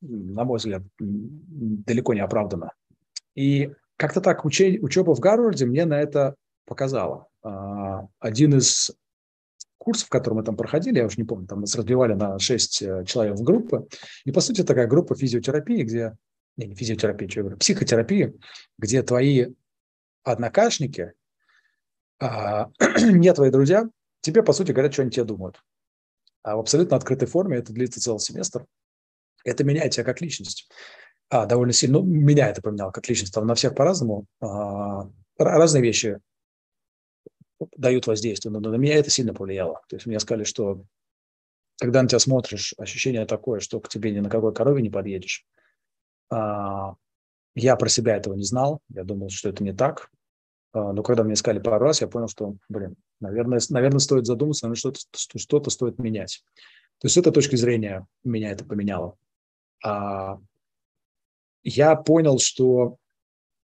на 0.00 0.44
мой 0.44 0.58
взгляд, 0.58 0.82
далеко 0.98 2.14
не 2.14 2.20
оправданно. 2.20 2.72
И 3.34 3.72
как-то 3.96 4.20
так 4.20 4.44
уче, 4.44 4.78
учеба 4.80 5.14
в 5.14 5.20
Гарварде 5.20 5.66
мне 5.66 5.84
на 5.84 6.00
это 6.00 6.34
показала. 6.66 7.28
А, 7.42 8.06
один 8.18 8.56
из 8.56 8.90
курсов, 9.78 10.08
который 10.08 10.34
мы 10.34 10.42
там 10.42 10.56
проходили, 10.56 10.98
я 10.98 11.06
уже 11.06 11.18
не 11.18 11.24
помню, 11.24 11.46
там 11.46 11.60
нас 11.60 11.74
разбивали 11.74 12.14
на 12.14 12.38
6 12.38 12.82
э, 12.82 13.04
человек 13.04 13.36
в 13.36 13.42
группы. 13.42 13.86
И, 14.24 14.32
по 14.32 14.40
сути, 14.40 14.62
такая 14.62 14.86
группа 14.86 15.14
физиотерапии, 15.14 15.82
где... 15.82 16.16
Не, 16.56 16.68
не 16.68 16.74
физиотерапия, 16.74 17.28
что 17.28 17.40
я 17.40 17.42
говорю, 17.42 17.58
психотерапии, 17.58 18.32
где 18.78 19.02
твои 19.02 19.48
однокашники 20.22 21.12
а, 22.20 22.70
не 23.00 23.32
твои 23.34 23.50
друзья, 23.50 23.88
тебе, 24.20 24.42
по 24.42 24.52
сути, 24.52 24.72
говорят, 24.72 24.92
что 24.92 25.02
они 25.02 25.10
тебе 25.10 25.24
думают. 25.24 25.62
А 26.44 26.56
в 26.56 26.60
абсолютно 26.60 26.96
открытой 26.96 27.26
форме 27.26 27.56
это 27.56 27.72
длится 27.72 28.00
целый 28.00 28.20
семестр. 28.20 28.66
Это 29.44 29.64
меняет 29.64 29.92
тебя 29.92 30.04
как 30.04 30.20
личность. 30.20 30.68
А, 31.30 31.46
довольно 31.46 31.72
сильно. 31.72 31.98
Ну, 31.98 32.04
меня 32.04 32.48
это 32.48 32.62
поменяло 32.62 32.92
как 32.92 33.08
личность. 33.08 33.34
Там 33.34 33.46
на 33.46 33.54
всех 33.54 33.74
по-разному. 33.74 34.26
А, 34.40 35.08
разные 35.38 35.82
вещи 35.82 36.20
дают 37.76 38.06
воздействие, 38.06 38.52
но 38.52 38.60
на 38.60 38.76
меня 38.76 38.96
это 38.96 39.10
сильно 39.10 39.32
повлияло. 39.32 39.80
То 39.88 39.96
есть 39.96 40.06
мне 40.06 40.20
сказали, 40.20 40.44
что 40.44 40.84
когда 41.80 42.02
на 42.02 42.08
тебя 42.08 42.18
смотришь, 42.18 42.74
ощущение 42.76 43.24
такое, 43.24 43.60
что 43.60 43.80
к 43.80 43.88
тебе 43.88 44.12
ни 44.12 44.20
на 44.20 44.28
какой 44.28 44.52
корове 44.52 44.82
не 44.82 44.90
подъедешь. 44.90 45.46
А, 46.30 46.94
я 47.54 47.76
про 47.76 47.88
себя 47.88 48.16
этого 48.16 48.34
не 48.34 48.44
знал. 48.44 48.80
Я 48.90 49.04
думал, 49.04 49.30
что 49.30 49.48
это 49.48 49.64
не 49.64 49.72
так. 49.72 50.10
А, 50.74 50.92
но 50.92 51.02
когда 51.02 51.22
мне 51.22 51.36
сказали 51.36 51.62
пару 51.62 51.84
раз, 51.84 52.00
я 52.00 52.08
понял, 52.08 52.28
что, 52.28 52.56
блин, 52.68 52.96
наверное, 53.20 53.60
наверное 53.70 54.00
стоит 54.00 54.26
задуматься, 54.26 54.66
наверное, 54.66 54.78
что-то, 54.78 55.00
что-то 55.38 55.70
стоит 55.70 55.98
менять. 55.98 56.44
То 56.98 57.06
есть 57.06 57.14
с 57.14 57.18
этой 57.18 57.32
точки 57.32 57.56
зрения 57.56 58.06
меня 58.24 58.50
это 58.50 58.64
поменяло. 58.64 59.16
А, 59.82 60.40
я 61.62 61.94
понял, 61.94 62.38
что 62.40 62.98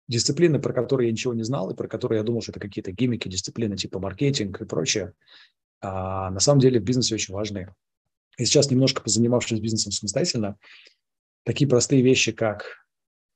дисциплины, 0.08 0.60
про 0.60 0.72
которые 0.72 1.08
я 1.08 1.12
ничего 1.12 1.34
не 1.34 1.44
знал, 1.44 1.72
и 1.72 1.76
про 1.76 1.88
которые 1.88 2.20
я 2.20 2.24
думал, 2.24 2.42
что 2.42 2.52
это 2.52 2.60
какие-то 2.60 2.92
гиммики, 2.92 3.28
дисциплины 3.28 3.76
типа 3.76 4.00
маркетинг 4.00 4.62
и 4.62 4.66
прочее, 4.66 5.14
а 5.82 6.30
на 6.30 6.40
самом 6.40 6.60
деле 6.60 6.80
в 6.80 6.84
бизнесе 6.84 7.16
очень 7.16 7.34
важны. 7.34 7.74
И 8.38 8.46
сейчас, 8.46 8.70
немножко 8.70 9.02
позанимавшись 9.02 9.60
бизнесом 9.60 9.92
самостоятельно, 9.92 10.58
такие 11.44 11.68
простые 11.68 12.04
вещи, 12.04 12.32
как 12.32 12.86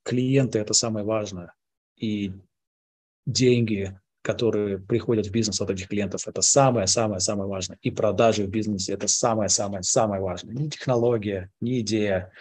клиенты– 0.04 0.60
это 0.60 0.74
самое 0.74 1.06
важное, 1.06 1.54
и 1.96 2.34
деньги, 3.26 4.00
которые 4.22 4.80
приходят 4.80 5.28
в 5.28 5.32
бизнес 5.32 5.60
от 5.60 5.70
этих 5.70 5.90
клиентов, 5.90 6.28
это 6.28 6.42
самое-самое-самое 6.42 7.48
важное. 7.48 7.78
И 7.82 7.92
продажи 7.92 8.46
в 8.46 8.50
бизнесе– 8.50 8.94
это 8.94 9.08
самое-самое-самое 9.08 10.22
важное. 10.22 10.56
Не 10.56 10.70
технология, 10.70 11.52
не 11.60 11.82
идея, 11.82 12.32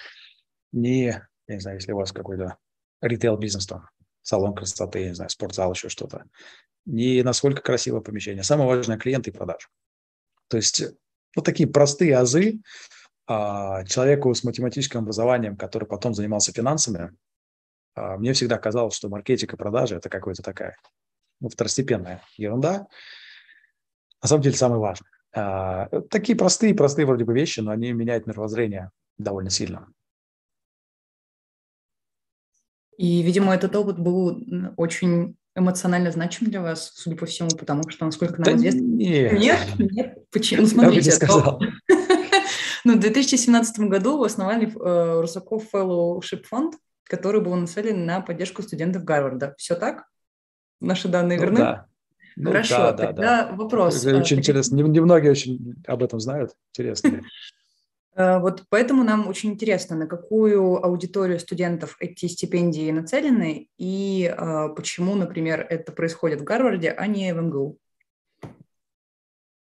не, 0.72 1.06
я 1.48 1.54
не 1.54 1.60
знаю, 1.60 1.78
если 1.78 1.92
у 1.92 1.96
вас 1.96 2.12
какой-то 2.12 2.56
ритейл-бизнес 3.00 3.66
там, 3.66 3.88
салон 4.22 4.54
красоты, 4.54 5.00
я 5.00 5.08
не 5.08 5.14
знаю, 5.14 5.30
спортзал, 5.30 5.72
еще 5.72 5.88
что-то. 5.88 6.24
Не 6.86 7.22
насколько 7.22 7.62
красивое 7.62 8.00
помещение. 8.00 8.44
Самое 8.44 8.68
важное– 8.68 8.96
клиенты 8.98 9.30
и 9.30 9.32
продажи. 9.32 9.66
То 10.48 10.56
есть 10.56 10.82
вот 11.34 11.44
такие 11.44 11.68
простые 11.68 12.16
азы 12.16 12.60
а, 13.26 13.84
человеку 13.84 14.34
с 14.34 14.44
математическим 14.44 15.00
образованием, 15.00 15.56
который 15.56 15.88
потом 15.88 16.14
занимался 16.14 16.52
финансами, 16.52 17.16
мне 17.96 18.33
всегда 18.33 18.59
казалось, 18.59 18.94
что 18.94 19.09
маркетинг 19.09 19.55
и 19.55 19.57
продажи– 19.57 19.96
это 19.96 20.09
какая-то 20.09 20.42
такая 20.42 20.76
ну, 21.40 21.48
второстепенная 21.48 22.22
ерунда. 22.37 22.87
На 24.22 24.28
самом 24.28 24.42
деле 24.42 24.57
самое 24.57 24.81
важное. 24.81 25.11
А, 25.35 25.88
такие 26.11 26.37
простые, 26.37 26.74
простые 26.74 27.07
вроде 27.07 27.24
бы 27.24 27.35
вещи, 27.35 27.61
но 27.61 27.70
они 27.70 27.92
меняют 27.92 28.26
мировоззрение 28.26 28.90
довольно 29.18 29.50
сильно. 29.50 29.88
И, 32.96 33.22
видимо, 33.22 33.55
этот 33.55 33.74
опыт 33.74 33.98
был 33.98 34.38
очень 34.76 35.37
эмоционально 35.55 36.11
значим 36.12 36.46
для 36.46 36.61
вас, 36.61 36.92
судя 36.94 37.16
по 37.16 37.26
всему, 37.26 37.50
потому 37.50 37.88
что, 37.88 38.05
насколько 38.05 38.35
нам 38.35 38.44
да 38.44 38.55
известно... 38.55 38.81
Нет. 38.81 39.38
Нет? 39.38 39.59
Нет? 39.78 40.31
Почему? 40.31 40.62
Ну, 40.62 40.68
смотрите. 40.68 41.11
Я 41.11 41.16
сказал. 41.16 41.61
Ну, 42.85 42.96
в 42.96 42.98
2017 42.98 43.78
году 43.88 44.18
вы 44.18 44.26
основали 44.26 44.66
э, 44.66 45.20
Русаков 45.20 45.72
Fellowship 45.72 46.42
фонд, 46.42 46.74
который 47.12 47.42
был 47.42 47.55
нацелен 47.55 48.07
на 48.07 48.22
поддержку 48.22 48.62
студентов 48.62 49.05
Гарварда. 49.05 49.55
Все 49.59 49.75
так? 49.75 50.07
Наши 50.81 51.09
данные 51.09 51.37
ну, 51.37 51.44
верны? 51.44 51.59
Да. 51.59 51.87
Ну, 52.37 52.51
Хорошо, 52.53 52.77
да, 52.77 52.92
тогда 52.94 53.22
да. 53.44 53.53
вопрос. 53.55 54.03
Это 54.03 54.16
очень 54.16 54.38
а, 54.38 54.40
интересно. 54.40 54.77
Немногие 54.77 55.31
очень 55.31 55.75
об 55.87 56.03
этом 56.03 56.20
знают. 56.20 56.57
Интересно. 56.70 57.22
Э, 58.14 58.40
вот 58.40 58.64
поэтому 58.68 59.05
нам 59.05 59.27
очень 59.27 59.53
интересно, 59.53 59.96
на 59.96 60.07
какую 60.07 60.85
аудиторию 60.85 61.40
студентов 61.40 61.96
эти 61.98 62.27
стипендии 62.27 62.90
нацелены 62.90 63.70
и 63.79 64.31
э, 64.31 64.68
почему, 64.77 65.14
например, 65.14 65.66
это 65.70 65.92
происходит 65.92 66.42
в 66.42 66.44
Гарварде, 66.44 66.90
а 66.90 67.07
не 67.07 67.33
в 67.33 67.40
МГУ. 67.40 67.79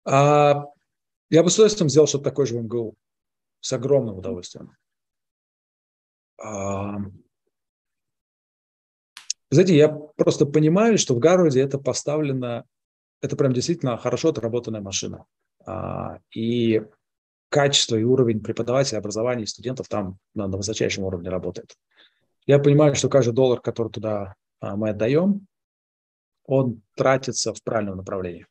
А, 0.06 0.65
я 1.32 1.41
бы 1.41 1.50
с 1.50 1.56
удовольствием 1.56 1.89
сделал 1.89 2.06
что-то 2.06 2.26
такое 2.26 2.45
же 2.45 2.60
в 2.60 2.63
МГУ. 2.63 2.93
С 3.60 3.73
огромным 3.73 4.19
удовольствием. 4.19 4.78
А, 6.39 6.97
знаете, 9.49 9.75
я 9.75 9.89
просто 9.89 10.45
понимаю, 10.45 10.97
что 10.97 11.15
в 11.15 11.19
Гарварде 11.19 11.62
это 11.62 11.77
поставлено, 11.77 12.65
это 13.21 13.36
прям 13.36 13.53
действительно 13.53 13.97
хорошо 13.97 14.29
отработанная 14.29 14.81
машина. 14.81 15.25
А, 15.65 16.19
и 16.33 16.81
качество 17.49 17.95
и 17.95 18.03
уровень 18.03 18.41
преподавателя, 18.41 18.99
образования 18.99 19.43
и 19.43 19.47
студентов 19.47 19.88
там 19.88 20.17
на, 20.33 20.47
на 20.47 20.57
высочайшем 20.57 21.03
уровне 21.03 21.29
работает. 21.29 21.75
Я 22.45 22.60
понимаю, 22.60 22.95
что 22.95 23.10
каждый 23.10 23.33
доллар, 23.33 23.62
который 23.62 23.91
туда 23.91 24.36
а, 24.60 24.75
мы 24.75 24.89
отдаем, 24.89 25.47
он 26.45 26.81
тратится 26.95 27.53
в 27.53 27.62
правильном 27.63 27.97
направлении. 27.97 28.47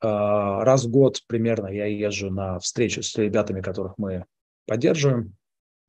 А, 0.00 0.64
раз 0.64 0.84
в 0.84 0.90
год 0.90 1.20
примерно 1.26 1.68
я 1.68 1.86
езжу 1.86 2.30
на 2.30 2.58
встречу 2.58 3.02
с 3.02 3.16
ребятами, 3.16 3.60
которых 3.60 3.94
мы 3.98 4.24
поддерживаем. 4.66 5.34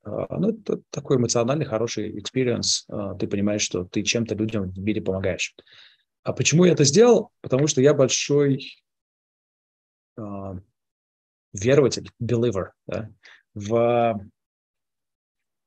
А, 0.04 0.38
ну, 0.38 0.50
это 0.50 0.82
такой 0.90 1.18
эмоциональный, 1.18 1.66
хороший 1.66 2.20
experience. 2.20 2.88
Ты 3.20 3.28
понимаешь, 3.28 3.62
что 3.62 3.84
ты 3.84 4.04
чем-то 4.04 4.36
людям 4.36 4.72
в 4.72 4.80
мире 4.80 5.02
помогаешь. 5.02 5.56
А 6.24 6.34
почему 6.34 6.66
я 6.66 6.74
это 6.74 6.84
сделал? 6.84 7.32
Потому 7.42 7.68
что 7.68 7.82
я 7.82 7.94
большой 7.94 8.76
верователь, 11.54 12.12
believer, 12.22 12.72
да, 12.86 13.10
в, 13.54 13.70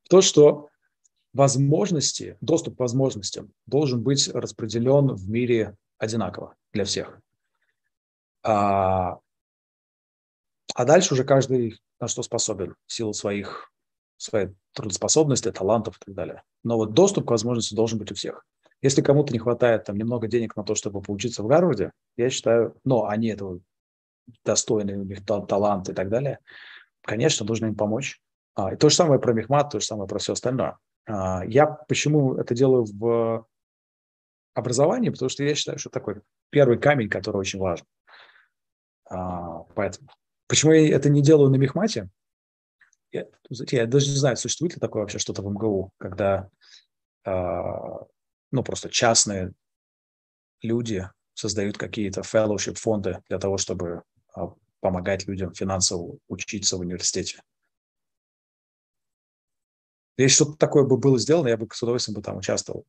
в 0.03 0.09
то, 0.09 0.21
что 0.21 0.69
возможности, 1.33 2.37
доступ 2.41 2.77
к 2.77 2.79
возможностям 2.79 3.51
должен 3.65 4.01
быть 4.03 4.27
распределен 4.29 5.15
в 5.15 5.29
мире 5.29 5.75
одинаково 5.97 6.55
для 6.71 6.85
всех. 6.85 7.19
А, 8.43 9.17
а 10.75 10.85
дальше 10.85 11.13
уже 11.13 11.23
каждый 11.23 11.79
на 11.99 12.07
что 12.07 12.23
способен, 12.23 12.75
в 12.85 12.93
силу 12.93 13.13
своих, 13.13 13.71
своей 14.23 14.49
трудоспособности, 14.73 15.51
талантов 15.51 15.97
и 15.97 16.05
так 16.05 16.15
далее. 16.15 16.43
Но 16.63 16.77
вот 16.77 16.93
доступ 16.93 17.27
к 17.27 17.31
возможности 17.31 17.75
должен 17.75 17.99
быть 17.99 18.11
у 18.11 18.15
всех. 18.15 18.45
Если 18.81 19.01
кому-то 19.01 19.31
не 19.31 19.39
хватает 19.39 19.85
там 19.85 19.97
немного 19.97 20.27
денег 20.27 20.55
на 20.55 20.63
то, 20.63 20.75
чтобы 20.75 21.01
поучиться 21.01 21.43
в 21.43 21.47
Гарварде, 21.47 21.91
я 22.17 22.29
считаю, 22.29 22.75
но 22.83 23.07
они 23.07 23.27
этого 23.27 23.59
достойные 24.43 24.97
у 24.97 25.03
них 25.03 25.25
талант 25.25 25.89
и 25.89 25.93
так 25.93 26.09
далее, 26.09 26.39
конечно, 27.01 27.45
нужно 27.45 27.67
им 27.67 27.75
помочь. 27.75 28.21
А, 28.55 28.73
и 28.73 28.77
то 28.77 28.89
же 28.89 28.95
самое 28.95 29.19
про 29.19 29.33
Мехмат, 29.33 29.71
то 29.71 29.79
же 29.79 29.85
самое 29.85 30.07
про 30.07 30.19
все 30.19 30.33
остальное. 30.33 30.77
А, 31.05 31.43
я 31.45 31.65
почему 31.65 32.35
это 32.35 32.55
делаю 32.55 32.85
в 32.85 33.45
образовании? 34.53 35.09
Потому 35.09 35.29
что 35.29 35.43
я 35.43 35.55
считаю, 35.55 35.79
что 35.79 35.89
такой 35.89 36.21
первый 36.49 36.77
камень, 36.77 37.09
который 37.09 37.37
очень 37.37 37.59
важен. 37.59 37.85
А, 39.09 39.63
поэтому 39.75 40.09
почему 40.47 40.71
я 40.73 40.95
это 40.95 41.09
не 41.09 41.21
делаю 41.21 41.49
на 41.49 41.55
Мехмате? 41.55 42.09
Я, 43.13 43.25
я 43.49 43.85
даже 43.85 44.09
не 44.09 44.17
знаю, 44.17 44.35
существует 44.35 44.73
ли 44.73 44.79
такое 44.79 45.03
вообще 45.03 45.19
что-то 45.19 45.43
в 45.43 45.49
МГУ, 45.49 45.91
когда 45.97 46.49
ну, 47.25 48.63
просто 48.63 48.89
частные 48.89 49.53
люди 50.61 51.09
создают 51.33 51.77
какие-то 51.77 52.21
fellowship 52.21 52.75
фонды 52.75 53.19
для 53.29 53.39
того, 53.39 53.57
чтобы 53.57 54.03
а, 54.35 54.53
помогать 54.79 55.27
людям 55.27 55.53
финансово 55.53 56.17
учиться 56.27 56.77
в 56.77 56.81
университете. 56.81 57.41
Если 60.17 60.35
что-то 60.35 60.57
такое 60.57 60.83
бы 60.83 60.97
было 60.97 61.17
сделано, 61.17 61.47
я 61.47 61.57
бы 61.57 61.67
с 61.71 61.81
удовольствием 61.81 62.15
бы 62.15 62.21
там 62.21 62.37
участвовал. 62.37 62.85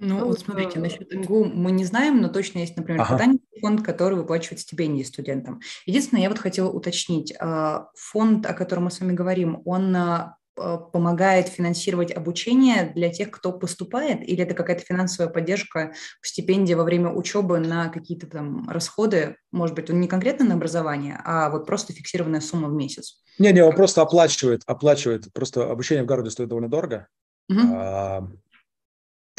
Ну, 0.00 0.18
ну 0.18 0.26
вот 0.26 0.40
смотрите, 0.40 0.78
насчет 0.78 1.12
МГУ 1.12 1.44
мы 1.44 1.70
не 1.70 1.84
знаем, 1.84 2.20
но 2.20 2.28
точно 2.28 2.58
есть, 2.58 2.76
например, 2.76 3.02
ага. 3.02 3.32
фонд, 3.60 3.82
который 3.82 4.16
выплачивает 4.16 4.60
стипендии 4.60 5.02
студентам. 5.02 5.60
Единственное, 5.86 6.22
я 6.22 6.28
вот 6.28 6.38
хотела 6.38 6.70
уточнить, 6.70 7.34
а, 7.38 7.88
фонд, 7.94 8.46
о 8.46 8.54
котором 8.54 8.84
мы 8.84 8.90
с 8.90 9.00
вами 9.00 9.12
говорим, 9.12 9.62
он 9.64 9.94
а, 9.94 10.36
Э, 10.60 10.78
помогает 10.92 11.48
финансировать 11.48 12.14
обучение 12.14 12.92
для 12.94 13.08
тех, 13.08 13.30
кто 13.30 13.52
поступает, 13.52 14.20
или 14.28 14.42
это 14.42 14.54
какая-то 14.54 14.84
финансовая 14.84 15.32
поддержка, 15.32 15.92
стипендия 16.20 16.76
во 16.76 16.84
время 16.84 17.10
учебы 17.10 17.58
на 17.60 17.88
какие-то 17.88 18.26
там 18.26 18.68
расходы, 18.68 19.36
может 19.52 19.74
быть, 19.74 19.88
он 19.90 20.00
не 20.00 20.08
конкретно 20.08 20.44
на 20.44 20.54
образование, 20.54 21.20
а 21.24 21.48
вот 21.48 21.66
просто 21.66 21.92
фиксированная 21.94 22.40
сумма 22.40 22.68
в 22.68 22.74
месяц? 22.74 23.22
Не-не, 23.38 23.64
он 23.64 23.74
просто 23.74 24.02
оплачивает, 24.02 24.62
оплачивает, 24.66 25.32
просто 25.32 25.70
обучение 25.70 26.04
в 26.04 26.06
городе 26.06 26.30
стоит 26.30 26.48
довольно 26.48 26.68
дорого. 26.68 27.06
Угу. 27.48 27.60
А, 27.72 28.28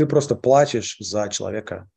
ты 0.02 0.08
просто 0.08 0.36
платишь 0.36 0.98
за 1.00 1.30
человека 1.30 1.88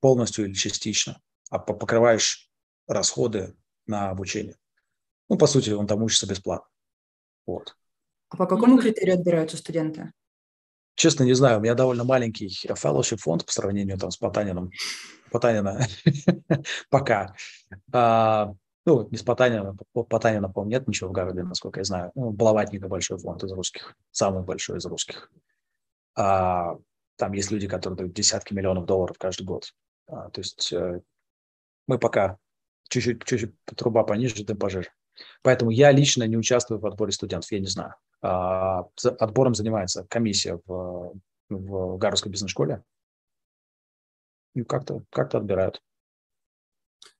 полностью 0.00 0.46
или 0.46 0.54
частично, 0.54 1.20
а 1.50 1.58
покрываешь 1.58 2.48
расходы 2.88 3.54
на 3.86 4.08
обучение. 4.08 4.56
Ну, 5.28 5.36
по 5.36 5.46
сути, 5.46 5.68
он 5.68 5.86
там 5.86 6.02
учится 6.02 6.26
бесплатно. 6.26 6.66
Вот. 7.44 7.76
А 8.30 8.38
по 8.38 8.46
какому 8.46 8.78
критерию 8.78 9.16
отбираются 9.16 9.58
студенты? 9.58 10.10
Честно, 10.94 11.24
не 11.24 11.34
знаю. 11.34 11.58
У 11.58 11.60
меня 11.60 11.74
довольно 11.74 12.02
маленький 12.04 12.48
fellowship 12.48 13.18
фонд 13.18 13.44
по 13.44 13.52
сравнению 13.52 13.98
там, 13.98 14.10
с 14.10 14.16
Потанином. 14.16 14.70
Потанина 15.30 15.86
пока. 16.88 17.34
А, 17.92 18.54
ну, 18.86 19.06
не 19.10 19.18
с 19.18 19.22
Потанина. 19.22 19.76
Потанина, 19.92 20.48
по-моему, 20.48 20.70
нет 20.70 20.88
ничего 20.88 21.10
в 21.10 21.12
городе, 21.12 21.42
насколько 21.42 21.80
я 21.80 21.84
знаю. 21.84 22.10
Ну, 22.14 22.30
Баловатника 22.30 22.88
большой 22.88 23.18
фонд 23.18 23.44
из 23.44 23.52
русских. 23.52 23.96
Самый 24.12 24.44
большой 24.44 24.78
из 24.78 24.86
русских. 24.86 25.30
А, 26.16 26.78
там 27.20 27.32
есть 27.32 27.50
люди, 27.50 27.68
которые 27.68 27.98
дают 27.98 28.14
десятки 28.14 28.54
миллионов 28.54 28.86
долларов 28.86 29.18
каждый 29.18 29.44
год. 29.44 29.74
А, 30.06 30.30
то 30.30 30.40
есть 30.40 30.72
э, 30.72 31.02
мы 31.86 31.98
пока 31.98 32.38
чуть-чуть, 32.88 33.24
чуть-чуть 33.24 33.54
труба 33.76 34.04
пониже, 34.04 34.42
тем 34.42 34.56
пожиже. 34.56 34.90
Поэтому 35.42 35.70
я 35.70 35.92
лично 35.92 36.24
не 36.26 36.38
участвую 36.38 36.80
в 36.80 36.86
отборе 36.86 37.12
студентов, 37.12 37.52
я 37.52 37.60
не 37.60 37.66
знаю. 37.66 37.94
А, 38.22 38.86
отбором 39.18 39.54
занимается 39.54 40.06
комиссия 40.08 40.60
в, 40.64 41.14
в 41.50 41.98
Гарвардской 41.98 42.32
бизнес-школе. 42.32 42.82
И 44.54 44.64
как-то 44.64 45.04
как 45.10 45.34
отбирают. 45.34 45.82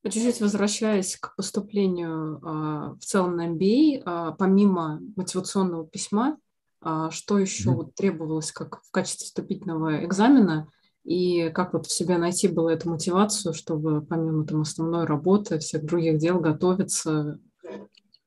Чуть-чуть 0.03 0.41
возвращаясь 0.41 1.17
к 1.17 1.37
поступлению 1.37 2.41
а, 2.43 2.95
в 2.95 3.01
целом 3.01 3.37
на 3.37 3.49
MBA, 3.49 4.03
а, 4.07 4.33
помимо 4.33 4.99
мотивационного 5.15 5.87
письма, 5.87 6.39
что 6.83 7.39
еще 7.39 7.71
вот 7.71 7.95
требовалось 7.95 8.53
как 8.53 8.83
в 8.83 8.91
качестве 8.91 9.27
вступительного 9.27 10.05
экзамена? 10.05 10.69
И 11.05 11.51
как 11.51 11.73
вот 11.73 11.87
в 11.87 11.93
себе 11.93 12.19
найти 12.19 12.49
было 12.49 12.71
эту 12.71 12.91
мотивацию, 12.91 13.55
чтобы 13.55 14.03
помимо 14.03 14.47
там 14.47 14.63
основной 14.63 15.07
работы, 15.07 15.59
всех 15.59 15.85
других 15.85 16.19
дел 16.19 16.41
готовиться 16.41 17.39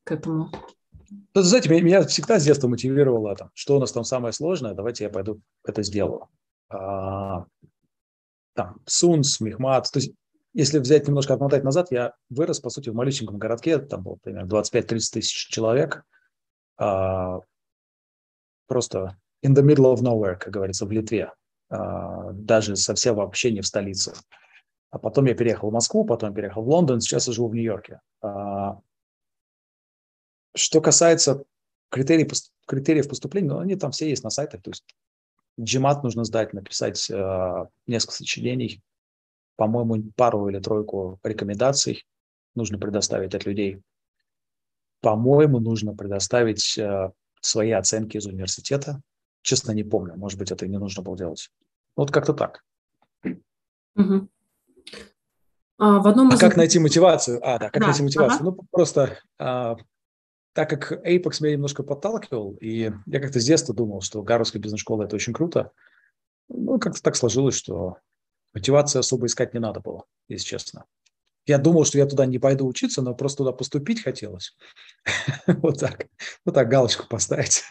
к 0.03 0.11
этому? 0.11 0.49
Ну, 1.35 1.41
знаете, 1.41 1.69
меня 1.69 2.03
всегда 2.03 2.39
с 2.39 2.43
детства 2.43 2.67
мотивировало 2.67 3.35
там, 3.35 3.49
что 3.53 3.77
у 3.77 3.79
нас 3.79 3.91
там 3.91 4.03
самое 4.03 4.33
сложное, 4.33 4.73
давайте 4.73 5.03
я 5.03 5.09
пойду 5.09 5.41
это 5.63 5.83
сделаю. 5.83 6.27
А, 6.69 7.45
там, 8.53 8.77
Сунс, 8.85 9.39
Мехмат. 9.39 9.89
То 9.91 9.99
есть, 9.99 10.13
если 10.53 10.79
взять 10.79 11.07
немножко 11.07 11.33
отмотать 11.33 11.63
назад, 11.63 11.91
я 11.91 12.13
вырос, 12.29 12.59
по 12.59 12.69
сути, 12.69 12.89
в 12.89 12.95
маленьком 12.95 13.37
городке, 13.37 13.79
там 13.79 14.03
было 14.03 14.17
примерно 14.21 14.47
25-30 14.47 14.81
тысяч 15.13 15.49
человек. 15.49 16.03
А, 16.77 17.39
просто 18.67 19.17
in 19.45 19.53
the 19.53 19.63
middle 19.63 19.93
of 19.93 20.01
nowhere, 20.01 20.35
как 20.35 20.53
говорится, 20.53 20.85
в 20.85 20.91
Литве. 20.91 21.31
А, 21.69 22.31
даже 22.33 22.75
совсем 22.75 23.15
вообще 23.15 23.51
не 23.51 23.61
в 23.61 23.67
столице. 23.67 24.13
А 24.91 24.99
потом 24.99 25.25
я 25.25 25.33
переехал 25.33 25.69
в 25.69 25.73
Москву, 25.73 26.05
потом 26.05 26.33
переехал 26.33 26.63
в 26.63 26.69
Лондон, 26.69 27.01
сейчас 27.01 27.27
я 27.27 27.33
живу 27.33 27.49
в 27.49 27.55
Нью-Йорке. 27.55 27.99
А, 28.21 28.79
что 30.55 30.81
касается 30.81 31.43
критерий, 31.89 32.29
критериев 32.67 33.09
поступления, 33.09 33.49
ну, 33.49 33.59
они 33.59 33.75
там 33.75 33.91
все 33.91 34.09
есть 34.09 34.23
на 34.23 34.29
сайтах. 34.29 34.61
То 34.61 34.71
есть 34.71 34.85
GMAT 35.59 36.01
нужно 36.03 36.23
сдать, 36.23 36.53
написать 36.53 37.09
э, 37.09 37.65
несколько 37.87 38.13
сочинений, 38.13 38.81
по-моему, 39.55 40.11
пару 40.15 40.49
или 40.49 40.59
тройку 40.59 41.19
рекомендаций 41.23 42.05
нужно 42.55 42.77
предоставить 42.77 43.35
от 43.35 43.45
людей. 43.45 43.81
По-моему, 45.01 45.59
нужно 45.59 45.95
предоставить 45.95 46.77
свои 47.45 47.71
оценки 47.71 48.17
из 48.17 48.25
университета. 48.25 49.01
Честно, 49.41 49.71
не 49.71 49.83
помню. 49.83 50.15
Может 50.15 50.39
быть, 50.39 50.51
это 50.51 50.65
и 50.65 50.69
не 50.69 50.77
нужно 50.77 51.03
было 51.03 51.17
делать. 51.17 51.49
Вот 51.95 52.11
как-то 52.11 52.33
так. 52.33 52.63
Угу. 53.95 54.27
А, 55.77 55.99
в 55.99 56.07
одном 56.07 56.31
а 56.31 56.35
из... 56.35 56.39
как 56.39 56.55
найти 56.55 56.79
мотивацию? 56.79 57.39
А, 57.43 57.59
да, 57.59 57.69
как 57.69 57.81
да. 57.81 57.87
найти 57.87 58.03
мотивацию? 58.03 58.39
Ага. 58.39 58.45
Ну, 58.45 58.67
просто 58.71 59.19
а, 59.37 59.75
так 60.53 60.69
как 60.69 61.05
Apex 61.05 61.37
меня 61.41 61.53
немножко 61.53 61.83
подталкивал, 61.83 62.55
и 62.61 62.91
я 63.05 63.19
как-то 63.19 63.39
с 63.39 63.45
детства 63.45 63.75
думал, 63.75 64.01
что 64.01 64.21
Гарвардская 64.21 64.61
бизнес-школа– 64.61 65.03
это 65.05 65.15
очень 65.15 65.33
круто, 65.33 65.71
ну, 66.47 66.79
как-то 66.79 67.01
так 67.01 67.15
сложилось, 67.15 67.55
что 67.55 67.97
мотивации 68.53 68.99
особо 68.99 69.25
искать 69.25 69.53
не 69.53 69.59
надо 69.59 69.79
было, 69.79 70.05
если 70.27 70.45
честно. 70.45 70.85
Я 71.45 71.57
думал, 71.57 71.85
что 71.85 71.97
я 71.97 72.05
туда 72.05 72.25
не 72.25 72.39
пойду 72.39 72.65
учиться, 72.67 73.01
но 73.01 73.13
просто 73.13 73.39
туда 73.39 73.51
поступить 73.51 74.03
хотелось. 74.03 74.55
Вот 75.47 75.79
так. 75.79 76.07
Вот 76.45 76.55
так 76.55 76.69
галочку 76.69 77.07
поставить. 77.07 77.63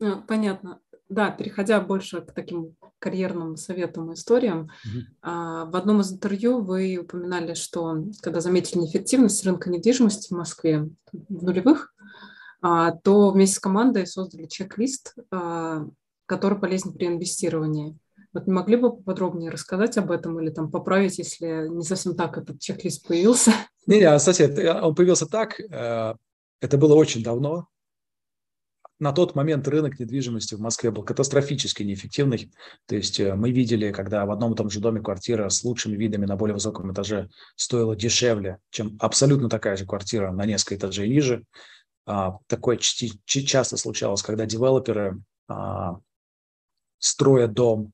А, 0.00 0.16
понятно 0.22 0.80
да, 1.08 1.30
переходя 1.30 1.80
больше 1.80 2.22
к 2.22 2.32
таким 2.32 2.76
карьерным 2.98 3.56
советам 3.56 4.10
и 4.10 4.14
историям, 4.14 4.70
mm-hmm. 4.86 5.70
в 5.70 5.76
одном 5.76 6.00
из 6.00 6.12
интервью 6.12 6.62
вы 6.62 6.98
упоминали, 6.98 7.54
что 7.54 8.04
когда 8.20 8.40
заметили 8.40 8.80
неэффективность 8.80 9.44
рынка 9.44 9.70
недвижимости 9.70 10.28
в 10.28 10.36
Москве 10.36 10.88
в 11.12 11.44
нулевых, 11.44 11.94
а, 12.62 12.92
то 12.92 13.30
вместе 13.30 13.56
с 13.56 13.60
командой 13.60 14.06
создали 14.06 14.46
чек-лист, 14.46 15.14
который 16.26 16.58
полезен 16.58 16.94
при 16.94 17.06
инвестировании. 17.06 17.98
Вот 18.34 18.46
не 18.46 18.52
могли 18.52 18.76
бы 18.76 18.96
подробнее 18.96 19.50
рассказать 19.50 19.96
об 19.96 20.10
этом 20.10 20.38
или 20.40 20.50
там 20.50 20.70
поправить, 20.70 21.18
если 21.18 21.68
не 21.68 21.84
совсем 21.84 22.14
так 22.16 22.36
этот 22.36 22.60
чек-лист 22.60 23.06
появился? 23.06 23.52
Не, 23.86 24.00
не, 24.00 24.16
кстати, 24.16 24.42
он 24.80 24.94
появился 24.94 25.26
так. 25.26 25.60
Э, 25.60 26.14
это 26.60 26.78
было 26.78 26.94
очень 26.94 27.22
давно 27.22 27.68
на 28.98 29.12
тот 29.12 29.34
момент 29.34 29.66
рынок 29.68 29.98
недвижимости 29.98 30.54
в 30.54 30.60
Москве 30.60 30.90
был 30.90 31.02
катастрофически 31.02 31.82
неэффективный. 31.82 32.50
То 32.86 32.96
есть 32.96 33.18
э, 33.18 33.34
мы 33.34 33.50
видели, 33.50 33.92
когда 33.92 34.24
в 34.24 34.30
одном 34.30 34.52
и 34.52 34.56
том 34.56 34.70
же 34.70 34.80
доме 34.80 35.00
квартира 35.00 35.48
с 35.48 35.64
лучшими 35.64 35.96
видами 35.96 36.26
на 36.26 36.36
более 36.36 36.54
высоком 36.54 36.92
этаже 36.92 37.28
стоила 37.56 37.96
дешевле, 37.96 38.58
чем 38.70 38.96
абсолютно 39.00 39.48
такая 39.48 39.76
же 39.76 39.84
квартира 39.84 40.30
на 40.32 40.46
несколько 40.46 40.76
этажей 40.76 41.08
ниже. 41.08 41.44
А, 42.06 42.38
такое 42.46 42.78
часто 42.78 43.76
случалось, 43.76 44.22
когда 44.22 44.46
девелоперы 44.46 45.20
а, 45.48 45.98
строят 46.98 47.52
дом, 47.52 47.92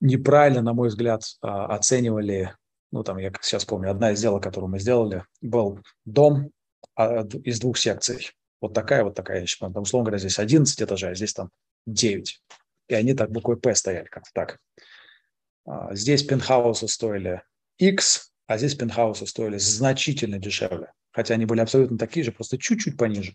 неправильно, 0.00 0.62
на 0.62 0.72
мой 0.72 0.88
взгляд, 0.88 1.22
а, 1.40 1.66
оценивали, 1.74 2.54
ну 2.90 3.02
там 3.04 3.18
я 3.18 3.32
сейчас 3.42 3.64
помню, 3.64 3.90
одна 3.90 4.12
из 4.12 4.18
сделок, 4.18 4.42
которую 4.42 4.70
мы 4.70 4.78
сделали, 4.78 5.24
был 5.40 5.80
дом 6.04 6.50
из 7.44 7.60
двух 7.60 7.78
секций 7.78 8.30
вот 8.60 8.74
такая, 8.74 9.04
вот 9.04 9.14
такая, 9.14 9.46
там, 9.58 9.82
условно 9.82 10.06
говоря, 10.06 10.18
здесь 10.18 10.38
11 10.38 10.80
этажей, 10.82 11.10
а 11.10 11.14
здесь 11.14 11.32
там 11.32 11.50
9. 11.86 12.42
И 12.88 12.94
они 12.94 13.14
так 13.14 13.30
буквой 13.30 13.58
П 13.58 13.74
стояли, 13.74 14.06
как-то 14.06 14.30
так. 14.34 14.58
А, 15.66 15.94
здесь 15.94 16.22
пентхаусы 16.22 16.88
стоили 16.88 17.42
X, 17.78 18.32
а 18.46 18.58
здесь 18.58 18.74
пентхаусы 18.74 19.26
стоили 19.26 19.58
значительно 19.58 20.38
дешевле. 20.38 20.92
Хотя 21.12 21.34
они 21.34 21.46
были 21.46 21.60
абсолютно 21.60 21.98
такие 21.98 22.24
же, 22.24 22.32
просто 22.32 22.58
чуть-чуть 22.58 22.96
пониже. 22.96 23.34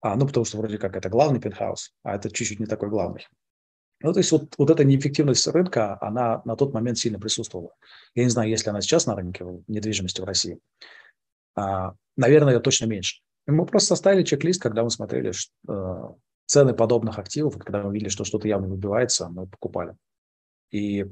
А, 0.00 0.14
ну, 0.14 0.26
потому 0.26 0.44
что 0.44 0.58
вроде 0.58 0.78
как 0.78 0.96
это 0.96 1.08
главный 1.08 1.40
пентхаус, 1.40 1.92
а 2.04 2.14
это 2.14 2.30
чуть-чуть 2.30 2.60
не 2.60 2.66
такой 2.66 2.88
главный. 2.88 3.26
Ну, 4.00 4.12
то 4.12 4.20
есть 4.20 4.30
вот, 4.30 4.54
вот 4.56 4.70
эта 4.70 4.84
неэффективность 4.84 5.46
рынка, 5.48 5.98
она 6.00 6.40
на 6.44 6.56
тот 6.56 6.72
момент 6.72 6.98
сильно 6.98 7.18
присутствовала. 7.18 7.74
Я 8.14 8.24
не 8.24 8.30
знаю, 8.30 8.48
есть 8.48 8.64
ли 8.64 8.70
она 8.70 8.80
сейчас 8.80 9.06
на 9.06 9.16
рынке 9.16 9.44
недвижимости 9.66 10.20
в 10.20 10.24
России. 10.24 10.58
А, 11.56 11.94
наверное, 12.16 12.54
ее 12.54 12.60
точно 12.60 12.86
меньше. 12.86 13.20
Мы 13.46 13.66
просто 13.66 13.88
составили 13.88 14.22
чек-лист, 14.22 14.62
когда 14.62 14.84
мы 14.84 14.90
смотрели 14.90 15.32
что, 15.32 15.52
э, 15.68 16.14
цены 16.46 16.74
подобных 16.74 17.18
активов, 17.18 17.56
и 17.56 17.60
когда 17.60 17.82
мы 17.82 17.92
видели, 17.92 18.08
что 18.08 18.24
что-то 18.24 18.46
явно 18.46 18.68
выбивается, 18.68 19.28
мы 19.28 19.46
покупали. 19.46 19.96
И 20.70 21.06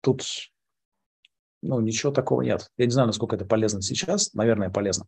тут 0.00 0.22
ну, 1.62 1.80
ничего 1.80 2.12
такого 2.12 2.42
нет. 2.42 2.70
Я 2.76 2.86
не 2.86 2.92
знаю, 2.92 3.06
насколько 3.06 3.36
это 3.36 3.44
полезно 3.44 3.82
сейчас. 3.82 4.32
Наверное, 4.34 4.70
полезно. 4.70 5.06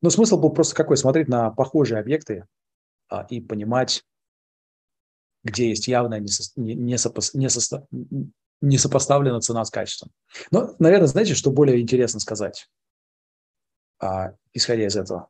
Но 0.00 0.10
смысл 0.10 0.38
был 0.38 0.50
просто 0.50 0.74
какой? 0.74 0.96
Смотреть 0.96 1.28
на 1.28 1.50
похожие 1.50 2.00
объекты 2.00 2.46
а, 3.08 3.26
и 3.28 3.40
понимать, 3.40 4.04
где 5.44 5.68
есть 5.68 5.88
явная 5.88 6.20
несо, 6.20 6.44
не, 6.56 6.74
несопо, 6.74 7.20
несосто, 7.34 7.86
несопоставлена 8.60 9.40
цена 9.40 9.64
с 9.64 9.70
качеством. 9.70 10.10
Но, 10.50 10.74
наверное, 10.78 11.08
знаете, 11.08 11.34
что 11.34 11.50
более 11.50 11.80
интересно 11.80 12.20
сказать, 12.20 12.68
а, 14.00 14.34
исходя 14.52 14.86
из 14.86 14.96
этого? 14.96 15.28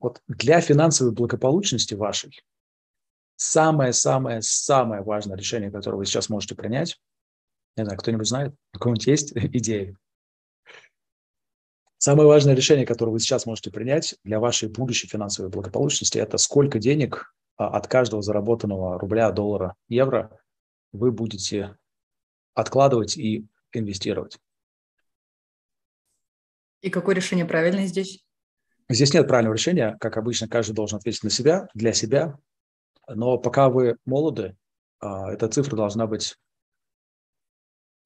Вот 0.00 0.22
для 0.28 0.60
финансовой 0.60 1.12
благополучности 1.12 1.94
вашей 1.94 2.40
самое-самое-самое 3.36 5.02
важное 5.02 5.36
решение, 5.36 5.70
которое 5.70 5.96
вы 5.96 6.06
сейчас 6.06 6.28
можете 6.28 6.54
принять, 6.54 7.00
не 7.76 7.84
знаю, 7.84 7.98
кто-нибудь 7.98 8.26
знает, 8.26 8.54
у 8.74 8.78
кого-нибудь 8.78 9.06
есть 9.06 9.32
идеи? 9.34 9.96
Самое 11.98 12.28
важное 12.28 12.54
решение, 12.54 12.86
которое 12.86 13.10
вы 13.10 13.18
сейчас 13.18 13.44
можете 13.44 13.72
принять 13.72 14.16
для 14.22 14.38
вашей 14.38 14.68
будущей 14.68 15.08
финансовой 15.08 15.50
благополучности, 15.50 16.18
это 16.18 16.38
сколько 16.38 16.78
денег 16.78 17.34
от 17.66 17.88
каждого 17.88 18.22
заработанного 18.22 18.98
рубля, 18.98 19.30
доллара, 19.32 19.74
евро 19.88 20.40
вы 20.92 21.10
будете 21.10 21.76
откладывать 22.54 23.16
и 23.16 23.46
инвестировать. 23.72 24.38
И 26.80 26.90
какое 26.90 27.14
решение 27.16 27.44
правильное 27.44 27.86
здесь? 27.86 28.24
Здесь 28.88 29.12
нет 29.12 29.26
правильного 29.26 29.54
решения, 29.54 29.96
как 30.00 30.16
обычно, 30.16 30.48
каждый 30.48 30.72
должен 30.72 30.98
ответить 30.98 31.24
на 31.24 31.30
себя, 31.30 31.68
для 31.74 31.92
себя. 31.92 32.38
Но 33.08 33.36
пока 33.36 33.68
вы 33.68 33.96
молоды, 34.06 34.56
а, 35.00 35.32
эта 35.32 35.48
цифра 35.48 35.76
должна 35.76 36.06
быть 36.06 36.36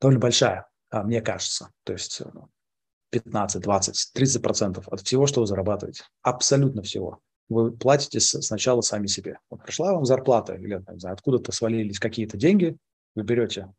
довольно 0.01 0.19
большая, 0.19 0.69
а, 0.91 1.03
мне 1.05 1.21
кажется. 1.21 1.71
То 1.85 1.93
есть 1.93 2.23
15, 3.11 3.63
20, 3.63 4.13
30 4.15 4.43
процентов 4.43 4.89
от 4.89 5.03
всего, 5.03 5.27
что 5.27 5.41
вы 5.41 5.47
зарабатываете. 5.47 6.05
Абсолютно 6.23 6.83
всего. 6.83 7.21
Вы 7.53 7.73
платите 7.73 8.21
сначала 8.21 8.81
сами 8.81 9.07
себе. 9.07 9.39
Вот 9.51 9.65
пришла 9.65 9.93
вам 9.93 10.05
зарплата, 10.05 10.55
или 10.55 10.83
откуда-то 11.05 11.53
свалились 11.53 11.99
какие-то 11.99 12.37
деньги, 12.37 12.77
вы 13.15 13.23
берете, 13.23 13.73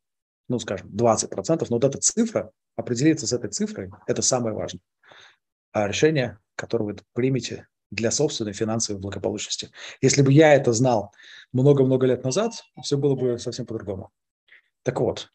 ну, 0.47 0.59
скажем, 0.59 0.95
20 0.95 1.29
процентов, 1.29 1.69
но 1.69 1.77
вот 1.77 1.83
эта 1.83 1.97
цифра, 1.99 2.51
определиться 2.75 3.27
с 3.27 3.33
этой 3.33 3.49
цифрой, 3.49 3.91
это 4.07 4.21
самое 4.21 4.55
важное. 4.55 4.81
А 5.71 5.87
решение 5.87 6.39
который 6.55 6.83
вы 6.83 6.95
примете 7.13 7.67
для 7.91 8.11
собственной 8.11 8.53
финансовой 8.53 9.01
благополучности. 9.01 9.71
Если 10.01 10.21
бы 10.21 10.31
я 10.31 10.53
это 10.53 10.73
знал 10.73 11.13
много-много 11.51 12.05
лет 12.07 12.23
назад, 12.23 12.53
все 12.81 12.97
было 12.97 13.15
бы 13.15 13.37
совсем 13.37 13.65
по-другому. 13.65 14.11
Так 14.83 14.99
вот, 14.99 15.29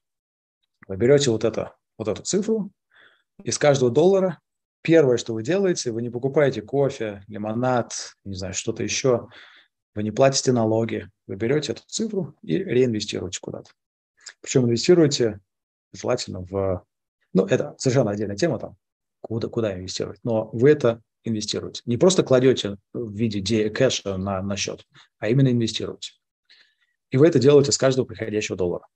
вы 0.87 0.97
берете 0.97 1.31
вот, 1.31 1.45
это, 1.45 1.77
вот 1.97 2.09
эту 2.09 2.23
цифру, 2.23 2.73
из 3.45 3.59
каждого 3.59 3.91
доллара 3.91 4.41
первое, 4.89 5.19
что 5.19 5.35
вы 5.35 5.43
делаете, 5.43 5.93
вы 5.93 6.01
не 6.01 6.09
покупаете 6.09 6.63
кофе, 6.63 7.23
лимонад, 7.29 7.93
не 8.25 8.35
знаю, 8.35 8.55
что-то 8.55 8.83
еще, 8.83 9.29
вы 9.95 10.03
не 10.03 10.11
платите 10.11 10.51
налоги, 10.51 11.11
вы 11.27 11.37
берете 11.37 11.73
эту 11.73 11.83
цифру 11.87 12.35
и 12.43 12.57
реинвестируете 12.57 13.39
куда-то. 13.39 13.71
Причем 14.41 14.65
инвестируете 14.65 15.41
желательно 15.93 16.41
в... 16.41 16.87
Ну, 17.35 17.45
это 17.45 17.75
совершенно 17.77 18.13
отдельная 18.13 18.37
тема 18.37 18.59
там, 18.59 18.79
куда, 19.21 19.49
куда 19.49 19.75
инвестировать. 19.75 20.21
Но 20.25 20.49
вы 20.55 20.71
это 20.71 21.03
инвестируете. 21.23 21.83
Не 21.85 21.99
просто 21.99 22.23
кладете 22.23 22.79
в 22.95 23.13
виде 23.13 23.69
кэша 23.69 24.17
на, 24.17 24.41
на 24.41 24.57
счет, 24.57 24.87
а 25.19 25.29
именно 25.29 25.49
инвестируете. 25.49 26.13
И 27.11 27.19
вы 27.19 27.27
это 27.27 27.39
делаете 27.39 27.73
с 27.73 27.77
каждого 27.77 28.07
приходящего 28.07 28.57
доллара. 28.57 28.87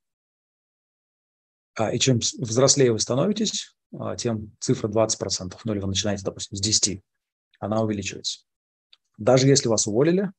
А, 1.74 1.92
и 1.92 1.98
чем 1.98 2.20
взрослее 2.38 2.92
вы 2.92 2.98
становитесь, 2.98 3.76
тем 4.16 4.56
цифра 4.60 4.88
20%, 4.88 5.58
ну 5.64 5.72
или 5.72 5.80
вы 5.80 5.88
начинаете, 5.88 6.24
допустим, 6.24 6.56
с 6.56 6.60
10, 6.60 7.02
она 7.58 7.82
увеличивается. 7.82 8.40
Даже 9.18 9.46
если 9.46 9.68
вас 9.68 9.86
уволили, 9.86 10.30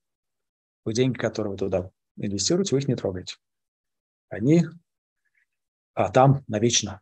вы 0.85 0.93
деньги, 0.93 1.17
которые 1.17 1.51
вы 1.51 1.57
туда 1.57 1.91
инвестируете, 2.17 2.75
вы 2.75 2.81
их 2.81 2.87
не 2.87 2.95
трогаете. 2.95 3.37
Они 4.29 4.65
а, 5.93 6.11
там 6.11 6.43
навечно, 6.47 7.01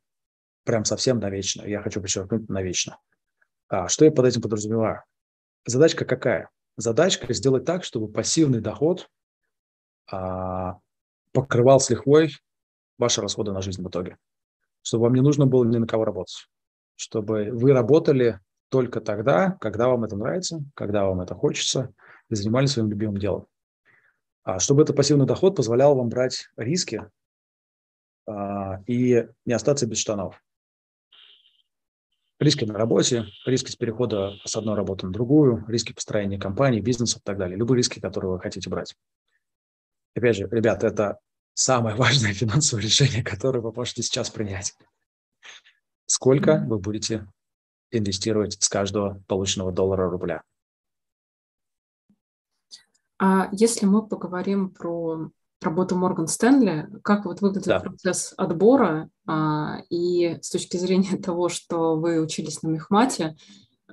прям 0.64 0.86
совсем 0.86 1.20
навечно. 1.20 1.64
Я 1.64 1.82
хочу 1.82 2.02
подчеркнуть 2.02 2.50
навечно. 2.50 3.00
А, 3.70 3.88
что 3.88 4.06
я 4.06 4.12
под 4.12 4.26
этим 4.26 4.42
подразумеваю? 4.42 5.04
Задачка 5.66 6.06
какая? 6.06 6.50
Задачка 6.78 7.34
сделать 7.34 7.66
так, 7.66 7.84
чтобы 7.84 8.12
пассивный 8.12 8.62
доход 8.62 9.10
а, 10.12 10.80
покрывал 11.32 11.80
с 11.80 11.90
лихвой 11.90 12.36
ваши 12.98 13.22
расходы 13.22 13.52
на 13.52 13.62
жизнь 13.62 13.82
в 13.82 13.90
итоге. 13.90 14.18
Чтобы 14.82 15.04
вам 15.06 15.14
не 15.14 15.22
нужно 15.22 15.46
было 15.46 15.64
ни 15.66 15.78
на 15.78 15.88
кого 15.88 16.06
работать. 16.06 16.48
Чтобы 16.96 17.50
вы 17.52 17.74
работали 17.74 18.40
только 18.70 19.02
тогда, 19.02 19.58
когда 19.60 19.88
вам 19.88 20.04
это 20.04 20.16
нравится, 20.16 20.64
когда 20.76 21.06
вам 21.06 21.22
это 21.22 21.36
хочется, 21.36 21.94
и 22.30 22.36
занимались 22.36 22.72
своим 22.72 22.90
любимым 22.90 23.18
делом. 23.18 23.48
А 24.44 24.60
чтобы 24.60 24.82
этот 24.84 24.96
пассивный 24.96 25.28
доход 25.28 25.56
позволял 25.56 25.96
вам 25.96 26.10
брать 26.10 26.50
риски 26.56 27.10
а, 28.26 28.82
и 28.88 29.28
не 29.46 29.54
остаться 29.54 29.86
без 29.86 29.98
штанов. 29.98 30.42
Риски 32.40 32.66
на 32.66 32.74
работе, 32.74 33.26
риски 33.46 33.70
с 33.70 33.76
перехода 33.76 34.34
с 34.46 34.56
одной 34.56 34.76
работы 34.76 35.06
на 35.06 35.14
другую, 35.14 35.64
риски 35.68 35.94
построения 35.94 36.40
компании, 36.40 36.80
бизнеса 36.80 37.20
и 37.20 37.22
так 37.22 37.38
далее. 37.38 37.56
Любые 37.56 37.78
риски, 37.78 38.00
которые 38.00 38.32
вы 38.32 38.40
хотите 38.40 38.68
брать. 38.70 38.96
Опять 40.16 40.38
же, 40.38 40.48
ребят, 40.50 40.84
это 40.84 41.20
самое 41.54 41.96
важное 41.98 42.34
финансовое 42.34 42.84
решение, 42.84 43.24
которое 43.24 43.60
вы 43.60 43.72
можете 43.72 44.04
сейчас 44.04 44.30
принять. 44.30 44.76
Сколько 46.06 46.64
вы 46.68 46.80
будете 46.80 47.28
инвестировать 47.92 48.62
с 48.62 48.70
каждого 48.70 49.22
полученного 49.28 49.72
доллара 49.72 50.10
рубля? 50.10 50.44
А 53.20 53.50
если 53.52 53.86
мы 53.86 54.06
поговорим 54.08 54.72
про 54.72 55.30
работу 55.62 55.96
Морган 55.96 56.28
Стэнли, 56.28 56.90
как 57.04 57.26
вот 57.26 57.42
выглядит 57.42 57.68
да. 57.68 57.80
процесс 57.80 58.34
отбора, 58.36 59.10
а, 59.28 59.82
и 59.90 60.40
с 60.42 60.50
точки 60.50 60.78
зрения 60.78 61.18
того, 61.22 61.50
что 61.50 61.96
вы 61.96 62.20
учились 62.20 62.64
на 62.64 62.70
Мехмате, 62.70 63.36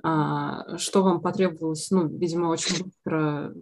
а, 0.01 0.77
что 0.77 1.03
вам 1.03 1.21
потребовалось, 1.21 1.91
ну, 1.91 2.07
видимо, 2.07 2.47
очень 2.47 2.83
быстро 2.83 3.53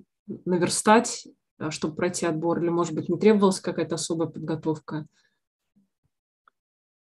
наверстать 0.45 1.27
чтобы 1.69 1.95
пройти 1.95 2.25
отбор, 2.25 2.61
или, 2.61 2.69
может 2.69 2.93
быть, 2.93 3.09
не 3.09 3.17
требовалась 3.17 3.59
какая-то 3.59 3.95
особая 3.95 4.27
подготовка? 4.27 5.05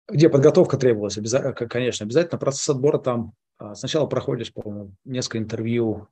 Где 0.08 0.30
подготовка 0.30 0.78
требовалась? 0.78 1.18
Обяза... 1.18 1.54
Конечно, 1.54 2.06
обязательно 2.06 2.40
процесс 2.40 2.68
отбора 2.70 2.98
там 2.98 3.34
а, 3.60 3.76
сначала 3.76 4.08
проходишь, 4.08 4.54
по-моему, 4.54 4.94
несколько 5.04 5.38
интервью 5.38 6.08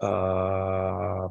а, 0.00 1.28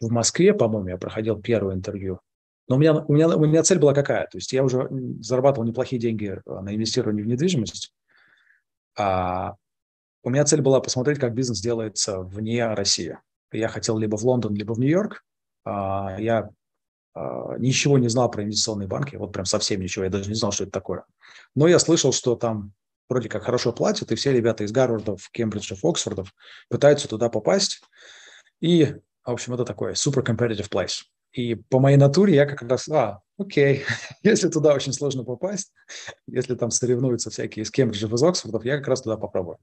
в 0.00 0.10
Москве, 0.10 0.54
по-моему, 0.54 0.88
я 0.88 0.96
проходил 0.96 1.40
первое 1.40 1.74
интервью. 1.74 2.20
Но 2.68 2.76
у 2.76 2.78
меня, 2.78 2.94
у, 2.94 3.12
меня, 3.12 3.28
у 3.28 3.44
меня 3.44 3.62
цель 3.62 3.78
была 3.78 3.92
какая? 3.92 4.26
То 4.26 4.38
есть 4.38 4.52
я 4.52 4.64
уже 4.64 4.88
зарабатывал 5.20 5.66
неплохие 5.66 6.00
деньги 6.00 6.40
а, 6.46 6.62
на 6.62 6.74
инвестирование 6.74 7.22
в 7.22 7.28
недвижимость. 7.28 7.92
А 8.98 9.56
у 10.22 10.30
меня 10.30 10.44
цель 10.44 10.62
была 10.62 10.80
посмотреть, 10.80 11.18
как 11.18 11.34
бизнес 11.34 11.60
делается 11.60 12.20
вне 12.20 12.66
России. 12.74 13.18
Я 13.52 13.68
хотел 13.68 13.98
либо 13.98 14.16
в 14.16 14.24
Лондон, 14.24 14.54
либо 14.54 14.72
в 14.72 14.78
Нью-Йорк. 14.78 15.24
А, 15.64 16.16
я 16.18 16.50
а, 17.14 17.56
ничего 17.58 17.98
не 17.98 18.08
знал 18.08 18.30
про 18.30 18.42
инвестиционные 18.42 18.88
банки, 18.88 19.16
вот 19.16 19.32
прям 19.32 19.44
совсем 19.44 19.80
ничего, 19.80 20.04
я 20.04 20.10
даже 20.10 20.28
не 20.28 20.34
знал, 20.34 20.52
что 20.52 20.64
это 20.64 20.72
такое. 20.72 21.04
Но 21.54 21.68
я 21.68 21.78
слышал, 21.78 22.12
что 22.12 22.36
там 22.36 22.72
вроде 23.08 23.28
как 23.28 23.44
хорошо 23.44 23.72
платят, 23.72 24.10
и 24.10 24.14
все 24.14 24.32
ребята 24.32 24.64
из 24.64 24.72
Гарвардов, 24.72 25.28
Кембриджев, 25.32 25.84
Оксфордов 25.84 26.32
пытаются 26.68 27.08
туда 27.08 27.28
попасть. 27.28 27.82
И, 28.60 28.94
в 29.24 29.30
общем, 29.30 29.54
это 29.54 29.64
такой 29.64 29.92
super 29.92 30.24
competitive 30.24 30.70
place. 30.70 31.02
И 31.32 31.54
по 31.54 31.78
моей 31.78 31.96
натуре 31.96 32.34
я 32.34 32.46
как 32.46 32.62
раз, 32.62 32.88
а, 32.88 33.20
окей, 33.38 33.84
если 34.22 34.48
туда 34.48 34.74
очень 34.74 34.92
сложно 34.92 35.24
попасть, 35.24 35.72
если 36.26 36.54
там 36.54 36.70
соревнуются 36.70 37.30
всякие 37.30 37.64
из 37.64 37.70
Кембриджев, 37.70 38.12
из 38.12 38.22
Оксфордов, 38.22 38.64
я 38.64 38.78
как 38.78 38.88
раз 38.88 39.02
туда 39.02 39.16
попробую. 39.16 39.58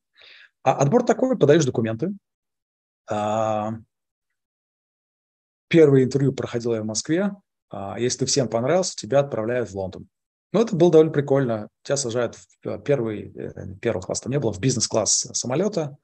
А 0.61 0.75
отбор 0.75 1.03
такой, 1.03 1.37
подаешь 1.37 1.65
документы, 1.65 2.11
первое 5.67 6.03
интервью 6.03 6.33
проходил 6.33 6.73
я 6.73 6.81
в 6.81 6.85
Москве. 6.85 7.31
А, 7.69 7.99
если 7.99 8.19
ты 8.19 8.25
всем 8.25 8.49
понравился, 8.49 8.95
тебя 8.95 9.19
отправляют 9.19 9.69
в 9.69 9.75
Лондон. 9.75 10.07
Ну, 10.51 10.61
это 10.61 10.75
было 10.75 10.91
довольно 10.91 11.11
прикольно. 11.11 11.69
Тебя 11.83 11.97
сажают 11.97 12.35
в 12.35 12.67
э, 12.67 12.79
первый, 12.83 13.31
э, 13.35 13.75
первый 13.79 14.01
класс 14.01 14.21
там 14.21 14.31
не 14.31 14.39
было, 14.39 14.51
в 14.51 14.59
бизнес-класс 14.59 15.29
самолета. 15.33 15.95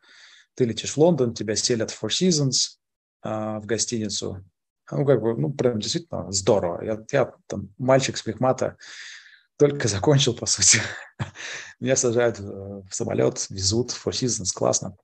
Ты 0.53 0.65
летишь 0.65 0.93
в 0.93 0.97
Лондон, 0.97 1.33
тебя 1.33 1.55
селят 1.55 1.91
в 1.91 2.01
Four 2.01 2.09
Seasons 2.09 2.77
а, 3.23 3.59
в 3.59 3.65
гостиницу. 3.65 4.45
Ну, 4.91 5.05
как 5.05 5.21
бы, 5.21 5.35
ну, 5.35 5.51
прям 5.51 5.79
действительно 5.79 6.31
здорово. 6.31 6.83
Я, 6.83 7.03
я 7.11 7.33
там 7.47 7.73
мальчик 7.79 8.17
с 8.17 8.25
Мехмата 8.27 8.77
только 9.57 9.87
закончил, 9.87 10.35
по 10.35 10.45
сути. 10.45 10.79
Меня 11.79 11.95
сажают 11.95 12.37
в 12.39 12.87
самолет, 12.91 13.47
везут 13.49 13.91
Four 13.91 14.11
Seasons, 14.11 14.53
классно. 14.53 14.95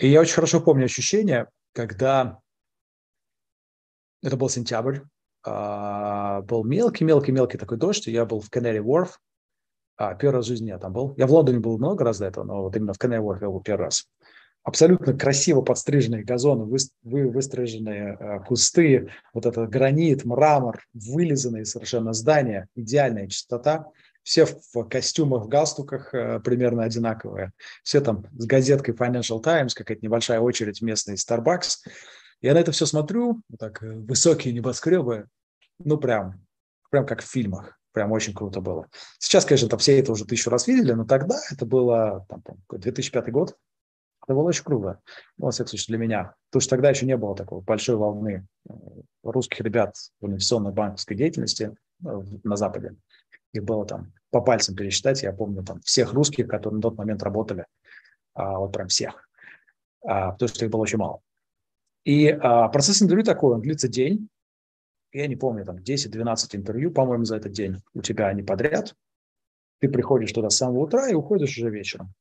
И 0.00 0.08
я 0.08 0.22
очень 0.22 0.34
хорошо 0.34 0.60
помню 0.62 0.86
ощущение, 0.86 1.46
когда 1.74 2.40
это 4.22 4.36
был 4.38 4.48
сентябрь, 4.48 5.00
а, 5.44 6.40
был 6.40 6.64
мелкий-мелкий-мелкий 6.64 7.58
такой 7.58 7.76
дождь, 7.76 8.08
и 8.08 8.10
я 8.10 8.24
был 8.24 8.40
в 8.40 8.48
Canary 8.48 8.78
Wharf. 8.78 9.10
А, 9.98 10.14
первый 10.14 10.36
раз 10.36 10.46
в 10.46 10.48
жизни 10.48 10.68
я 10.68 10.78
там 10.78 10.94
был. 10.94 11.14
Я 11.18 11.26
в 11.26 11.32
Лондоне 11.32 11.60
был 11.60 11.76
много 11.76 12.02
раз 12.02 12.18
до 12.18 12.26
этого, 12.26 12.44
но 12.44 12.62
вот 12.62 12.74
именно 12.76 12.94
в 12.94 12.98
Canary 12.98 13.22
Wharf 13.22 13.38
я 13.42 13.48
был 13.48 13.60
первый 13.60 13.84
раз. 13.84 14.08
Абсолютно 14.62 15.12
красиво 15.12 15.60
подстриженные 15.60 16.24
газоны, 16.24 16.64
вы, 16.64 16.78
вы, 17.02 17.28
выстриженные 17.28 18.16
э, 18.18 18.40
кусты, 18.46 19.10
вот 19.34 19.44
этот 19.44 19.68
гранит, 19.68 20.24
мрамор, 20.24 20.82
вылизанные 20.94 21.66
совершенно 21.66 22.14
здания, 22.14 22.68
идеальная 22.74 23.26
чистота 23.26 23.86
все 24.22 24.46
в 24.46 24.84
костюмах, 24.88 25.44
в 25.44 25.48
галстуках 25.48 26.14
э, 26.14 26.40
примерно 26.40 26.84
одинаковые, 26.84 27.52
все 27.82 28.00
там 28.00 28.26
с 28.36 28.46
газеткой 28.46 28.94
Financial 28.94 29.40
Times, 29.40 29.74
какая-то 29.74 30.04
небольшая 30.04 30.40
очередь 30.40 30.82
местный 30.82 31.14
Starbucks. 31.14 31.88
Я 32.40 32.54
на 32.54 32.58
это 32.58 32.72
все 32.72 32.86
смотрю, 32.86 33.42
вот 33.48 33.58
так 33.58 33.82
э, 33.82 33.90
высокие 33.90 34.52
небоскребы, 34.54 35.26
ну 35.78 35.98
прям, 35.98 36.44
прям 36.90 37.06
как 37.06 37.22
в 37.22 37.26
фильмах, 37.26 37.78
прям 37.92 38.12
очень 38.12 38.34
круто 38.34 38.60
было. 38.60 38.88
Сейчас, 39.18 39.44
конечно, 39.44 39.68
там 39.68 39.78
все 39.78 39.98
это 39.98 40.12
уже 40.12 40.24
тысячу 40.24 40.50
раз 40.50 40.66
видели, 40.66 40.92
но 40.92 41.04
тогда 41.04 41.38
это 41.50 41.66
было 41.66 42.26
там, 42.28 42.42
2005 42.70 43.30
год, 43.30 43.56
это 44.26 44.34
было 44.34 44.44
очень 44.44 44.64
круто, 44.64 45.00
ну, 45.38 45.46
во 45.46 45.50
всяком 45.50 45.70
случае, 45.70 45.96
для 45.96 46.06
меня. 46.06 46.34
Потому 46.50 46.60
что 46.60 46.70
тогда 46.70 46.90
еще 46.90 47.06
не 47.06 47.16
было 47.16 47.34
такой 47.34 47.62
большой 47.62 47.96
волны 47.96 48.46
э, 48.68 48.72
русских 49.22 49.60
ребят 49.60 49.96
в 50.20 50.26
инвестиционной 50.26 50.72
банковской 50.72 51.16
деятельности 51.16 51.74
на 52.00 52.56
Западе. 52.56 52.94
Их 53.52 53.64
было 53.64 53.84
там 53.86 54.12
по 54.30 54.40
пальцам 54.40 54.74
пересчитать. 54.74 55.22
Я 55.22 55.32
помню 55.32 55.64
там 55.64 55.80
всех 55.80 56.12
русских, 56.12 56.46
которые 56.46 56.76
на 56.76 56.82
тот 56.82 56.96
момент 56.96 57.22
работали. 57.22 57.66
А, 58.34 58.58
вот 58.58 58.72
прям 58.72 58.88
всех. 58.88 59.28
А, 60.02 60.32
потому 60.32 60.48
что 60.48 60.64
их 60.64 60.70
было 60.70 60.80
очень 60.80 60.98
мало. 60.98 61.20
И 62.04 62.28
а, 62.28 62.68
процесс 62.68 63.02
интервью 63.02 63.24
такой, 63.24 63.54
он 63.54 63.60
длится 63.60 63.88
день. 63.88 64.28
Я 65.12 65.26
не 65.26 65.36
помню, 65.36 65.64
там 65.64 65.76
10-12 65.76 66.56
интервью, 66.56 66.92
по-моему, 66.92 67.24
за 67.24 67.36
этот 67.36 67.52
день 67.52 67.82
у 67.94 68.00
тебя 68.00 68.28
они 68.28 68.42
подряд. 68.42 68.94
Ты 69.80 69.88
приходишь 69.88 70.32
туда 70.32 70.50
с 70.50 70.56
самого 70.56 70.84
утра 70.84 71.08
и 71.08 71.14
уходишь 71.14 71.56
уже 71.58 71.70
вечером. 71.70 72.12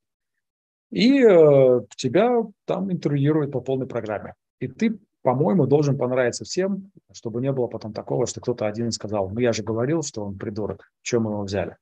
И 0.89 1.21
э, 1.23 1.81
тебя 1.95 2.41
там 2.65 2.91
интервьюируют 2.91 3.51
по 3.51 3.61
полной 3.61 3.85
программе. 3.85 4.33
И 4.59 4.67
ты 4.67 4.97
по-моему, 5.21 5.65
должен 5.65 5.97
понравиться 5.97 6.45
всем, 6.45 6.91
чтобы 7.11 7.41
не 7.41 7.51
было 7.51 7.67
потом 7.67 7.93
такого, 7.93 8.25
что 8.25 8.41
кто-то 8.41 8.67
один 8.67 8.91
сказал, 8.91 9.29
ну 9.29 9.39
я 9.39 9.53
же 9.53 9.63
говорил, 9.63 10.01
что 10.03 10.23
он 10.23 10.37
придурок, 10.37 10.91
чем 11.01 11.23
мы 11.23 11.31
его 11.31 11.43
взяли. 11.43 11.77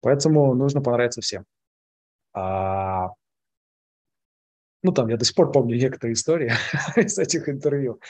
Поэтому 0.00 0.54
нужно 0.54 0.80
понравиться 0.80 1.20
всем. 1.20 1.44
А, 2.32 3.08
ну 4.82 4.92
там 4.92 5.08
я 5.08 5.16
до 5.16 5.24
сих 5.24 5.34
пор 5.34 5.52
помню 5.52 5.76
некоторые 5.76 6.14
истории 6.14 6.52
из 6.96 7.18
этих 7.18 7.48
интервью. 7.48 8.00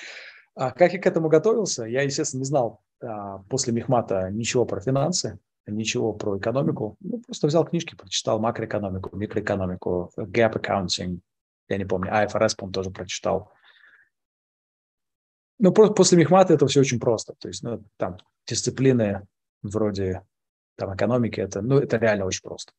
А 0.55 0.71
как 0.71 0.93
я 0.93 1.01
к 1.01 1.07
этому 1.07 1.29
готовился? 1.29 1.85
Я, 1.85 2.03
естественно, 2.03 2.41
не 2.41 2.47
знал 2.47 2.81
а, 3.03 3.39
после 3.49 3.73
Мехмата 3.73 4.29
ничего 4.31 4.65
про 4.65 4.81
финансы, 4.81 5.39
ничего 5.67 6.13
про 6.13 6.39
экономику. 6.39 6.97
Ну, 7.01 7.21
просто 7.21 7.47
взял 7.47 7.65
книжки, 7.65 7.95
прочитал 7.95 8.39
макроэкономику, 8.39 9.17
микроэкономику, 9.17 10.13
gap 10.17 10.55
accounting, 10.55 11.21
я 11.69 11.77
не 11.77 11.85
помню, 11.85 12.13
IFRS, 12.13 12.57
по 12.57 12.69
тоже 12.71 12.91
прочитал. 12.91 13.53
Ну, 15.59 15.73
после 15.73 16.19
Мехмата 16.19 16.55
это 16.55 16.67
все 16.67 16.81
очень 16.81 17.01
просто. 17.01 17.35
То 17.39 17.49
есть, 17.49 17.63
ну, 17.63 17.85
там 17.97 18.19
дисциплины 18.47 19.27
вроде 19.63 20.23
там 20.77 20.95
экономики, 20.95 21.41
это, 21.41 21.61
ну, 21.61 21.79
это 21.79 21.97
реально 21.97 22.27
очень 22.27 22.43
просто. 22.43 22.73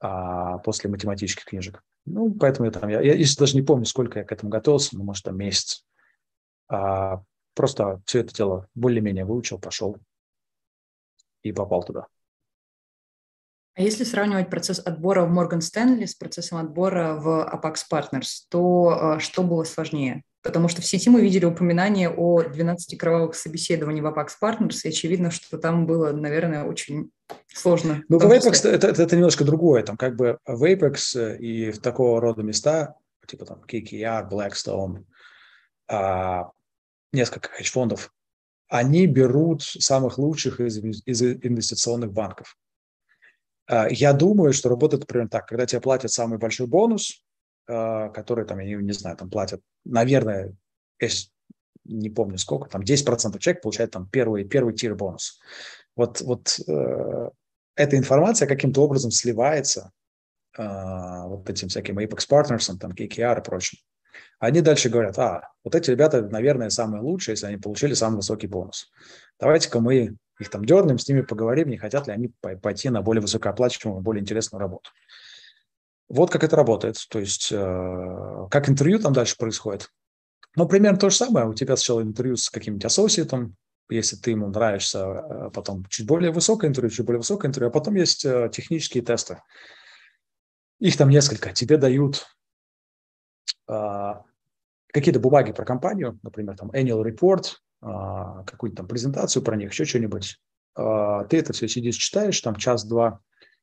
А 0.00 0.58
после 0.58 0.90
математических 0.90 1.44
книжек. 1.44 1.82
Ну, 2.04 2.32
поэтому 2.32 2.66
я 2.66 2.72
там, 2.72 2.88
я, 2.88 3.00
я 3.00 3.26
даже 3.38 3.54
не 3.54 3.62
помню, 3.62 3.84
сколько 3.84 4.18
я 4.18 4.24
к 4.24 4.32
этому 4.32 4.50
готовился, 4.50 4.96
ну, 4.96 5.04
может, 5.04 5.24
там 5.24 5.36
месяц. 5.36 5.84
А, 6.68 7.22
просто 7.54 8.00
все 8.06 8.20
это 8.20 8.34
дело 8.34 8.68
более-менее 8.74 9.24
выучил, 9.24 9.58
пошел 9.58 9.96
и 11.42 11.52
попал 11.52 11.82
туда. 11.84 12.06
А 13.74 13.82
если 13.82 14.02
сравнивать 14.02 14.50
процесс 14.50 14.80
отбора 14.84 15.24
в 15.24 15.38
Morgan 15.38 15.60
Stanley 15.60 16.06
с 16.06 16.14
процессом 16.14 16.58
отбора 16.58 17.14
в 17.14 17.48
Apax 17.48 17.82
Partners, 17.90 18.46
то 18.48 19.16
э, 19.16 19.20
что 19.20 19.44
было 19.44 19.62
сложнее? 19.62 20.24
Потому 20.42 20.68
что 20.68 20.82
в 20.82 20.86
сети 20.86 21.10
мы 21.10 21.20
видели 21.20 21.44
упоминание 21.44 22.08
о 22.08 22.42
12 22.42 22.96
кровавых 22.96 23.34
собеседований 23.34 24.00
в 24.00 24.06
Apax 24.06 24.28
Partners, 24.40 24.80
и 24.84 24.88
очевидно, 24.88 25.30
что 25.30 25.58
там 25.58 25.86
было, 25.86 26.12
наверное, 26.12 26.64
очень 26.64 27.10
сложно. 27.52 28.02
Ну, 28.08 28.18
в 28.18 28.24
Apex 28.24 28.68
это, 28.68 28.88
это, 28.88 29.02
это 29.02 29.16
немножко 29.16 29.44
другое. 29.44 29.82
Там 29.82 29.96
как 29.96 30.16
бы 30.16 30.38
в 30.46 30.64
Apex 30.64 31.36
и 31.38 31.72
в 31.72 31.80
такого 31.80 32.20
рода 32.20 32.42
места, 32.42 32.94
типа 33.26 33.46
там 33.46 33.62
KKR, 33.66 34.30
Blackstone, 34.30 35.04
а, 35.88 36.50
несколько 37.12 37.48
хедж-фондов, 37.50 38.12
они 38.68 39.06
берут 39.06 39.62
самых 39.62 40.18
лучших 40.18 40.60
из, 40.60 40.78
из 40.78 41.22
инвестиционных 41.22 42.12
банков. 42.12 42.56
А, 43.66 43.88
я 43.90 44.12
думаю, 44.12 44.52
что 44.52 44.68
работает 44.68 45.06
примерно 45.06 45.30
так. 45.30 45.46
Когда 45.46 45.66
тебе 45.66 45.80
платят 45.80 46.12
самый 46.12 46.38
большой 46.38 46.66
бонус, 46.66 47.24
а, 47.68 48.08
который 48.08 48.46
там, 48.46 48.58
я 48.60 48.76
не, 48.76 48.92
знаю, 48.92 49.16
там 49.16 49.28
платят, 49.28 49.60
наверное, 49.84 50.54
если 50.98 51.30
не 51.84 52.10
помню 52.10 52.38
сколько, 52.38 52.68
там 52.68 52.82
10% 52.82 53.38
человек 53.38 53.62
получает 53.62 53.90
там 53.90 54.08
первый, 54.08 54.44
первый 54.44 54.74
тир 54.74 54.94
бонус. 54.94 55.40
Вот, 55.96 56.20
вот 56.20 56.60
э, 56.66 57.30
эта 57.74 57.96
информация 57.96 58.46
каким-то 58.46 58.82
образом 58.82 59.10
сливается 59.10 59.90
э, 60.56 60.62
вот 60.62 61.48
этим 61.48 61.68
всяким 61.68 61.98
Apex 61.98 62.28
Partners, 62.30 62.76
там 62.78 62.92
KKR 62.92 63.40
и 63.40 63.44
прочим. 63.44 63.78
Они 64.38 64.60
дальше 64.60 64.88
говорят, 64.88 65.18
а, 65.18 65.48
вот 65.64 65.74
эти 65.74 65.90
ребята, 65.90 66.22
наверное, 66.22 66.70
самые 66.70 67.02
лучшие, 67.02 67.32
если 67.32 67.46
они 67.46 67.56
получили 67.56 67.94
самый 67.94 68.16
высокий 68.16 68.46
бонус. 68.46 68.90
Давайте-ка 69.40 69.80
мы 69.80 70.16
их 70.38 70.50
там 70.50 70.64
дернем, 70.64 70.98
с 70.98 71.08
ними 71.08 71.22
поговорим, 71.22 71.68
не 71.68 71.76
хотят 71.76 72.06
ли 72.06 72.12
они 72.12 72.32
пойти 72.62 72.90
на 72.90 73.02
более 73.02 73.22
высокооплачиваемую, 73.22 74.02
более 74.02 74.22
интересную 74.22 74.60
работу. 74.60 74.90
Вот 76.08 76.30
как 76.30 76.42
это 76.42 76.56
работает. 76.56 76.96
То 77.10 77.18
есть, 77.18 77.52
э, 77.52 78.46
как 78.50 78.68
интервью 78.68 78.98
там 78.98 79.12
дальше 79.12 79.36
происходит. 79.36 79.90
Ну, 80.56 80.66
примерно 80.66 80.98
то 80.98 81.10
же 81.10 81.16
самое. 81.16 81.46
У 81.46 81.54
тебя 81.54 81.76
сначала 81.76 82.02
интервью 82.02 82.36
с 82.36 82.48
каким-нибудь 82.48 82.86
ассоциатом, 82.86 83.56
если 83.90 84.16
ты 84.16 84.30
ему 84.30 84.48
нравишься, 84.48 84.98
э, 84.98 85.50
потом 85.52 85.84
чуть 85.86 86.06
более 86.06 86.30
высокое 86.30 86.70
интервью, 86.70 86.90
чуть 86.90 87.04
более 87.04 87.18
высокое 87.18 87.50
интервью, 87.50 87.68
а 87.68 87.72
потом 87.72 87.94
есть 87.94 88.24
э, 88.24 88.50
технические 88.50 89.02
тесты. 89.02 89.42
Их 90.78 90.96
там 90.96 91.10
несколько. 91.10 91.52
Тебе 91.52 91.76
дают 91.76 92.26
какие-то 93.66 95.20
бумаги 95.20 95.52
про 95.52 95.66
компанию, 95.66 96.18
например, 96.22 96.56
там 96.56 96.70
annual 96.70 97.04
report, 97.04 97.56
какую-то 98.46 98.76
там 98.76 98.88
презентацию 98.88 99.42
про 99.42 99.56
них, 99.56 99.72
еще 99.72 99.84
что-нибудь. 99.84 100.40
Ты 100.74 101.36
это 101.36 101.52
все 101.52 101.68
сидишь, 101.68 101.96
читаешь, 101.96 102.40
там 102.40 102.56
час-два, 102.56 103.20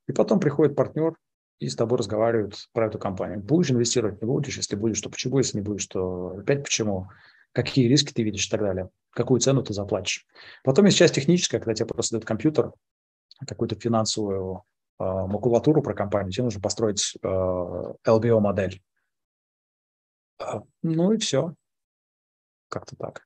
и 0.08 0.12
потом 0.12 0.40
приходит 0.40 0.76
партнер 0.76 1.16
и 1.60 1.70
с 1.70 1.76
тобой 1.76 1.98
разговаривают 1.98 2.68
про 2.74 2.88
эту 2.88 3.00
компанию. 3.00 3.40
Будешь 3.40 3.72
инвестировать, 3.72 4.22
не 4.22 4.28
будешь, 4.28 4.58
если 4.58 4.76
будешь, 4.76 5.02
то 5.02 5.10
почему, 5.10 5.38
если 5.38 5.58
не 5.58 5.64
будешь, 5.64 5.86
то 5.88 6.38
опять 6.40 6.64
почему, 6.64 7.10
какие 7.52 7.88
риски 7.88 8.14
ты 8.14 8.24
видишь 8.24 8.48
и 8.48 8.50
так 8.50 8.62
далее, 8.62 8.90
какую 9.12 9.40
цену 9.40 9.64
ты 9.64 9.74
заплатишь. 9.74 10.26
Потом 10.64 10.86
есть 10.86 10.98
часть 10.98 11.16
техническая, 11.16 11.60
когда 11.60 11.74
тебе 11.74 11.88
просто 11.88 12.16
дают 12.16 12.26
компьютер, 12.26 12.74
какую-то 13.48 13.76
финансовую 13.76 14.64
э, 15.00 15.04
макулатуру 15.04 15.82
про 15.82 15.94
компанию, 15.94 16.32
тебе 16.32 16.44
нужно 16.44 16.62
построить 16.62 17.18
э, 17.22 17.28
LBO-модель. 17.28 18.82
Э, 20.40 20.62
ну 20.84 21.12
и 21.12 21.18
все. 21.18 21.54
Как-то 22.70 22.96
так. 22.96 23.26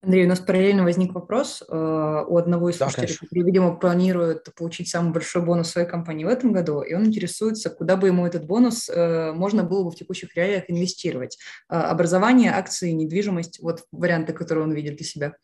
Андрей, 0.00 0.26
у 0.26 0.28
нас 0.28 0.38
параллельно 0.38 0.84
возник 0.84 1.12
вопрос 1.12 1.60
э, 1.68 1.74
у 1.74 2.36
одного 2.36 2.70
из 2.70 2.76
слушателей, 2.76 3.08
да, 3.08 3.26
который, 3.26 3.42
видимо, 3.42 3.76
планирует 3.76 4.54
получить 4.54 4.88
самый 4.88 5.12
большой 5.12 5.42
бонус 5.42 5.70
своей 5.70 5.88
компании 5.88 6.24
в 6.24 6.28
этом 6.28 6.52
году, 6.52 6.82
и 6.82 6.94
он 6.94 7.06
интересуется, 7.06 7.68
куда 7.68 7.96
бы 7.96 8.06
ему 8.06 8.24
этот 8.24 8.46
бонус 8.46 8.88
э, 8.88 9.32
можно 9.32 9.64
было 9.64 9.82
бы 9.82 9.90
в 9.90 9.96
текущих 9.96 10.36
реалиях 10.36 10.64
инвестировать. 10.68 11.36
Э, 11.68 11.78
образование, 11.78 12.52
акции, 12.52 12.92
недвижимость– 12.92 13.58
вот 13.60 13.86
варианты, 13.90 14.32
которые 14.32 14.64
он 14.64 14.72
видит 14.72 14.96
для 14.96 15.04
себя. 15.04 15.36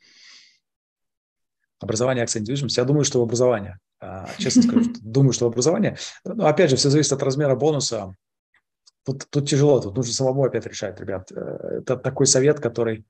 Образование, 1.81 2.23
акции, 2.23 2.39
недвижимость. 2.39 2.77
Я 2.77 2.85
думаю, 2.85 3.05
что 3.05 3.19
в 3.19 3.25
образование. 3.25 3.81
А, 4.01 4.29
честно 4.39 4.63
скажу, 4.63 4.93
думаю, 5.01 5.33
что 5.33 5.47
в 5.47 5.49
образование. 5.49 5.97
Но 6.25 6.47
опять 6.47 6.71
же, 6.71 6.77
все 6.77 6.91
зависит 6.91 7.13
от 7.13 7.23
размера 7.25 7.57
бонуса. 7.57 8.15
Тут, 9.05 9.27
тут 9.29 9.49
тяжело, 9.49 9.81
тут 9.81 9.97
нужно 9.97 10.13
самому 10.13 10.45
опять 10.45 10.65
решать, 10.65 10.99
ребят. 11.01 11.31
Это 11.33 11.97
такой 11.97 12.27
совет, 12.27 12.61
который 12.61 13.05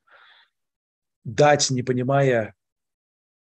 дать, 1.25 1.71
не 1.71 1.83
понимая 1.83 2.55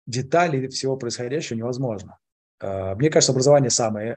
деталей 0.06 0.68
всего 0.68 0.96
происходящего, 0.96 1.58
невозможно. 1.58 2.18
А, 2.60 2.94
мне 2.94 3.10
кажется, 3.10 3.32
образование 3.32 3.70
самый 3.70 4.16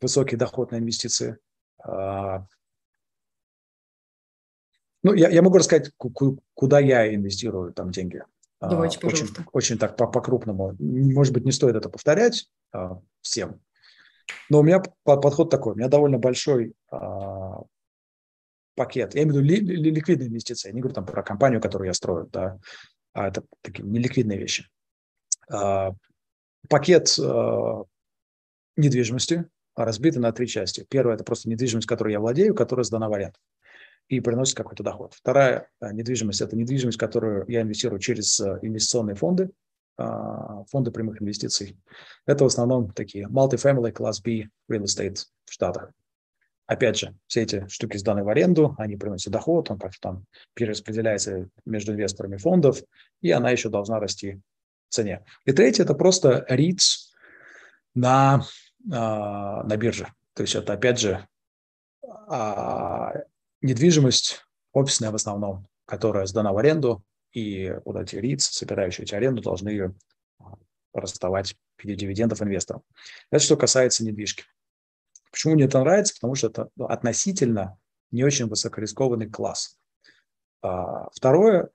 высокий 0.00 0.36
доход 0.36 0.72
на 0.72 0.78
инвестиции. 0.78 1.38
А, 1.82 2.46
ну, 5.02 5.14
я, 5.14 5.28
я 5.30 5.42
могу 5.42 5.58
рассказать, 5.58 5.92
куда 6.54 6.80
я 6.80 7.14
инвестирую 7.14 7.72
там 7.72 7.90
деньги. 7.90 8.22
А, 8.60 8.68
Давайте, 8.68 8.98
пожалуйста. 8.98 9.40
Очень, 9.40 9.50
очень 9.52 9.78
так 9.78 9.96
по-крупному. 9.96 10.76
Может 10.78 11.32
быть, 11.32 11.44
не 11.44 11.52
стоит 11.52 11.74
это 11.74 11.88
повторять 11.88 12.48
всем. 13.20 13.60
Но 14.48 14.60
у 14.60 14.62
меня 14.62 14.82
подход 15.02 15.50
такой. 15.50 15.74
У 15.74 15.76
меня 15.76 15.88
довольно 15.88 16.18
большой 16.18 16.74
пакет. 18.74 19.14
Я 19.14 19.22
имею 19.22 19.34
в 19.34 19.44
виду 19.44 19.46
ли, 19.46 19.76
ли, 19.76 19.90
ликвидные 19.90 20.28
инвестиции. 20.28 20.68
Я 20.68 20.74
не 20.74 20.80
говорю 20.80 20.94
там 20.94 21.06
про 21.06 21.22
компанию, 21.22 21.60
которую 21.60 21.88
я 21.88 21.94
строю, 21.94 22.28
да, 22.32 22.58
а 23.12 23.28
это 23.28 23.44
такие 23.60 23.86
неликвидные 23.86 24.38
вещи. 24.38 24.68
А, 25.50 25.92
пакет 26.68 27.16
а, 27.18 27.84
недвижимости 28.76 29.46
разбитый 29.74 30.20
на 30.20 30.32
три 30.32 30.46
части. 30.46 30.86
Первая– 30.88 31.14
это 31.16 31.24
просто 31.24 31.48
недвижимость, 31.48 31.86
которой 31.86 32.12
я 32.12 32.20
владею, 32.20 32.54
которая 32.54 32.84
сдана 32.84 33.08
в 33.08 33.12
аренду 33.12 33.38
и 34.08 34.20
приносит 34.20 34.56
какой-то 34.56 34.82
доход. 34.82 35.14
Вторая 35.14 35.68
а, 35.80 35.92
недвижимость– 35.92 36.40
это 36.42 36.56
недвижимость, 36.56 36.98
которую 36.98 37.44
я 37.48 37.62
инвестирую 37.62 37.98
через 37.98 38.38
а, 38.40 38.58
инвестиционные 38.62 39.14
фонды, 39.14 39.50
а, 39.96 40.64
фонды 40.64 40.90
прямых 40.90 41.22
инвестиций. 41.22 41.78
Это 42.26 42.44
в 42.44 42.48
основном 42.48 42.90
такие 42.90 43.26
multifamily, 43.28 43.92
class 43.92 44.22
B 44.22 44.48
real 44.70 44.84
estate 44.84 45.24
в 45.44 45.52
Штатах. 45.52 45.92
Опять 46.72 46.96
же, 46.96 47.14
все 47.26 47.42
эти 47.42 47.68
штуки 47.68 47.98
сданы 47.98 48.24
в 48.24 48.30
аренду, 48.30 48.74
они 48.78 48.96
приносят 48.96 49.30
доход, 49.30 49.70
он 49.70 49.78
как-то 49.78 49.98
там 50.00 50.24
перераспределяется 50.54 51.50
между 51.66 51.92
инвесторами 51.92 52.38
фондов, 52.38 52.80
и 53.20 53.30
она 53.30 53.50
еще 53.50 53.68
должна 53.68 54.00
расти 54.00 54.40
в 54.88 54.94
цене. 54.94 55.22
И 55.44 55.52
третье– 55.52 55.82
это 55.84 55.92
просто 55.92 56.46
РИЦ 56.48 57.12
на, 57.94 58.46
а, 58.90 59.64
на 59.64 59.76
бирже. 59.76 60.08
То 60.32 60.44
есть 60.44 60.54
это, 60.54 60.72
опять 60.72 60.98
же, 60.98 61.28
а, 62.02 63.16
недвижимость 63.60 64.40
офисная 64.72 65.10
в 65.10 65.16
основном, 65.16 65.66
которая 65.84 66.24
сдана 66.24 66.54
в 66.54 66.56
аренду, 66.56 67.04
и 67.32 67.76
вот 67.84 67.96
эти 67.96 68.16
РИЦ, 68.16 68.46
собирающие 68.46 69.04
эти 69.04 69.14
аренду, 69.14 69.42
должны 69.42 69.68
ее 69.68 69.94
расставать 70.94 71.54
в 71.76 71.84
виде 71.84 71.96
дивидендов 71.96 72.40
инвесторам. 72.40 72.82
Это 73.30 73.44
что 73.44 73.58
касается 73.58 74.06
недвижки. 74.06 74.44
Почему 75.32 75.54
мне 75.54 75.64
это 75.64 75.80
нравится? 75.80 76.14
Потому 76.14 76.34
что 76.34 76.48
это 76.48 76.68
ну, 76.76 76.84
относительно 76.84 77.78
не 78.10 78.22
очень 78.22 78.46
высокорискованный 78.46 79.28
класс. 79.28 79.78
А, 80.60 81.08
второе, 81.10 81.70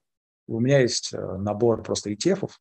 у 0.48 0.60
меня 0.60 0.80
есть 0.80 1.12
э, 1.14 1.18
набор 1.18 1.84
просто 1.84 2.12
ETF, 2.12 2.52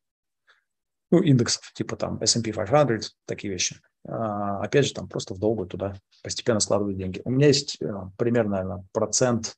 ну, 1.11 1.21
индексов, 1.21 1.71
типа 1.73 1.95
там 1.95 2.21
S&P 2.21 2.51
500, 2.51 3.15
такие 3.25 3.53
вещи. 3.53 3.79
А, 4.07 4.59
опять 4.61 4.87
же, 4.87 4.93
там 4.93 5.07
просто 5.07 5.35
в 5.35 5.39
долгую 5.39 5.69
туда 5.69 5.95
постепенно 6.23 6.59
складываю 6.59 6.95
деньги. 6.95 7.21
У 7.23 7.29
меня 7.29 7.47
есть 7.47 7.79
э, 7.81 7.87
примерно, 8.17 8.57
наверное, 8.57 8.85
процент 8.91 9.55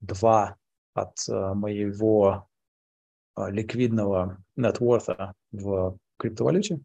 2 0.00 0.56
от 0.94 1.28
э, 1.28 1.54
моего 1.54 2.48
ликвидного 3.36 4.38
net 4.56 4.78
worth 4.78 5.34
в 5.50 5.98
криптовалюте. 6.18 6.80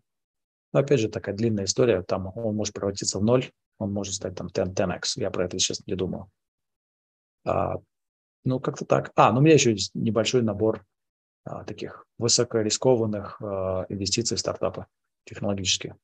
Но 0.74 0.80
опять 0.80 0.99
же, 0.99 1.09
такая 1.09 1.36
длинная 1.36 1.65
история, 1.65 2.03
там 2.03 2.32
он 2.36 2.55
может 2.55 2.74
превратиться 2.74 3.20
в 3.20 3.24
ноль, 3.24 3.51
он 3.78 3.91
может 3.91 4.13
стать 4.13 4.36
там 4.36 4.47
10, 4.47 4.74
10x, 4.74 5.01
я 5.15 5.32
про 5.32 5.45
это 5.45 5.57
сейчас 5.57 5.86
не 5.88 5.95
думаю. 5.95 6.30
А, 7.45 7.78
ну, 8.43 8.59
как-то 8.59 8.86
так. 8.86 9.11
А, 9.15 9.32
ну 9.32 9.39
у 9.39 9.41
меня 9.41 9.55
еще 9.55 9.72
есть 9.72 9.91
небольшой 9.95 10.41
набор 10.43 10.86
а, 11.43 11.63
таких 11.63 12.05
высокорискованных 12.17 13.41
а, 13.41 13.86
инвестиций 13.89 14.38
в 14.38 14.39
стартапы 14.39 14.86
технологические. 15.26 15.95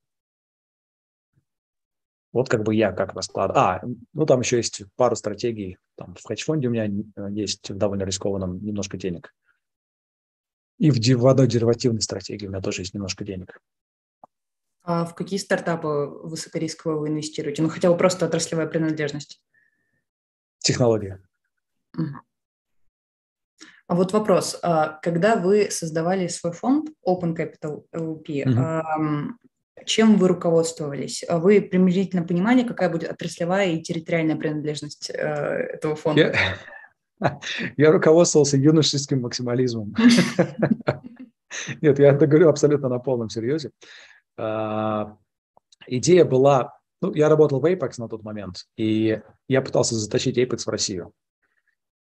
Вот 2.32 2.48
как 2.48 2.64
бы 2.64 2.74
я 2.74 2.92
как 2.92 3.14
раскладываю. 3.14 3.62
А, 3.62 3.82
ну 4.12 4.26
там 4.26 4.40
еще 4.40 4.58
есть 4.58 4.82
пару 4.96 5.16
стратегий. 5.16 5.78
Там 5.96 6.14
в 6.14 6.22
хедж-фонде 6.26 6.68
у 6.68 6.70
меня 6.70 6.86
э, 6.86 7.32
есть 7.32 7.70
в 7.70 7.76
довольно 7.76 8.02
рискованном 8.02 8.62
немножко 8.62 8.98
денег. 8.98 9.32
И 10.78 10.90
в, 10.90 10.98
в 10.98 11.26
одной 11.26 11.46
деривативной 11.46 12.02
стратегии 12.02 12.46
у 12.46 12.50
меня 12.50 12.60
тоже 12.60 12.82
есть 12.82 12.92
немножко 12.92 13.24
денег. 13.24 13.58
А 14.86 15.04
в 15.04 15.16
какие 15.16 15.40
стартапы 15.40 15.88
высокорисковые 15.88 17.00
вы 17.00 17.08
инвестируете? 17.08 17.60
Ну, 17.60 17.68
хотя 17.68 17.90
бы 17.90 17.96
просто 17.96 18.24
отраслевая 18.24 18.68
принадлежность. 18.68 19.42
Технология. 20.58 21.20
А 23.88 23.94
вот 23.94 24.12
вопрос. 24.12 24.56
А 24.62 25.00
когда 25.02 25.34
вы 25.34 25.72
создавали 25.72 26.28
свой 26.28 26.52
фонд 26.52 26.90
Open 27.04 27.36
Capital 27.36 27.84
LP, 27.92 28.48
угу. 28.48 29.34
чем 29.84 30.18
вы 30.18 30.28
руководствовались? 30.28 31.24
Вы 31.28 31.60
приблизительно 31.60 32.22
понимали, 32.22 32.62
какая 32.62 32.88
будет 32.88 33.10
отраслевая 33.10 33.72
и 33.72 33.82
территориальная 33.82 34.36
принадлежность 34.36 35.10
э, 35.10 35.14
этого 35.16 35.96
фонда? 35.96 36.32
Я, 37.20 37.40
я 37.76 37.90
руководствовался 37.90 38.56
юношеским 38.56 39.22
максимализмом. 39.22 39.96
Нет, 41.80 41.98
я 41.98 42.12
это 42.12 42.26
говорю 42.28 42.48
абсолютно 42.48 42.88
на 42.88 43.00
полном 43.00 43.30
серьезе. 43.30 43.70
А, 44.36 45.16
идея 45.86 46.24
была, 46.24 46.78
ну, 47.00 47.14
я 47.14 47.28
работал 47.28 47.60
в 47.60 47.64
Apex 47.64 47.94
на 47.98 48.08
тот 48.08 48.22
момент, 48.22 48.66
и 48.76 49.20
я 49.48 49.62
пытался 49.62 49.94
затащить 49.94 50.38
Apex 50.38 50.64
в 50.64 50.68
Россию. 50.68 51.12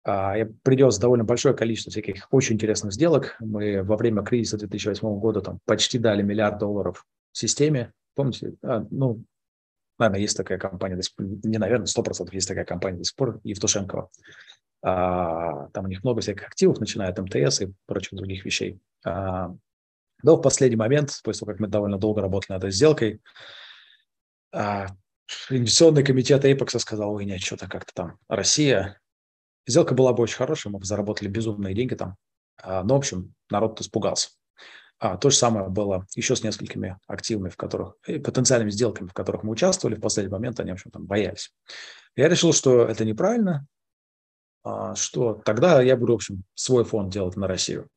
А, 0.04 0.36
я 0.36 0.48
принес 0.62 0.98
довольно 0.98 1.24
большое 1.24 1.54
количество 1.54 1.90
всяких 1.90 2.26
очень 2.30 2.56
интересных 2.56 2.92
сделок. 2.92 3.36
Мы 3.40 3.82
во 3.82 3.96
время 3.96 4.22
кризиса 4.22 4.58
2008 4.58 5.18
года 5.18 5.40
там 5.40 5.60
почти 5.64 5.98
дали 5.98 6.22
миллиард 6.22 6.58
долларов 6.58 7.06
системе. 7.32 7.92
Помните? 8.14 8.54
А, 8.62 8.84
ну, 8.90 9.24
наверное, 9.98 10.20
есть 10.20 10.36
такая 10.36 10.58
компания, 10.58 10.96
до 10.96 11.02
сих 11.02 11.14
пор, 11.14 11.26
не 11.44 11.58
наверное, 11.58 11.86
сто 11.86 12.02
процентов 12.02 12.34
есть 12.34 12.48
такая 12.48 12.64
компания 12.64 12.98
до 12.98 13.04
сих 13.04 13.14
пор, 13.14 13.40
Евтушенкова. 13.44 14.10
А, 14.82 15.68
там 15.68 15.84
у 15.84 15.88
них 15.88 16.02
много 16.02 16.20
всяких 16.20 16.46
активов, 16.46 16.80
начиная 16.80 17.10
от 17.10 17.18
МТС 17.18 17.62
и 17.62 17.72
прочих 17.86 18.18
других 18.18 18.44
вещей. 18.44 18.80
А, 19.04 19.54
но 20.22 20.36
в 20.36 20.42
последний 20.42 20.76
момент, 20.76 21.20
после 21.22 21.40
того, 21.40 21.52
как 21.52 21.60
мы 21.60 21.68
довольно 21.68 21.98
долго 21.98 22.20
работали 22.20 22.52
над 22.52 22.64
этой 22.64 22.72
сделкой, 22.72 23.20
а, 24.52 24.86
инвестиционный 25.50 26.04
комитет 26.04 26.44
Apex 26.44 26.78
сказал, 26.78 27.12
ой, 27.12 27.24
нет, 27.24 27.40
что-то 27.40 27.68
как-то 27.68 27.92
там 27.94 28.18
Россия, 28.28 29.00
Сделка 29.66 29.94
была 29.94 30.12
бы 30.12 30.22
очень 30.22 30.36
хорошая, 30.36 30.72
мы 30.72 30.80
бы 30.80 30.84
заработали 30.84 31.28
безумные 31.28 31.74
деньги 31.74 31.94
там. 31.94 32.16
А, 32.60 32.82
но, 32.82 32.94
в 32.94 32.98
общем, 32.98 33.34
народ 33.50 33.80
испугался. 33.80 34.30
А, 34.98 35.16
то 35.16 35.30
же 35.30 35.36
самое 35.36 35.68
было 35.68 36.06
еще 36.16 36.34
с 36.34 36.42
несколькими 36.42 36.98
активами, 37.06 37.48
в 37.48 37.56
которых, 37.56 37.94
и 38.06 38.18
потенциальными 38.18 38.70
сделками, 38.70 39.08
в 39.08 39.12
которых 39.12 39.42
мы 39.44 39.52
участвовали. 39.52 39.96
В 39.96 40.00
последний 40.00 40.32
момент 40.32 40.58
они, 40.60 40.70
в 40.70 40.74
общем, 40.74 40.90
там 40.90 41.06
боялись. 41.06 41.52
Я 42.16 42.28
решил, 42.28 42.52
что 42.52 42.84
это 42.84 43.04
неправильно, 43.04 43.66
а, 44.64 44.94
что 44.96 45.40
тогда 45.44 45.80
я 45.80 45.96
буду, 45.96 46.12
в 46.12 46.16
общем, 46.16 46.44
свой 46.54 46.84
фонд 46.84 47.12
делать 47.12 47.36
на 47.36 47.46
Россию. 47.46 47.88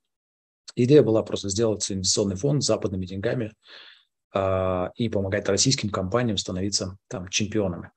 Идея 0.76 1.04
была 1.04 1.24
просто 1.24 1.50
сделать 1.50 1.90
инвестиционный 1.92 2.36
фонд 2.36 2.64
с 2.64 2.68
западными 2.68 3.06
деньгами 3.06 3.54
а, 4.34 4.92
и 4.96 5.08
помогать 5.10 5.48
российским 5.48 5.90
компаниям 5.90 6.38
становиться 6.38 6.98
там 7.08 7.30
чемпионами. 7.30 7.92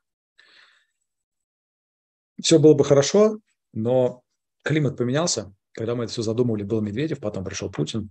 Все 2.40 2.58
было 2.58 2.74
бы 2.74 2.84
хорошо, 2.84 3.38
но 3.72 4.22
климат 4.62 4.96
поменялся. 4.96 5.52
Когда 5.72 5.94
мы 5.94 6.04
это 6.04 6.12
все 6.12 6.22
задумывали, 6.22 6.62
был 6.62 6.80
Медведев, 6.80 7.20
потом 7.20 7.44
пришел 7.44 7.70
Путин, 7.70 8.10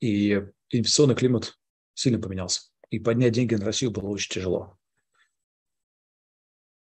и 0.00 0.46
инвестиционный 0.70 1.14
климат 1.14 1.58
сильно 1.94 2.18
поменялся. 2.20 2.62
И 2.90 2.98
поднять 2.98 3.32
деньги 3.32 3.54
на 3.54 3.64
Россию 3.64 3.92
было 3.92 4.08
очень 4.08 4.32
тяжело. 4.32 4.76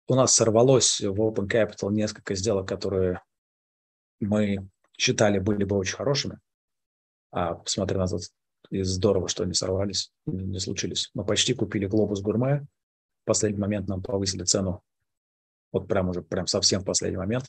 У 0.07 0.15
нас 0.15 0.33
сорвалось 0.33 0.99
в 0.99 1.19
Open 1.21 1.47
Capital 1.47 1.91
несколько 1.91 2.35
сделок, 2.35 2.67
которые 2.67 3.21
мы 4.19 4.67
считали 4.97 5.39
были 5.39 5.63
бы 5.63 5.77
очень 5.77 5.95
хорошими. 5.95 6.39
А 7.33 7.55
посмотря 7.55 7.97
назад, 7.97 8.21
и 8.69 8.83
здорово, 8.83 9.27
что 9.27 9.43
они 9.43 9.53
сорвались, 9.53 10.11
не 10.25 10.59
случились. 10.59 11.09
Мы 11.13 11.25
почти 11.25 11.53
купили 11.53 11.87
Глобус 11.87 12.21
Гурме. 12.21 12.65
В 13.23 13.25
последний 13.25 13.59
момент 13.59 13.87
нам 13.87 14.03
повысили 14.03 14.43
цену 14.43 14.83
вот 15.73 15.87
прям 15.87 16.09
уже 16.09 16.21
прям 16.21 16.45
совсем 16.45 16.81
в 16.81 16.85
последний 16.85 17.17
момент. 17.17 17.45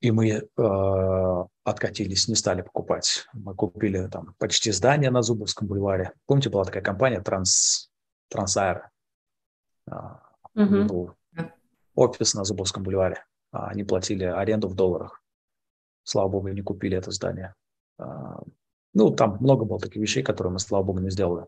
И 0.00 0.10
мы 0.10 0.28
э, 0.30 1.44
откатились, 1.64 2.28
не 2.28 2.34
стали 2.34 2.62
покупать. 2.62 3.26
Мы 3.34 3.54
купили 3.54 4.08
там 4.08 4.34
почти 4.38 4.72
здание 4.72 5.10
на 5.10 5.22
Зубовском 5.22 5.68
бульваре. 5.68 6.12
Помните, 6.26 6.48
была 6.48 6.64
такая 6.64 6.82
компания 6.82 7.20
Транс, 7.20 7.90
Трансаэро? 8.28 8.90
Uh, 9.88 10.18
угу. 10.54 10.84
Был 10.84 11.10
офис 11.94 12.34
на 12.34 12.44
Зубовском 12.44 12.82
бульваре. 12.82 13.24
Uh, 13.54 13.66
они 13.68 13.84
платили 13.84 14.24
аренду 14.24 14.68
в 14.68 14.74
долларах. 14.74 15.22
Слава 16.02 16.28
богу, 16.28 16.48
не 16.48 16.62
купили 16.62 16.96
это 16.96 17.10
здание. 17.10 17.54
Uh, 18.00 18.46
ну, 18.94 19.10
там 19.10 19.38
много 19.40 19.64
было 19.64 19.78
таких 19.78 20.02
вещей, 20.02 20.22
которые 20.22 20.52
мы, 20.52 20.58
слава 20.58 20.82
богу, 20.82 21.00
не 21.00 21.10
сделали. 21.10 21.46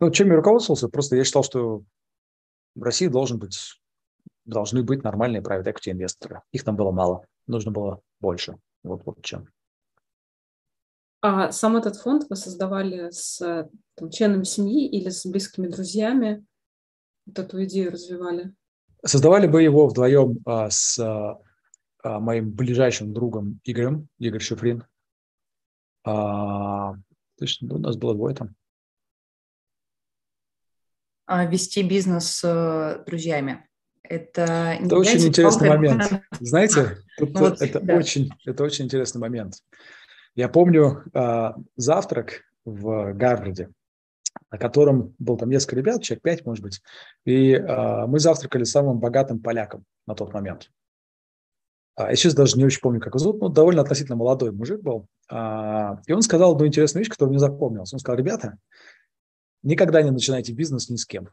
Ну, 0.00 0.10
чем 0.10 0.28
я 0.28 0.36
руководствовался? 0.36 0.88
Просто 0.88 1.16
я 1.16 1.24
считал, 1.24 1.44
что 1.44 1.84
в 2.74 2.82
России 2.82 3.08
должен 3.08 3.38
быть 3.38 3.78
должны 4.44 4.82
быть 4.82 5.04
нормальные 5.04 5.42
private 5.42 5.66
equity 5.66 5.92
инвесторы. 5.92 6.42
Их 6.52 6.64
там 6.64 6.76
было 6.76 6.90
мало, 6.90 7.24
нужно 7.46 7.70
было 7.70 8.00
больше. 8.20 8.56
Вот, 8.82 9.02
вот 9.04 9.22
чем. 9.22 9.48
А 11.20 11.52
сам 11.52 11.76
этот 11.76 11.96
фонд 11.96 12.24
вы 12.28 12.36
создавали 12.36 13.10
с 13.10 13.38
там, 13.94 14.10
членами 14.10 14.42
семьи 14.42 14.88
или 14.88 15.08
с 15.08 15.24
близкими 15.24 15.68
друзьями? 15.68 16.44
Вот 17.26 17.38
эту 17.38 17.62
идею 17.64 17.92
развивали? 17.92 18.52
Создавали 19.04 19.46
бы 19.46 19.62
его 19.62 19.86
вдвоем 19.86 20.38
а, 20.44 20.68
с 20.70 20.98
а, 20.98 21.32
а, 21.32 21.40
моим 22.02 22.50
ближайшим 22.50 23.12
другом 23.12 23.60
Игорем, 23.64 24.08
Игорь 24.18 24.40
Шифрин. 24.40 24.84
А, 26.04 26.94
то 27.38 27.44
есть, 27.44 27.62
ну, 27.62 27.76
у 27.76 27.78
нас 27.78 27.96
было 27.96 28.14
двое 28.14 28.34
там. 28.34 28.54
А 31.26 31.44
вести 31.44 31.82
бизнес 31.82 32.26
с 32.26 32.44
э, 32.44 33.04
друзьями? 33.04 33.66
Это, 34.02 34.76
это 34.80 34.96
очень 34.96 35.28
интересный 35.28 35.68
момент. 35.68 36.22
Знаете, 36.40 36.98
тут, 37.18 37.38
вот, 37.38 37.62
это, 37.62 37.80
да. 37.80 37.94
очень, 37.94 38.30
это 38.44 38.64
очень 38.64 38.86
интересный 38.86 39.20
момент. 39.20 39.54
Я 40.34 40.48
помню 40.48 41.04
э, 41.14 41.52
завтрак 41.76 42.42
в 42.64 43.12
Гарварде, 43.12 43.70
на 44.50 44.58
котором 44.58 45.14
был 45.18 45.36
там 45.36 45.50
несколько 45.50 45.76
ребят, 45.76 46.02
человек 46.02 46.22
пять, 46.22 46.44
может 46.44 46.62
быть, 46.62 46.82
и 47.24 47.52
э, 47.52 48.06
мы 48.06 48.18
завтракали 48.18 48.64
самым 48.64 48.98
богатым 48.98 49.40
поляком 49.40 49.84
на 50.06 50.14
тот 50.14 50.32
момент. 50.32 50.70
А, 51.94 52.10
я 52.10 52.16
сейчас 52.16 52.34
даже 52.34 52.56
не 52.56 52.64
очень 52.64 52.80
помню, 52.80 53.00
как 53.00 53.14
его 53.14 53.18
зовут, 53.18 53.40
но 53.40 53.48
довольно 53.48 53.82
относительно 53.82 54.16
молодой 54.16 54.52
мужик 54.52 54.80
был. 54.80 55.06
А, 55.30 56.00
и 56.06 56.12
он 56.12 56.22
сказал 56.22 56.52
одну 56.52 56.66
интересную 56.66 57.02
вещь, 57.02 57.10
которую 57.10 57.32
мне 57.32 57.40
запомнилась. 57.40 57.92
Он 57.92 57.98
сказал, 57.98 58.18
ребята, 58.18 58.58
никогда 59.62 60.02
не 60.02 60.10
начинайте 60.10 60.52
бизнес 60.52 60.88
ни 60.88 60.96
с 60.96 61.04
кем 61.04 61.28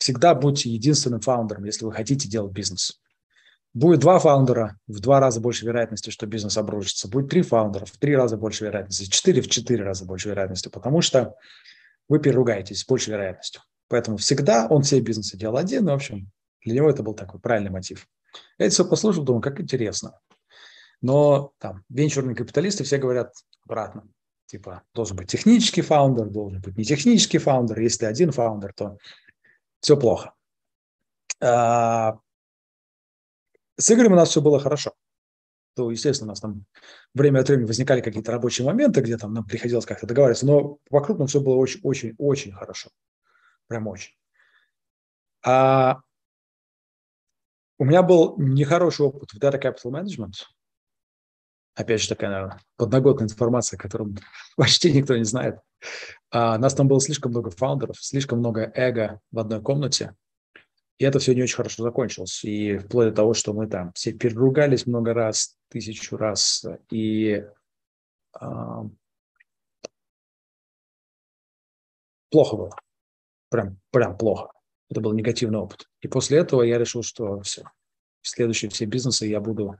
всегда 0.00 0.34
будьте 0.34 0.70
единственным 0.70 1.20
фаундером, 1.20 1.64
если 1.64 1.84
вы 1.84 1.92
хотите 1.92 2.28
делать 2.28 2.52
бизнес. 2.52 3.00
Будет 3.72 4.00
два 4.00 4.18
фаундера, 4.18 4.78
в 4.88 4.98
два 4.98 5.20
раза 5.20 5.40
больше 5.40 5.64
вероятности, 5.64 6.10
что 6.10 6.26
бизнес 6.26 6.56
обрушится. 6.56 7.06
Будет 7.06 7.30
три 7.30 7.42
фаундера, 7.42 7.84
в 7.84 7.92
три 7.92 8.16
раза 8.16 8.36
больше 8.36 8.64
вероятности, 8.64 9.08
четыре 9.08 9.42
в 9.42 9.48
четыре 9.48 9.84
раза 9.84 10.04
больше 10.04 10.30
вероятности, 10.30 10.68
потому 10.68 11.02
что 11.02 11.36
вы 12.08 12.18
переругаетесь 12.18 12.80
с 12.80 12.86
большей 12.86 13.10
вероятностью. 13.10 13.62
Поэтому 13.88 14.16
всегда 14.16 14.66
он 14.66 14.82
все 14.82 15.00
бизнесы 15.00 15.36
делал 15.36 15.56
один, 15.56 15.84
в 15.84 15.90
общем, 15.90 16.32
для 16.64 16.74
него 16.74 16.90
это 16.90 17.02
был 17.02 17.14
такой 17.14 17.38
правильный 17.38 17.70
мотив. 17.70 18.08
Я 18.58 18.66
это 18.66 18.74
все 18.74 18.84
послушал, 18.84 19.24
думаю, 19.24 19.42
как 19.42 19.60
интересно. 19.60 20.18
Но 21.00 21.52
там 21.58 21.84
венчурные 21.88 22.36
капиталисты 22.36 22.84
все 22.84 22.98
говорят 22.98 23.32
обратно. 23.64 24.06
Типа, 24.46 24.82
должен 24.94 25.16
быть 25.16 25.30
технический 25.30 25.82
founder, 25.82 26.26
должен 26.28 26.60
быть 26.60 26.76
не 26.76 26.84
технический 26.84 27.38
founder. 27.38 27.80
Если 27.80 28.04
один 28.04 28.32
founder, 28.32 28.72
то 28.74 28.98
все 29.80 29.96
плохо. 29.96 30.34
А, 31.40 32.18
с 33.76 33.90
Игорем 33.90 34.12
у 34.12 34.16
нас 34.16 34.30
все 34.30 34.42
было 34.42 34.60
хорошо. 34.60 34.92
То, 35.74 35.90
естественно, 35.90 36.30
у 36.30 36.32
нас 36.32 36.40
там 36.40 36.64
время 37.14 37.40
от 37.40 37.48
времени 37.48 37.66
возникали 37.66 38.00
какие-то 38.00 38.32
рабочие 38.32 38.66
моменты, 38.66 39.00
где 39.00 39.16
там 39.16 39.32
нам 39.32 39.46
приходилось 39.46 39.86
как-то 39.86 40.06
договариваться, 40.06 40.46
но 40.46 40.78
вокруг 40.90 41.18
нам 41.18 41.28
все 41.28 41.40
было 41.40 41.54
очень-очень-очень 41.54 42.52
хорошо. 42.52 42.90
Прям 43.68 43.86
очень. 43.86 44.14
А 45.46 46.00
у 47.80 47.84
меня 47.86 48.02
был 48.02 48.34
нехороший 48.36 49.06
опыт 49.06 49.30
в 49.30 49.38
Data 49.38 49.58
Capital 49.58 49.90
Management. 49.90 50.34
Опять 51.74 52.02
же, 52.02 52.08
такая, 52.10 52.28
наверное, 52.28 52.60
подноготная 52.76 53.26
информация, 53.26 53.78
которую 53.78 54.16
почти 54.56 54.92
никто 54.92 55.16
не 55.16 55.24
знает. 55.24 55.60
А, 56.30 56.58
нас 56.58 56.74
там 56.74 56.88
было 56.88 57.00
слишком 57.00 57.30
много 57.30 57.48
фаундеров, 57.48 57.96
слишком 57.98 58.40
много 58.40 58.70
эго 58.74 59.18
в 59.32 59.38
одной 59.38 59.62
комнате, 59.62 60.14
и 60.98 61.06
это 61.06 61.20
все 61.20 61.34
не 61.34 61.42
очень 61.42 61.56
хорошо 61.56 61.82
закончилось. 61.82 62.44
И 62.44 62.76
вплоть 62.76 63.08
до 63.08 63.14
того, 63.14 63.32
что 63.32 63.54
мы 63.54 63.66
там 63.66 63.94
все 63.94 64.12
переругались 64.12 64.86
много 64.86 65.14
раз, 65.14 65.56
тысячу 65.70 66.18
раз, 66.18 66.66
и 66.90 67.46
а, 68.34 68.84
плохо 72.28 72.56
было. 72.56 72.76
Прям, 73.48 73.80
прям 73.90 74.18
плохо. 74.18 74.52
Это 74.90 75.00
был 75.00 75.12
негативный 75.12 75.58
опыт. 75.58 75.88
И 76.00 76.08
после 76.08 76.38
этого 76.38 76.62
я 76.62 76.78
решил, 76.78 77.02
что 77.02 77.40
все, 77.42 77.64
следующие 78.22 78.70
все 78.70 78.86
бизнесы 78.86 79.26
я 79.26 79.40
буду 79.40 79.76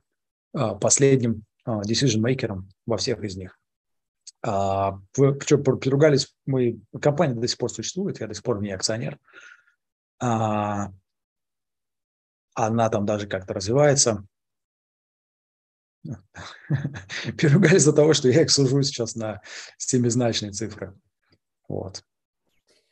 а, 0.53 0.75
последним 0.77 1.45
а, 1.65 1.83
decision-мейкером 1.83 2.69
во 2.87 2.97
всех 2.97 3.23
из 3.25 3.37
них. 3.37 3.59
А, 4.43 4.99
причем 5.13 5.63
переругались, 5.81 6.35
мы, 6.47 6.81
компания 7.03 7.35
до 7.35 7.49
сих 7.49 7.59
пор 7.59 7.71
существует, 7.71 8.21
я 8.21 8.29
до 8.29 8.35
сих 8.35 8.43
пор 8.45 8.63
не 8.63 8.71
акционер. 8.71 9.19
А, 10.21 10.93
она 12.55 12.89
там 12.89 13.05
даже 13.05 13.27
как-то 13.27 13.53
развивается. 13.55 14.25
Переругались 17.37 17.83
за 17.83 17.93
того, 17.93 18.15
что 18.15 18.29
я 18.29 18.43
их 18.43 18.51
сужу 18.51 18.83
сейчас 18.83 19.17
на 19.17 19.43
семизначные 19.77 20.53
цифры. 20.53 20.95
Вот. 21.69 22.05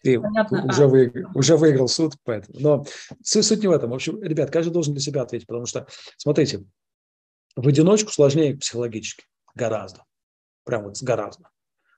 И 0.03 0.17
уже, 0.17 0.85
а 0.85 0.87
вы, 0.87 1.27
уже 1.35 1.57
выиграл 1.57 1.89
суд, 1.89 2.15
поэтому. 2.25 2.59
Но 2.61 2.87
суть, 3.23 3.45
суть 3.45 3.61
не 3.61 3.69
в 3.69 3.73
этом. 3.73 3.91
В 3.91 3.95
общем, 3.95 4.23
ребят, 4.23 4.51
каждый 4.51 4.71
должен 4.71 4.95
для 4.95 5.03
себя 5.03 5.23
ответить, 5.23 5.47
потому 5.47 5.67
что, 5.67 5.87
смотрите, 6.17 6.65
в 7.57 7.67
одиночку 7.67 8.13
сложнее 8.13 8.57
психологически. 8.57 9.25
Гораздо. 9.55 10.05
Прям 10.65 10.85
вот 10.85 11.03
гораздо. 11.03 11.51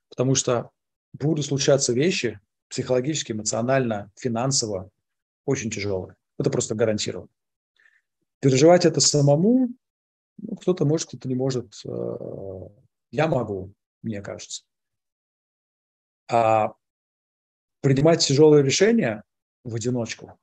Потому 0.09 0.33
что 0.33 0.71
будут 1.13 1.45
случаться 1.45 1.93
вещи 1.93 2.39
психологически, 2.69 3.33
эмоционально, 3.33 4.11
финансово 4.17 4.89
очень 5.45 5.69
тяжелые. 5.69 6.15
Это 6.39 6.49
просто 6.49 6.73
гарантировано. 6.73 7.29
Переживать 8.39 8.85
это 8.85 8.99
самому, 9.01 9.69
ну, 10.37 10.55
кто-то 10.55 10.85
может, 10.85 11.09
кто-то 11.09 11.27
не 11.27 11.35
может. 11.35 11.73
Э, 11.85 12.69
я 13.11 13.27
могу, 13.27 13.73
мне 14.01 14.21
кажется. 14.21 14.63
А 16.27 16.73
принимать 17.81 18.25
тяжелые 18.25 18.63
решения 18.63 19.23
в 19.63 19.75
одиночку 19.75 20.39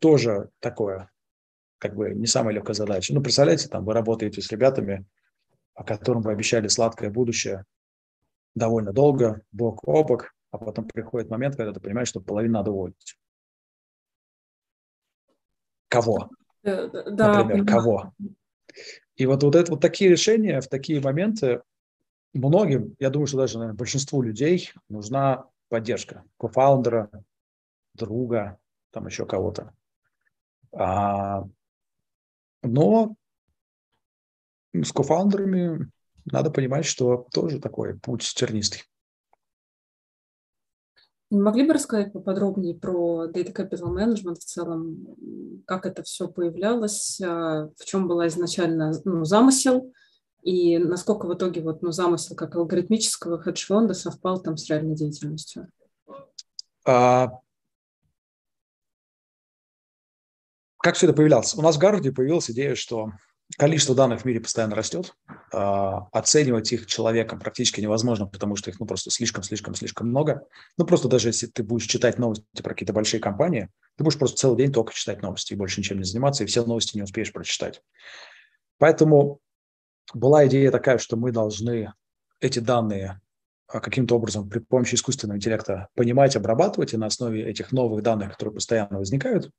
тоже 0.00 0.50
такое, 0.60 1.10
как 1.78 1.94
бы 1.94 2.10
не 2.10 2.26
самая 2.26 2.54
легкая 2.54 2.74
задача. 2.74 3.14
Ну, 3.14 3.22
представляете, 3.22 3.68
там 3.68 3.84
вы 3.84 3.94
работаете 3.94 4.42
с 4.42 4.50
ребятами, 4.50 5.06
о 5.74 5.84
котором 5.84 6.22
вы 6.22 6.32
обещали 6.32 6.68
сладкое 6.68 7.10
будущее 7.10 7.64
довольно 8.54 8.92
долго, 8.92 9.42
бок 9.52 9.86
о 9.86 10.02
бок, 10.02 10.34
а 10.50 10.58
потом 10.58 10.86
приходит 10.88 11.30
момент, 11.30 11.56
когда 11.56 11.72
ты 11.72 11.80
понимаешь, 11.80 12.08
что 12.08 12.20
половину 12.20 12.54
надо 12.54 12.72
уволить. 12.72 13.16
Кого? 15.88 16.30
Да, 16.62 16.88
Например, 16.92 17.64
понимаю. 17.64 17.66
кого? 17.66 18.14
И 19.16 19.26
вот, 19.26 19.42
вот, 19.42 19.54
это, 19.54 19.72
вот 19.72 19.80
такие 19.80 20.10
решения 20.10 20.60
в 20.60 20.68
такие 20.68 21.00
моменты 21.00 21.62
многим, 22.32 22.94
я 22.98 23.10
думаю, 23.10 23.26
что 23.26 23.38
даже 23.38 23.58
наверное, 23.58 23.76
большинству 23.76 24.22
людей 24.22 24.72
нужна 24.88 25.46
поддержка 25.70 26.24
кофаундера, 26.36 27.10
друга, 27.94 28.58
там 28.90 29.06
еще 29.06 29.24
кого-то. 29.24 29.72
А, 30.72 31.44
но 32.62 33.14
с 34.72 34.92
кофаундерами 34.92 35.90
надо 36.26 36.50
понимать, 36.50 36.84
что 36.84 37.28
тоже 37.32 37.60
такой 37.60 37.98
путь 37.98 38.22
тернистый. 38.36 38.82
Могли 41.30 41.64
бы 41.64 41.74
рассказать 41.74 42.12
поподробнее 42.12 42.74
про 42.74 43.28
Data 43.28 43.54
Capital 43.54 43.94
Management 43.94 44.34
в 44.34 44.44
целом, 44.44 45.62
как 45.64 45.86
это 45.86 46.02
все 46.02 46.26
появлялось, 46.26 47.20
а, 47.20 47.68
в 47.76 47.84
чем 47.84 48.08
была 48.08 48.26
изначально 48.26 48.92
ну, 49.04 49.24
замысел, 49.24 49.92
и 50.42 50.78
насколько 50.78 51.26
в 51.26 51.34
итоге 51.34 51.60
вот, 51.60 51.82
ну, 51.82 51.92
замысел 51.92 52.34
как 52.34 52.54
алгоритмического 52.56 53.40
хедж-фонда 53.40 53.94
совпал 53.94 54.40
там 54.40 54.56
с 54.56 54.68
реальной 54.68 54.94
деятельностью? 54.94 55.68
А, 56.86 57.30
как 60.78 60.96
все 60.96 61.06
это 61.06 61.14
появлялось? 61.14 61.54
У 61.54 61.62
нас 61.62 61.76
в 61.76 61.78
Гарварде 61.78 62.12
появилась 62.12 62.50
идея, 62.50 62.74
что 62.74 63.10
количество 63.58 63.94
данных 63.94 64.22
в 64.22 64.24
мире 64.24 64.40
постоянно 64.40 64.74
растет. 64.74 65.14
А, 65.52 66.06
оценивать 66.12 66.72
их 66.72 66.86
человеком 66.86 67.38
практически 67.38 67.80
невозможно, 67.80 68.26
потому 68.26 68.56
что 68.56 68.70
их 68.70 68.80
ну, 68.80 68.86
просто 68.86 69.10
слишком-слишком-слишком 69.10 70.08
много. 70.08 70.46
Ну, 70.78 70.86
просто 70.86 71.08
даже 71.08 71.28
если 71.28 71.46
ты 71.46 71.62
будешь 71.62 71.86
читать 71.86 72.18
новости 72.18 72.44
про 72.62 72.70
какие-то 72.70 72.92
большие 72.92 73.20
компании, 73.20 73.68
ты 73.96 74.04
будешь 74.04 74.18
просто 74.18 74.38
целый 74.38 74.56
день 74.56 74.72
только 74.72 74.94
читать 74.94 75.22
новости 75.22 75.52
и 75.52 75.56
больше 75.56 75.80
ничем 75.80 75.98
не 75.98 76.04
заниматься, 76.04 76.44
и 76.44 76.46
все 76.46 76.64
новости 76.64 76.96
не 76.96 77.02
успеешь 77.02 77.32
прочитать. 77.32 77.82
Поэтому 78.78 79.40
была 80.14 80.46
идея 80.46 80.70
такая, 80.70 80.98
что 80.98 81.16
мы 81.16 81.32
должны 81.32 81.92
эти 82.40 82.58
данные 82.58 83.20
а, 83.66 83.80
каким-то 83.80 84.16
образом 84.16 84.48
при 84.48 84.58
помощи 84.58 84.94
искусственного 84.94 85.36
интеллекта 85.36 85.88
понимать, 85.94 86.36
обрабатывать, 86.36 86.92
и 86.92 86.96
на 86.96 87.06
основе 87.06 87.44
этих 87.44 87.72
новых 87.72 88.02
данных, 88.02 88.32
которые 88.32 88.54
постоянно 88.54 88.98
возникают, 88.98 89.50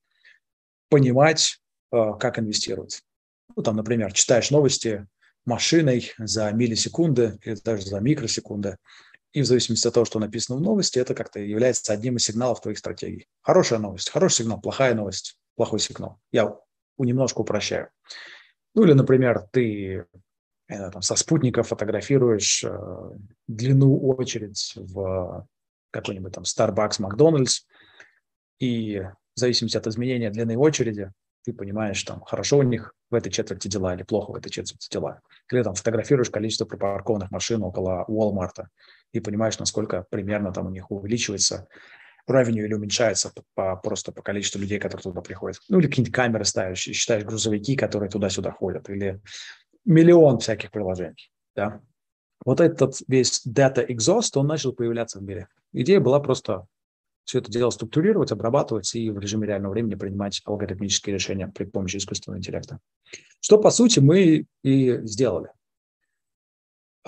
понимать, 0.90 1.60
а, 1.92 2.14
как 2.14 2.40
инвестировать. 2.40 3.02
Ну, 3.56 3.64
там, 3.64 3.76
например, 3.76 4.12
читаешь 4.14 4.52
новости 4.52 5.08
машиной 5.46 6.12
за 6.18 6.52
миллисекунды 6.52 7.40
или 7.44 7.56
даже 7.56 7.86
за 7.86 8.00
микросекунды, 8.00 8.78
и 9.34 9.42
в 9.42 9.46
зависимости 9.46 9.88
от 9.88 9.94
того, 9.94 10.06
что 10.06 10.20
написано 10.20 10.58
в 10.58 10.62
новости, 10.62 11.00
это 11.00 11.16
как-то 11.16 11.40
является 11.40 11.94
одним 11.94 12.18
из 12.18 12.26
сигналов 12.26 12.62
твоих 12.62 12.78
стратегий. 12.78 13.28
Хорошая 13.42 13.80
новость, 13.80 14.10
хороший 14.10 14.40
сигнал, 14.40 14.60
плохая 14.60 14.94
новость, 14.94 15.38
плохой 15.56 15.80
сигнал. 15.80 16.20
Я 16.32 16.58
немножко 16.98 17.40
упрощаю. 17.40 17.90
Ну 18.76 18.84
или, 18.84 18.94
например, 18.94 19.48
ты 19.52 20.06
там, 20.78 21.02
со 21.02 21.16
спутника 21.16 21.64
фотографируешь 21.64 22.64
э, 22.64 23.12
длину 23.48 24.00
очередь 24.00 24.74
в 24.76 25.48
какой-нибудь 25.92 26.34
там 26.34 26.44
Starbucks, 26.44 26.96
Макдональдс, 27.00 27.62
и 28.60 29.02
в 29.36 29.40
зависимости 29.40 29.78
от 29.78 29.88
изменения 29.88 30.30
длины 30.30 30.58
очереди 30.58 31.12
ты 31.44 31.54
понимаешь, 31.54 32.02
там, 32.04 32.22
хорошо 32.22 32.60
у 32.60 32.64
них 32.64 32.94
в 33.10 33.16
этой 33.16 33.32
четверти 33.32 33.68
дела 33.68 33.96
или 33.96 34.04
плохо 34.04 34.32
в 34.32 34.36
этой 34.36 34.50
четверти 34.50 34.88
дела. 34.92 35.22
Или 35.52 35.64
там 35.64 35.74
фотографируешь 35.74 36.30
количество 36.30 36.66
припаркованных 36.66 37.32
машин 37.32 37.64
около 37.64 38.06
Walmart 38.08 38.66
и 39.12 39.20
понимаешь, 39.20 39.58
насколько 39.58 40.06
примерно 40.10 40.54
там 40.54 40.68
у 40.68 40.70
них 40.70 40.92
увеличивается 40.92 41.68
revenue 42.30 42.64
или 42.64 42.74
уменьшается 42.74 43.32
по, 43.34 43.44
по, 43.56 43.76
просто 43.76 44.12
по 44.12 44.22
количеству 44.22 44.60
людей, 44.60 44.80
которые 44.80 45.02
туда 45.02 45.22
приходят. 45.22 45.60
Ну, 45.68 45.80
или 45.80 45.88
какие-нибудь 45.88 46.14
камеры 46.14 46.46
ставишь, 46.46 46.88
и 46.88 46.94
считаешь 46.94 47.24
грузовики, 47.24 47.76
которые 47.76 48.10
туда-сюда 48.10 48.52
ходят, 48.52 48.90
или 48.90 49.20
миллион 49.86 50.40
всяких 50.40 50.72
приложений. 50.72 51.32
Да? 51.56 51.82
Вот 52.46 52.60
этот 52.60 52.96
весь 53.08 53.46
data 53.46 53.86
exhaust, 53.86 54.32
он 54.36 54.48
начал 54.48 54.74
появляться 54.74 55.20
в 55.20 55.24
мире. 55.24 55.48
Идея 55.74 56.00
была 56.00 56.20
просто 56.20 56.66
все 57.24 57.40
это 57.40 57.52
дело 57.52 57.70
структурировать, 57.70 58.32
обрабатывать 58.32 58.94
и 58.96 59.10
в 59.10 59.20
режиме 59.20 59.48
реального 59.48 59.74
времени 59.74 59.96
принимать 59.96 60.42
алгоритмические 60.46 61.14
решения 61.14 61.48
при 61.48 61.66
помощи 61.66 61.98
искусственного 61.98 62.40
интеллекта. 62.40 62.80
Что, 63.40 63.58
по 63.60 63.70
сути, 63.70 64.00
мы 64.00 64.46
и 64.64 65.00
сделали. 65.04 65.50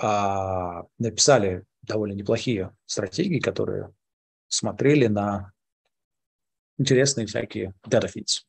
А, 0.00 0.84
написали 0.98 1.64
довольно 1.82 2.14
неплохие 2.14 2.74
стратегии, 2.86 3.38
которые 3.38 3.92
смотрели 4.48 5.06
на 5.06 5.52
интересные 6.78 7.26
всякие 7.26 7.74
data 7.86 8.08
feeds. 8.08 8.44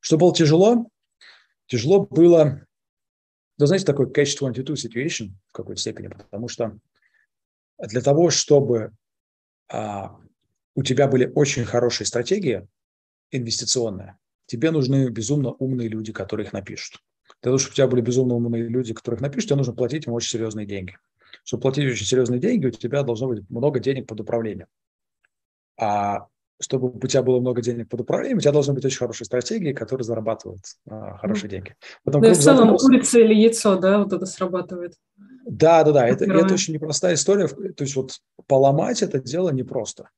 Что 0.00 0.18
было 0.18 0.34
тяжело? 0.34 0.86
Тяжело 1.66 2.06
было 2.06 2.66
да, 3.60 3.66
знаете, 3.66 3.84
такой 3.84 4.06
catch-22 4.06 4.72
situation 4.72 5.32
в 5.48 5.52
какой-то 5.52 5.78
степени, 5.78 6.08
потому 6.08 6.48
что 6.48 6.78
для 7.78 8.00
того, 8.00 8.30
чтобы 8.30 8.92
а, 9.68 10.18
у 10.74 10.82
тебя 10.82 11.06
были 11.06 11.30
очень 11.34 11.66
хорошие 11.66 12.06
стратегии 12.06 12.66
инвестиционные, 13.30 14.16
тебе 14.46 14.70
нужны 14.70 15.10
безумно 15.10 15.50
умные 15.50 15.88
люди, 15.88 16.10
которые 16.10 16.46
их 16.46 16.54
напишут. 16.54 17.02
Для 17.42 17.50
того, 17.50 17.58
чтобы 17.58 17.72
у 17.72 17.76
тебя 17.76 17.86
были 17.86 18.00
безумно 18.00 18.34
умные 18.34 18.66
люди, 18.66 18.94
которые 18.94 19.18
их 19.18 19.22
напишут, 19.22 19.48
тебе 19.50 19.56
нужно 19.58 19.74
платить 19.74 20.06
им 20.06 20.14
очень 20.14 20.30
серьезные 20.30 20.64
деньги. 20.64 20.96
Чтобы 21.44 21.60
платить 21.60 21.84
очень 21.84 22.06
серьезные 22.06 22.40
деньги, 22.40 22.64
у 22.64 22.70
тебя 22.70 23.02
должно 23.02 23.28
быть 23.28 23.48
много 23.50 23.78
денег 23.78 24.06
под 24.06 24.20
управлением. 24.20 24.68
А 25.78 26.28
чтобы 26.60 26.90
у 26.90 27.06
тебя 27.06 27.22
было 27.22 27.40
много 27.40 27.62
денег 27.62 27.88
под 27.88 28.02
управлением, 28.02 28.38
у 28.38 28.40
тебя 28.40 28.52
должны 28.52 28.74
быть 28.74 28.84
очень 28.84 28.98
хорошие 28.98 29.24
стратегии, 29.24 29.72
которые 29.72 30.04
зарабатывают 30.04 30.60
а, 30.88 31.16
хорошие 31.16 31.44
ну, 31.44 31.50
деньги. 31.50 31.74
Потом, 32.04 32.20
да, 32.20 32.34
в 32.34 32.38
целом 32.38 32.58
запрос... 32.58 32.82
курица 32.82 33.18
или 33.18 33.34
яйцо, 33.34 33.76
да, 33.76 33.98
вот 33.98 34.12
это 34.12 34.26
срабатывает. 34.26 34.94
Да, 35.46 35.82
да, 35.84 35.92
да, 35.92 36.06
это, 36.06 36.26
это 36.26 36.54
очень 36.54 36.74
непростая 36.74 37.14
история. 37.14 37.48
То 37.48 37.84
есть 37.84 37.96
вот 37.96 38.20
поломать 38.46 39.02
это 39.02 39.20
дело 39.20 39.48
непросто. 39.48 40.10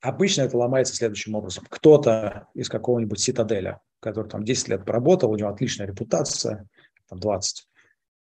Обычно 0.00 0.42
это 0.42 0.56
ломается 0.56 0.94
следующим 0.94 1.34
образом. 1.34 1.64
Кто-то 1.68 2.48
из 2.54 2.68
какого-нибудь 2.68 3.20
цитаделя, 3.20 3.80
который 4.00 4.28
там 4.28 4.44
10 4.44 4.68
лет 4.68 4.84
поработал, 4.84 5.30
у 5.30 5.36
него 5.36 5.48
отличная 5.48 5.86
репутация, 5.86 6.66
там 7.08 7.18
20, 7.18 7.68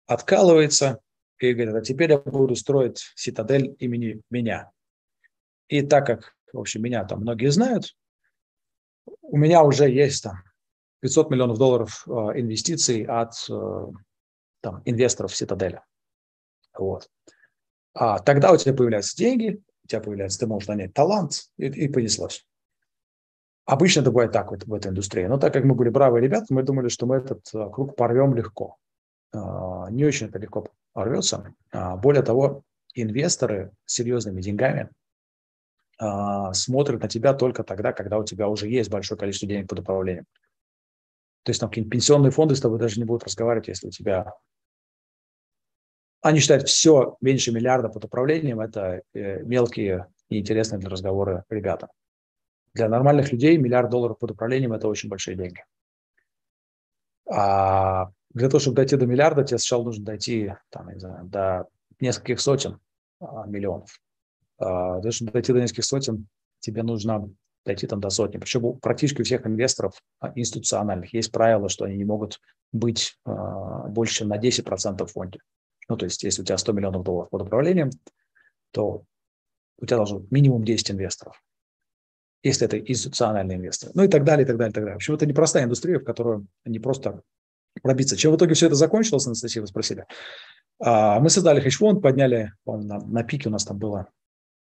откалывается 0.07 0.99
и 1.39 1.53
говорит, 1.53 1.76
а 1.76 1.82
теперь 1.82 2.11
я 2.11 2.17
буду 2.17 2.55
строить 2.55 2.97
цитадель 3.15 3.76
имени 3.80 4.22
меня. 4.30 4.72
И 5.69 5.82
так 5.82 6.05
как 6.05 6.36
в 6.54 6.60
общем, 6.60 6.82
меня 6.82 7.04
там 7.06 7.22
многие 7.22 7.52
знают, 7.52 7.95
у 9.22 9.38
меня 9.38 9.64
уже 9.64 9.89
есть 9.89 10.24
там 10.24 10.43
500 11.02 11.32
миллионов 11.32 11.58
долларов 11.58 12.04
э, 12.08 12.12
инвестиций 12.12 13.04
от 13.04 13.34
э, 13.49 13.88
там, 14.62 14.82
инвесторов 14.86 15.34
Цитаделя. 15.34 15.84
Вот. 16.78 17.10
А 17.93 18.20
тогда 18.20 18.52
у 18.52 18.58
тебя 18.58 18.74
появляются 18.74 19.18
деньги, 19.18 19.62
у 19.84 19.88
тебя 19.88 20.02
появляется, 20.02 20.39
ты 20.39 20.47
можешь 20.47 20.68
нанять 20.68 20.93
талант, 20.93 21.49
и, 21.58 21.66
и 21.66 21.88
понеслось. 21.88 22.45
Обычно 23.66 24.02
это 24.02 24.12
бывает 24.12 24.32
так 24.32 24.52
вот 24.52 24.66
в 24.66 24.74
этой 24.74 24.89
индустрии. 24.89 25.26
Но 25.26 25.38
так 25.38 25.54
как 25.54 25.64
мы 25.64 25.76
были 25.76 25.89
бравые 25.89 26.24
ребята, 26.24 26.47
мы 26.49 26.64
думали, 26.64 26.89
что 26.89 27.06
мы 27.06 27.18
этот 27.18 27.41
э, 27.54 27.70
круг 27.72 27.95
порвем 27.95 28.36
легко. 28.36 28.78
не 29.34 30.06
очень 30.06 30.28
это 30.28 30.39
легко 30.39 30.68
рвется. 30.93 31.54
Более 31.72 32.22
того, 32.22 32.64
инвесторы 32.93 33.72
с 33.86 33.93
серьезными 33.93 34.41
деньгами 34.41 34.89
смотрят 36.54 37.02
на 37.02 37.08
тебя 37.08 37.34
только 37.34 37.64
тогда, 37.64 37.93
когда 37.93 38.18
у 38.18 38.24
тебя 38.24 38.47
уже 38.47 38.68
есть 38.68 38.89
большое 38.89 39.20
количество 39.20 39.47
денег 39.47 39.70
под 39.70 39.80
управлением. 39.80 40.26
То 41.43 41.49
есть 41.49 41.60
там 41.60 41.70
какие-нибудь 41.70 41.91
пенсионные 41.91 42.32
фонды 42.32 42.56
с 42.56 42.62
тобой 42.62 42.80
даже 42.80 42.99
не 42.99 43.06
будут 43.06 43.24
разговаривать, 43.24 43.68
если 43.68 43.88
у 43.88 43.91
тебя... 43.91 44.34
Они 46.22 46.39
считают 46.39 46.68
все 46.68 47.18
меньше 47.20 47.52
миллиарда 47.52 47.89
под 47.89 48.06
управлением, 48.06 48.60
это 48.60 49.02
э, 49.14 49.41
мелкие 49.43 50.08
и 50.30 50.39
интересные 50.39 50.80
для 50.80 50.89
разговора 50.89 51.45
ребята. 51.49 51.89
Для 52.74 52.88
нормальных 52.88 53.32
людей 53.32 53.58
миллиард 53.58 53.89
долларов 53.89 54.20
под 54.20 54.32
управлением– 54.32 54.74
это 54.74 54.88
очень 54.88 55.10
большие 55.10 55.36
деньги. 55.36 55.64
А 57.28 58.12
для 58.34 58.49
того, 58.49 58.60
чтобы 58.60 58.76
дойти 58.76 58.95
до 58.97 59.08
миллиарда, 59.08 59.43
тебе 59.43 59.58
сначала 59.58 59.84
нужно 59.84 60.06
дойти 60.06 60.54
там, 60.70 60.89
не 60.89 60.99
знаю, 60.99 61.26
до 61.26 61.68
нескольких 61.99 62.39
сотен 62.39 62.80
а, 63.20 63.45
миллионов. 63.47 63.99
А, 64.62 64.99
для 64.99 65.12
чтобы 65.12 65.32
дойти 65.32 65.53
до 65.53 65.59
нескольких 65.59 65.86
сотен, 65.86 66.28
тебе 66.59 66.84
нужно 66.84 67.30
дойти 67.66 67.88
там 67.88 67.99
до 67.99 68.09
сотни. 68.09 68.38
Причем 68.38 68.78
практически 68.80 69.22
у 69.22 69.24
всех 69.24 69.45
инвесторов 69.45 70.01
а, 70.20 70.32
институциональных 70.36 71.14
есть 71.14 71.32
правило, 71.32 71.68
что 71.68 71.86
они 71.86 71.97
не 71.97 72.05
могут 72.05 72.39
быть 72.72 73.18
э, 73.26 73.32
больше, 73.89 74.24
на 74.24 74.39
10% 74.39 75.05
в 75.05 75.12
фонде. 75.12 75.39
Ну, 75.89 75.97
то 75.97 76.05
есть, 76.05 76.24
если 76.24 76.41
у 76.41 76.45
тебя 76.45 76.57
100 76.57 76.72
миллионов 76.72 77.03
долларов 77.03 77.30
под 77.30 77.41
управлением, 77.41 77.89
то 78.72 79.03
у 79.78 79.86
тебя 79.86 79.97
должно 79.97 80.20
быть 80.20 80.32
минимум 80.32 80.64
10 80.64 80.91
инвесторов, 80.91 81.43
если 82.43 82.66
это 82.68 82.80
институциональные 82.80 83.57
инвесторы. 83.57 83.91
Ну 83.93 84.03
и 84.03 84.07
так 84.07 84.24
далее, 84.24 84.45
и 84.45 84.47
так 84.47 84.57
далее, 84.57 84.72
и 84.72 84.74
так 84.74 84.84
далее. 84.84 84.95
В 84.95 84.97
общем, 84.97 85.16
это 85.16 85.26
непростая 85.26 85.66
индустрия, 85.66 85.99
в 85.99 86.05
которую 86.05 86.47
не 86.64 86.80
просто 86.80 87.24
пробиться. 87.82 88.16
Чем 88.16 88.32
в 88.32 88.38
итоге 88.38 88.53
все 88.53 88.68
это 88.68 88.76
закончилось, 88.76 89.28
Анастасия, 89.28 89.62
вы 89.62 89.68
спросили. 89.68 90.05
А, 90.80 91.20
мы 91.20 91.30
создали 91.30 91.59
хедж-фонд, 91.59 92.01
подняли, 92.01 92.53
на, 92.66 92.99
на 92.99 93.24
пике 93.24 93.49
у 93.49 93.51
нас 93.51 93.66
там 93.66 93.78
было 93.78 94.07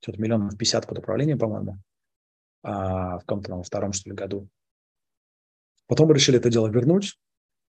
что-то 0.01 0.21
миллионов 0.21 0.57
50 0.57 0.87
под 0.87 0.99
управлением, 0.99 1.39
по-моему 1.39 1.77
а, 2.63 3.17
в 3.17 3.21
каком-то 3.21 3.55
во 3.55 3.63
втором, 3.63 3.93
что 3.93 4.09
ли, 4.09 4.15
году. 4.15 4.47
Потом 5.87 6.07
мы 6.07 6.15
решили 6.15 6.37
это 6.37 6.49
дело 6.49 6.67
вернуть, 6.67 7.17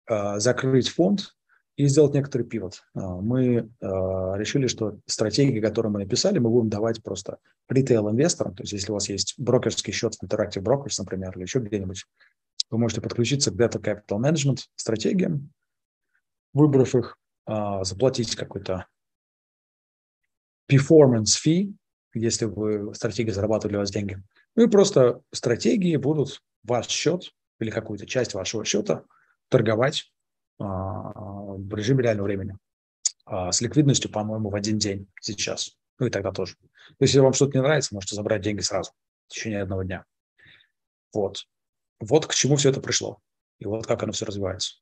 а, 0.07 0.39
закрыть 0.39 0.89
фонд 0.89 1.35
и 1.77 1.87
сделать 1.87 2.15
некоторый 2.15 2.43
пивот. 2.43 2.83
А, 2.95 3.21
мы 3.21 3.71
а, 3.81 4.35
решили, 4.37 4.67
что 4.67 4.99
стратегии, 5.07 5.61
которые 5.61 5.93
мы 5.93 6.01
написали, 6.01 6.39
мы 6.39 6.51
будем 6.51 6.69
давать 6.69 7.03
просто 7.03 7.39
ритейл-инвесторам. 7.69 8.55
То 8.55 8.63
есть 8.63 8.73
если 8.73 8.91
у 8.91 8.95
вас 8.95 9.09
есть 9.09 9.35
брокерский 9.39 9.93
счет 9.93 10.15
в 10.15 10.23
Interactive 10.23 10.63
Brokers, 10.63 10.95
например, 10.99 11.37
или 11.37 11.43
еще 11.43 11.61
где-нибудь, 11.61 12.05
вы 12.71 12.79
можете 12.79 13.01
подключиться 13.01 13.51
к 13.51 13.55
Data 13.55 13.81
Capital 13.81 14.19
Management 14.19 14.61
стратегиям, 14.77 15.53
выбрав 16.53 16.95
их, 16.95 17.19
а, 17.45 17.85
заплатить 17.85 18.37
какой-то 18.37 18.87
performance 20.71 21.37
fee, 21.45 21.75
если 22.15 22.45
вы 22.45 22.95
стратегии 22.95 23.31
зарабатывали 23.31 23.77
у 23.77 23.81
вас 23.81 23.91
деньги– 23.91 24.23
ну 24.55 24.65
и 24.65 24.69
просто 24.69 25.23
стратегии 25.33 25.97
будут 25.97 26.43
ваш 26.63 26.89
счет 26.89 27.35
или 27.59 27.71
какую-то 27.71 28.07
часть 28.07 28.35
вашего 28.35 28.65
счета 28.65 29.05
торговать 29.49 30.13
а, 30.59 30.65
в 30.65 31.75
режиме 31.75 32.03
реального 32.03 32.27
времени 32.27 32.59
а, 33.25 33.51
с 33.51 33.61
ликвидностью, 33.61 34.11
по-моему, 34.11 34.51
в 34.51 34.55
один 34.55 34.79
день 34.79 35.09
сейчас. 35.21 35.77
Ну 35.99 36.07
и 36.07 36.11
тогда 36.11 36.33
тоже. 36.33 36.57
То 36.57 36.69
есть, 37.01 37.15
если 37.15 37.21
вам 37.21 37.33
что-то 37.33 37.57
не 37.57 37.63
нравится, 37.63 37.95
можете 37.95 38.15
забрать 38.15 38.43
деньги 38.43 38.61
сразу 38.61 38.93
в 39.29 39.33
течение 39.33 39.63
одного 39.63 39.85
дня. 39.85 40.05
Вот. 41.13 41.47
Вот 42.01 42.27
к 42.27 42.35
чему 42.35 42.57
все 42.57 42.71
это 42.71 42.81
пришло. 42.81 43.21
И 43.59 43.67
вот 43.67 43.87
как 43.87 44.03
оно 44.03 44.13
все 44.13 44.27
развивается. 44.27 44.77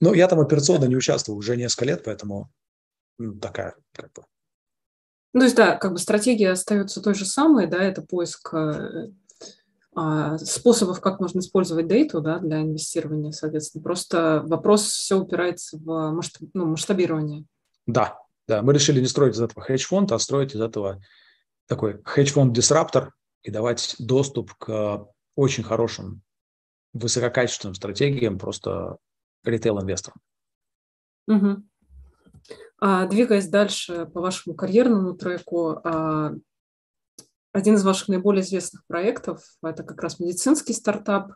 Ну, 0.00 0.14
я 0.14 0.28
там 0.28 0.38
операционно 0.38 0.84
не 0.84 0.96
участвую 0.96 1.36
уже 1.36 1.56
несколько 1.56 1.86
лет, 1.86 2.04
поэтому 2.04 2.52
такая 3.40 3.74
как 3.92 4.12
бы 4.12 4.24
ну, 5.34 5.40
то 5.40 5.44
есть, 5.44 5.56
да, 5.56 5.76
как 5.76 5.92
бы 5.92 5.98
стратегия 5.98 6.50
остается 6.50 7.02
той 7.02 7.14
же 7.14 7.26
самой, 7.26 7.66
да, 7.66 7.82
это 7.82 8.00
поиск 8.00 8.52
э, 8.54 9.10
а, 9.94 10.38
способов, 10.38 11.00
как 11.00 11.20
можно 11.20 11.40
использовать 11.40 11.86
дейту 11.86 12.20
да, 12.20 12.38
для 12.38 12.62
инвестирования, 12.62 13.32
соответственно. 13.32 13.84
Просто 13.84 14.42
вопрос 14.46 14.84
все 14.84 15.18
упирается 15.18 15.76
в 15.76 16.12
масштаб, 16.12 16.48
ну, 16.54 16.66
масштабирование. 16.66 17.44
Да, 17.86 18.18
да, 18.46 18.62
мы 18.62 18.72
решили 18.72 19.00
не 19.00 19.06
строить 19.06 19.34
из 19.34 19.40
этого 19.40 19.62
хедж-фонд, 19.62 20.12
а 20.12 20.18
строить 20.18 20.54
из 20.54 20.60
этого 20.60 21.02
такой 21.66 22.00
хедж-фонд-дисраптор 22.04 23.12
и 23.42 23.50
давать 23.50 23.96
доступ 23.98 24.54
к 24.54 25.06
очень 25.36 25.62
хорошим, 25.62 26.22
высококачественным 26.94 27.74
стратегиям 27.74 28.38
просто 28.38 28.96
ритейл-инвесторам. 29.44 30.18
Угу. 31.26 31.67
А, 32.80 33.06
двигаясь 33.06 33.48
дальше 33.48 34.06
по 34.06 34.20
вашему 34.20 34.54
карьерному 34.54 35.14
треку, 35.14 35.80
а, 35.82 36.34
один 37.52 37.74
из 37.74 37.84
ваших 37.84 38.08
наиболее 38.08 38.42
известных 38.42 38.86
проектов– 38.86 39.42
это 39.62 39.82
как 39.82 40.00
раз 40.02 40.20
медицинский 40.20 40.72
стартап, 40.72 41.32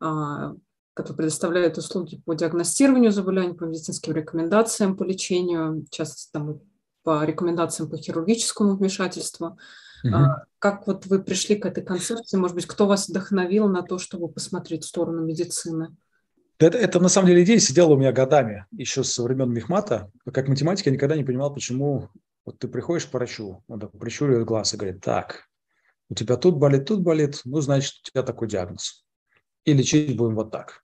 а, 0.00 0.54
который 0.94 1.18
предоставляет 1.18 1.78
услуги 1.78 2.20
по 2.24 2.34
диагностированию 2.34 3.12
заболеваний, 3.12 3.54
по 3.54 3.64
медицинским 3.64 4.14
рекомендациям 4.14 4.96
по 4.96 5.04
лечению, 5.04 5.86
часто 5.90 6.32
там, 6.32 6.60
по 7.04 7.24
рекомендациям 7.24 7.88
по 7.88 7.96
хирургическому 7.96 8.76
вмешательству. 8.76 9.58
Угу. 10.02 10.14
Как 10.58 10.86
вот 10.86 11.06
вы 11.06 11.22
пришли 11.22 11.56
к 11.56 11.66
этой 11.66 11.84
концепции? 11.84 12.36
Может 12.36 12.56
быть, 12.56 12.66
кто 12.66 12.86
вас 12.86 13.08
вдохновил 13.08 13.68
на 13.68 13.82
то, 13.82 13.98
чтобы 13.98 14.28
посмотреть 14.28 14.84
в 14.84 14.88
сторону 14.88 15.22
медицины? 15.22 15.96
Это, 16.58 16.78
это 16.78 17.00
на 17.00 17.08
самом 17.08 17.28
деле 17.28 17.44
идея 17.44 17.58
сидела 17.58 17.92
у 17.92 17.96
меня 17.96 18.12
годами, 18.12 18.66
еще 18.70 19.04
со 19.04 19.22
времен 19.22 19.52
Мехмата. 19.52 20.10
Как 20.32 20.48
математик 20.48 20.86
я 20.86 20.92
никогда 20.92 21.16
не 21.16 21.24
понимал, 21.24 21.52
почему 21.52 22.08
вот 22.46 22.58
ты 22.58 22.68
приходишь 22.68 23.06
к 23.06 23.12
врачу, 23.12 23.62
он 23.68 23.80
так 23.80 23.92
прищуривает 23.92 24.46
глаз 24.46 24.72
и 24.72 24.76
говорит, 24.76 25.02
так, 25.02 25.48
у 26.08 26.14
тебя 26.14 26.36
тут 26.36 26.56
болит, 26.56 26.86
тут 26.86 27.02
болит, 27.02 27.42
ну, 27.44 27.60
значит, 27.60 27.94
у 28.00 28.10
тебя 28.10 28.22
такой 28.22 28.48
диагноз. 28.48 29.04
И 29.64 29.72
лечить 29.74 30.16
будем 30.16 30.36
вот 30.36 30.50
так. 30.50 30.82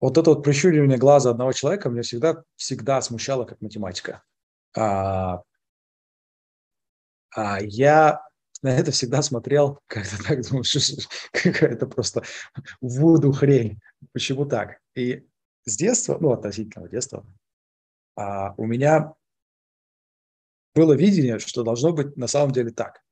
Вот 0.00 0.16
это 0.16 0.30
вот 0.30 0.42
прищуривание 0.42 0.98
глаза 0.98 1.30
одного 1.30 1.52
человека 1.52 1.90
меня 1.90 2.02
всегда, 2.02 2.42
всегда 2.56 3.00
смущало 3.02 3.44
как 3.44 3.60
математика. 3.60 4.22
А, 4.76 5.42
а 7.30 7.58
я 7.60 8.20
на 8.62 8.68
это 8.68 8.90
всегда 8.90 9.22
смотрел, 9.22 9.80
как-то 9.86 10.22
так 10.22 10.42
думал, 10.48 10.64
что 10.64 10.80
какая-то 11.32 11.86
просто 11.86 12.22
вуду 12.80 13.32
хрень. 13.32 13.80
Почему 14.12 14.46
так? 14.46 14.78
И 14.94 15.26
с 15.64 15.76
детства, 15.76 16.18
ну, 16.20 16.32
относительного 16.32 16.88
детства, 16.88 17.26
а, 18.16 18.54
у 18.56 18.66
меня 18.66 19.14
было 20.74 20.92
видение, 20.92 21.38
что 21.38 21.62
должно 21.62 21.92
быть 21.92 22.16
на 22.16 22.26
самом 22.26 22.52
деле 22.52 22.70
так. 22.70 23.02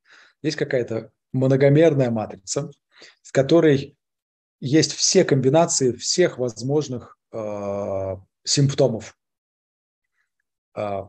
Есть 0.42 0.56
какая-то 0.56 1.10
многомерная 1.32 2.10
матрица, 2.10 2.70
в 3.22 3.32
которой 3.32 3.96
есть 4.60 4.92
все 4.92 5.24
комбинации 5.24 5.92
всех 5.92 6.38
возможных 6.38 7.18
э, 7.32 8.16
симптомов 8.44 9.18
э, 10.76 11.02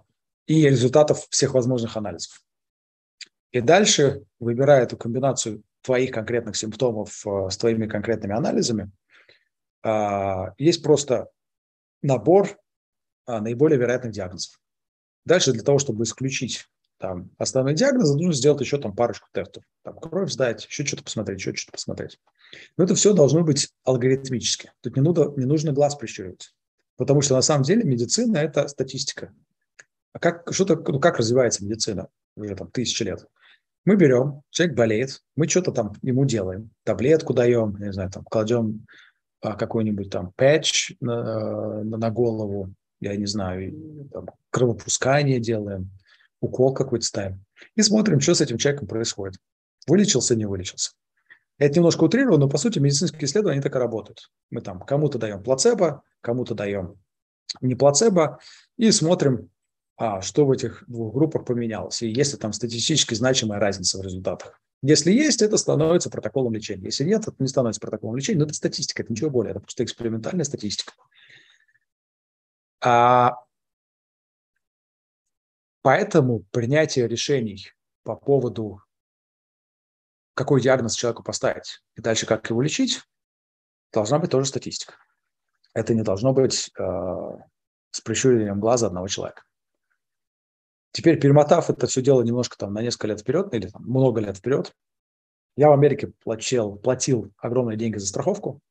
и 0.47 0.67
результатов 0.67 1.27
всех 1.29 1.53
возможных 1.53 1.95
анализов. 1.95 2.41
И 3.51 3.61
дальше, 3.61 4.23
выбирая 4.39 4.83
эту 4.83 4.97
комбинацию 4.97 5.63
твоих 5.81 6.11
конкретных 6.11 6.55
симптомов 6.55 7.25
э, 7.25 7.49
с 7.49 7.57
твоими 7.57 7.87
конкретными 7.87 8.35
анализами, 8.35 8.91
а, 9.83 10.53
есть 10.57 10.83
просто 10.83 11.29
набор 12.01 12.57
а, 13.25 13.39
наиболее 13.39 13.79
вероятных 13.79 14.11
диагнозов. 14.11 14.59
Дальше 15.23 15.53
для 15.53 15.63
того, 15.63 15.79
чтобы 15.79 16.03
исключить 16.03 16.67
там, 16.97 17.29
основные 17.37 17.75
диагнозы, 17.75 18.15
нужно 18.15 18.33
сделать 18.33 18.61
еще 18.61 18.79
там 18.79 18.95
парочку 18.95 19.27
тестов. 19.31 19.63
Там, 19.83 19.97
кровь 19.99 20.31
сдать, 20.31 20.65
еще 20.65 20.85
что-то 20.85 21.03
посмотреть, 21.03 21.39
еще 21.39 21.55
что-то 21.55 21.73
посмотреть. 21.73 22.19
Но 22.75 22.83
это 22.83 22.95
все 22.95 23.13
должно 23.13 23.43
быть 23.43 23.69
алгоритмически. 23.83 24.71
Тут 24.81 24.95
не 24.95 25.01
нужно, 25.01 25.31
не 25.37 25.45
нужно 25.45 25.73
глаз 25.73 25.95
прищуривать. 25.95 26.53
Потому 26.95 27.21
что 27.21 27.35
на 27.35 27.41
самом 27.41 27.63
деле 27.63 27.83
медицина– 27.83 28.37
это 28.39 28.67
статистика. 28.67 29.33
А 30.13 30.19
как, 30.19 30.51
что 30.51 30.65
ну, 30.65 30.99
как 30.99 31.17
развивается 31.17 31.63
медицина 31.63 32.09
уже 32.35 32.55
там 32.55 32.71
тысячи 32.71 33.03
лет? 33.03 33.27
Мы 33.87 33.95
берем, 33.95 34.41
человек 34.49 34.75
болеет, 34.75 35.21
мы 35.37 35.47
что-то 35.47 35.71
там 35.71 35.93
ему 36.01 36.25
делаем, 36.25 36.71
таблетку 36.83 37.33
даем, 37.33 37.77
не 37.79 37.93
знаю, 37.93 38.11
там 38.11 38.25
кладем 38.25 38.85
а, 39.39 39.55
какой-нибудь 39.55 40.09
там 40.09 40.33
патч 40.35 40.91
на, 40.99 41.85
на 41.85 42.11
голову, 42.11 42.73
я 42.99 43.15
не 43.15 43.27
знаю, 43.27 44.09
там, 44.11 44.27
кровопускание 44.49 45.39
делаем, 45.39 45.89
укол 46.41 46.73
какой-то 46.73 47.05
ставим. 47.05 47.45
И 47.77 47.81
смотрим, 47.81 48.19
что 48.19 48.35
с 48.35 48.41
этим 48.41 48.57
человеком 48.57 48.89
происходит. 48.89 49.39
Вылечился, 49.87 50.35
не 50.35 50.45
вылечился. 50.45 50.91
Это 51.57 51.75
немножко 51.75 52.03
утрировано, 52.03 52.39
но 52.39 52.49
по 52.49 52.57
сути 52.57 52.79
медицинские 52.79 53.23
исследования 53.23 53.53
они 53.53 53.63
так 53.63 53.77
и 53.77 53.79
работают. 53.79 54.29
Мы 54.49 54.59
там 54.59 54.81
кому-то 54.81 55.17
даем 55.17 55.41
плацебо, 55.41 56.03
кому-то 56.19 56.55
даем 56.55 56.95
не 57.61 57.75
плацебо, 57.75 58.39
и 58.75 58.91
смотрим, 58.91 59.49
что 60.21 60.45
в 60.45 60.51
этих 60.51 60.83
двух 60.87 61.13
группах 61.13 61.45
поменялось, 61.45 62.01
и 62.01 62.09
есть 62.09 62.33
ли 62.33 62.39
там 62.39 62.53
статистически 62.53 63.15
значимая 63.15 63.59
разница 63.59 63.97
в 63.97 64.01
результатах. 64.01 64.61
Если 64.83 65.11
есть, 65.11 65.41
это 65.41 65.57
становится 65.57 66.09
протоколом 66.09 66.53
лечения. 66.53 66.85
Если 66.85 67.03
нет, 67.03 67.27
это 67.27 67.35
не 67.39 67.47
становится 67.47 67.81
протоколом 67.81 68.15
лечения, 68.15 68.39
но 68.39 68.45
это 68.45 68.53
статистика, 68.53 69.01
это 69.01 69.11
ничего 69.11 69.31
более, 69.31 69.51
это 69.51 69.59
просто 69.59 69.83
экспериментальная 69.83 70.45
статистика. 70.45 70.93
А 72.79 73.33
поэтому 75.81 76.45
принятие 76.51 77.07
решений 77.07 77.71
по 78.03 78.15
поводу, 78.15 78.83
какой 80.35 80.61
диагноз 80.61 80.93
человеку 80.93 81.23
поставить 81.23 81.81
и 81.95 82.01
дальше 82.01 82.27
как 82.27 82.47
его 82.51 82.61
лечить, 82.61 83.01
должна 83.91 84.19
быть 84.19 84.29
тоже 84.29 84.47
статистика. 84.47 84.93
Это 85.73 85.95
не 85.95 86.03
должно 86.03 86.33
быть 86.33 86.69
э, 86.77 86.83
с 87.89 88.01
прищурением 88.01 88.59
глаза 88.59 88.87
одного 88.87 89.07
человека. 89.07 89.43
Теперь, 90.91 91.19
перемотав 91.19 91.69
это 91.69 91.87
все 91.87 92.01
дело 92.01 92.21
немножко 92.23 92.57
там 92.57 92.73
на 92.73 92.81
несколько 92.81 93.07
лет 93.07 93.21
вперед 93.21 93.53
или 93.53 93.67
там, 93.67 93.83
много 93.83 94.21
лет 94.21 94.37
вперед, 94.37 94.73
я 95.55 95.69
в 95.69 95.73
Америке 95.73 96.11
платил, 96.23 96.77
платил 96.77 97.31
огромные 97.37 97.77
деньги 97.77 97.97
за 97.97 98.07
страховку, 98.07 98.61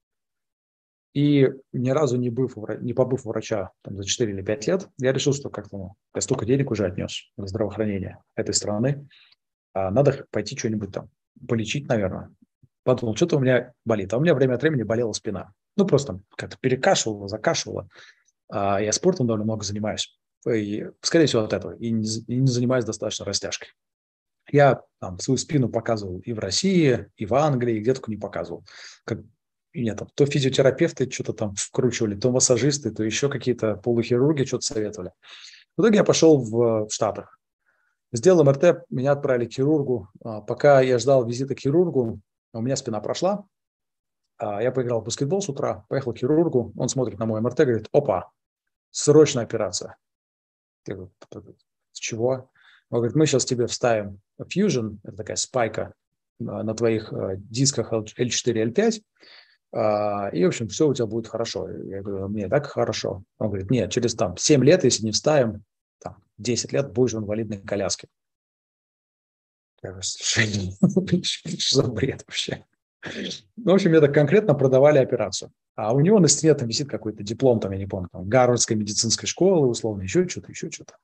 и 1.17 1.49
ни 1.73 1.91
разу 1.91 2.19
не, 2.19 2.29
быв, 2.29 2.57
не 2.81 2.93
побыв 2.93 3.25
у 3.25 3.31
врача 3.31 3.71
там, 3.83 3.97
за 3.97 4.05
4 4.05 4.33
или 4.33 4.43
5 4.43 4.67
лет, 4.67 4.89
я 4.99 5.13
решил, 5.13 5.33
что 5.33 5.49
как-то 5.49 5.79
ну, 5.79 5.95
я 6.15 6.21
столько 6.21 6.45
денег 6.45 6.71
уже 6.71 6.85
отнес 6.85 7.31
в 7.39 7.47
здравоохранение 7.47 8.23
этой 8.35 8.53
страны, 8.55 9.09
а 9.73 9.91
надо 9.91 10.27
пойти 10.31 10.57
что-нибудь 10.57 10.93
там 10.93 11.09
полечить, 11.49 11.89
наверное. 11.89 12.31
Подумал, 12.83 13.17
что-то 13.17 13.37
у 13.37 13.41
меня 13.41 13.73
болит. 13.85 14.13
А 14.13 14.19
у 14.19 14.21
меня 14.21 14.35
время 14.35 14.55
от 14.55 14.63
времени 14.63 14.83
болела 14.83 15.13
спина. 15.13 15.53
Ну, 15.77 15.87
просто 15.87 16.21
как-то 16.37 16.57
перекашивала, 16.61 17.29
закашивала. 17.29 17.89
А 18.49 18.81
я 18.81 18.93
спортом 18.93 19.27
довольно 19.27 19.45
много 19.45 19.65
занимаюсь. 19.65 20.19
И, 20.51 20.87
скорее 21.01 21.27
всего, 21.27 21.43
от 21.43 21.53
этого. 21.53 21.73
И 21.77 21.91
не, 21.91 22.07
и 22.27 22.37
не 22.37 22.47
занимаюсь 22.47 22.85
достаточно 22.85 23.25
растяжкой. 23.25 23.69
Я 24.51 24.83
там, 25.01 25.19
свою 25.19 25.39
спину 25.39 25.69
показывал 25.69 26.21
и 26.21 26.33
в 26.33 26.39
России, 26.39 27.11
и 27.17 27.27
в 27.27 27.35
Англии, 27.35 27.81
где 27.81 27.95
только 27.95 28.11
не 28.11 28.17
показывал. 28.17 28.65
Как, 29.05 29.19
и 29.73 29.91
там, 29.91 30.09
то 30.15 30.25
физиотерапевты 30.25 31.11
что-то 31.11 31.33
там 31.33 31.55
вкручивали, 31.57 32.15
то 32.15 32.31
массажисты, 32.31 32.93
то 32.93 33.03
еще 33.03 33.29
какие-то 33.29 33.77
полухирурги 33.77 34.45
что-то 34.45 34.67
советовали. 34.67 35.13
В 35.77 35.83
итоге 35.83 35.99
я 35.99 36.05
пошел 36.05 36.39
в, 36.39 36.87
в 36.87 36.91
Штатах. 36.91 37.39
Сделал 38.13 38.45
МРТ, 38.45 38.85
меня 38.89 39.13
отправили 39.13 39.47
к 39.47 39.53
хирургу. 39.53 40.09
А, 40.25 40.41
пока 40.41 40.81
я 40.81 40.99
ждал 40.99 41.27
визита 41.27 41.55
к 41.55 41.61
хирургу, 41.61 42.21
у 42.53 42.61
меня 42.61 42.77
спина 42.77 43.01
прошла. 43.01 43.45
А, 44.39 44.63
я 44.63 44.71
поиграл 44.71 45.01
в 45.01 45.05
баскетбол 45.05 45.43
с 45.43 45.49
утра, 45.49 45.85
поехал 45.89 46.15
к 46.15 46.19
хирургу. 46.19 46.73
Он 46.77 46.89
смотрит 46.89 47.19
на 47.19 47.27
мой 47.27 47.41
МРТ, 47.41 47.59
говорит, 47.59 47.89
опа, 47.93 48.31
срочная 48.91 49.43
операция. 49.43 49.97
С 51.93 51.99
чего? 51.99 52.51
Он 52.91 52.99
говорит, 52.99 53.17
мы 53.17 53.27
сейчас 53.27 53.45
тебе 53.45 53.67
вставим 53.67 54.21
Fusion, 54.41 54.99
это 55.03 55.17
такая 55.17 55.37
спайка 55.37 55.95
на 56.39 56.75
твоих 56.75 57.13
э, 57.13 57.37
дисках 57.39 57.93
L4, 57.93 58.73
L5, 58.73 59.03
а, 59.73 60.31
и, 60.33 60.45
в 60.45 60.49
общем, 60.49 60.69
все 60.69 60.89
у 60.89 60.95
тебя 60.95 61.07
будет 61.07 61.27
хорошо. 61.27 61.69
Я 61.69 62.03
говорю, 62.03 62.29
мне 62.29 62.49
так 62.49 62.67
хорошо. 62.67 63.25
Он 63.39 63.49
говорит, 63.49 63.71
нет, 63.71 63.91
через 63.91 64.15
там 64.15 64.37
7 64.37 64.65
лет, 64.65 64.85
если 64.85 65.05
не 65.05 65.13
вставим, 65.13 65.65
там, 66.01 66.23
10 66.39 66.73
лет 66.73 66.93
будешь 66.93 67.15
в 67.15 67.19
инвалидной 67.19 67.59
коляске. 67.59 68.09
Я 69.83 69.91
говорю, 69.91 70.03
что 71.23 71.77
за 71.77 71.83
бред 71.89 72.25
вообще? 72.27 72.65
Ну, 73.57 73.73
в 73.73 73.75
общем, 73.75 73.91
мне 73.91 74.01
так 74.01 74.15
конкретно 74.15 74.55
продавали 74.55 74.99
операцию. 74.99 75.53
А 75.77 75.95
у 75.95 76.01
него 76.01 76.19
на 76.19 76.27
стене 76.27 76.55
там 76.55 76.69
висит 76.69 76.89
какой-то 76.89 77.23
диплом, 77.23 77.61
там, 77.61 77.71
я 77.73 77.79
не 77.79 77.87
помню, 77.87 78.09
там, 78.11 78.29
Гарвардской 78.29 78.77
медицинской 78.77 79.29
школы, 79.29 79.69
условно, 79.69 80.03
еще 80.03 80.27
что-то, 80.27 80.51
еще 80.51 80.71
что-то. 80.71 80.97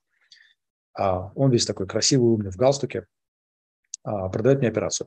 А 0.95 1.31
он 1.35 1.51
весь 1.51 1.67
такой 1.67 1.87
красивый, 1.87 2.33
умный 2.33 2.51
в 2.51 2.57
галстуке, 2.57 3.07
а, 4.03 4.31
продает 4.31 4.59
мне 4.59 4.69
операцию. 4.69 5.07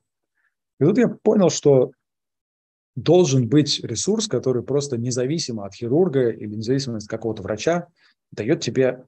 И 0.79 0.85
тут 0.85 0.97
я 0.99 1.07
понял, 1.07 1.49
что 1.49 1.91
должен 2.95 3.47
быть 3.47 3.83
ресурс, 3.83 4.27
который 4.27 4.63
просто 4.63 4.97
независимо 4.97 5.65
от 5.65 5.73
хирурга 5.73 6.29
или 6.29 6.55
независимо 6.55 6.97
от 6.97 7.07
какого-то 7.07 7.41
врача 7.41 7.87
дает 8.31 8.61
тебе 8.61 9.03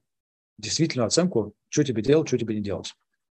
действительную 0.58 1.08
оценку, 1.08 1.54
что 1.70 1.84
тебе 1.84 2.02
делать, 2.02 2.28
что 2.28 2.38
тебе 2.38 2.56
не 2.56 2.62
делать. 2.62 2.94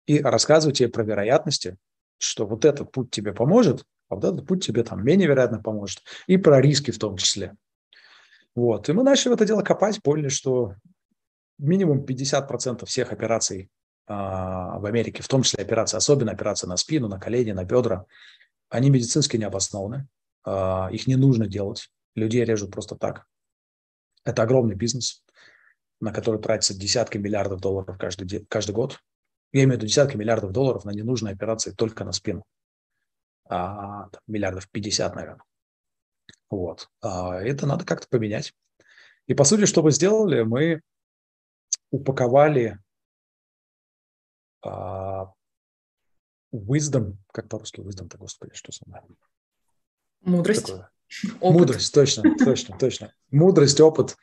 И 0.08 0.20
рассказывать 0.20 0.80
тебе 0.80 0.90
про 0.90 1.04
вероятности, 1.04 1.78
что 2.18 2.46
вот 2.46 2.66
этот 2.66 2.92
путь 2.92 3.12
тебе 3.12 3.32
поможет, 3.34 3.86
этот 4.20 4.46
путь 4.46 4.66
тебе 4.66 4.84
там 4.84 5.04
менее 5.04 5.28
вероятно 5.28 5.62
поможет. 5.62 6.02
И 6.28 6.38
про 6.38 6.62
риски 6.62 6.92
в 6.92 7.00
том 7.00 7.18
числе. 7.18 7.56
Вот. 8.56 8.90
И 8.90 8.94
мы 8.94 9.04
начали 9.04 9.30
в 9.30 9.36
это 9.36 9.46
дело 9.46 9.62
копать, 9.62 10.02
поняли, 10.02 10.30
что 10.30 10.76
минимум 11.58 12.04
50% 12.04 12.86
всех 12.86 13.12
операций 13.14 13.70
а, 14.08 14.80
в 14.80 14.86
Америке, 14.86 15.24
в 15.24 15.28
том 15.28 15.44
числе 15.44 15.64
операции, 15.64 15.98
особенно 15.98 16.32
операции 16.32 16.68
на 16.68 16.78
спину, 16.78 17.08
на 17.08 17.20
колени, 17.20 17.52
на 17.52 17.64
бедра, 17.64 18.06
они 18.70 18.90
медицински 18.90 19.38
не 19.38 19.46
обоснованы. 19.46 20.08
А, 20.44 20.90
их 20.92 21.08
не 21.08 21.16
нужно 21.16 21.48
делать. 21.48 21.90
Людей 22.16 22.44
режут 22.44 22.72
просто 22.72 22.96
так. 22.96 23.26
Это 24.24 24.44
огромный 24.44 24.76
бизнес, 24.76 25.24
на 26.00 26.12
который 26.12 26.42
тратится 26.42 26.78
десятки 26.78 27.18
миллиардов 27.18 27.62
долларов 27.62 27.98
каждый, 27.98 28.46
каждый 28.48 28.74
год. 28.74 29.00
Я 29.54 29.64
имею 29.64 29.74
в 29.74 29.78
виду 29.78 29.88
десятки 29.88 30.18
миллиардов 30.18 30.52
долларов 30.52 30.86
на 30.86 30.92
ненужные 30.92 31.34
операции 31.34 31.72
только 31.72 32.04
на 32.04 32.12
спину. 32.12 32.44
А, 33.52 34.08
там, 34.08 34.22
миллиардов 34.28 34.70
50, 34.70 35.14
наверное. 35.14 35.44
Вот. 36.50 36.88
А, 37.02 37.36
это 37.36 37.68
надо 37.68 37.86
как-то 37.86 38.08
поменять. 38.08 38.54
И 39.28 39.34
по 39.34 39.44
сути, 39.44 39.66
что 39.66 39.84
мы 39.84 39.92
сделали, 39.92 40.44
мы 40.44 40.82
упаковали 41.92 42.80
а, 44.66 45.34
wisdom, 46.54 47.18
как 47.34 47.50
по-русски 47.50 47.82
wisdom-то, 47.82 48.18
господи, 48.18 48.54
что 48.54 48.72
со 48.72 48.88
мной? 48.88 49.02
Мудрость. 50.22 50.68
Такое? 50.68 50.90
Опыт. 51.42 51.60
Мудрость, 51.60 51.94
точно, 51.94 52.24
точно, 52.46 52.78
точно. 52.78 53.14
Мудрость, 53.32 53.82
опыт 53.82 54.16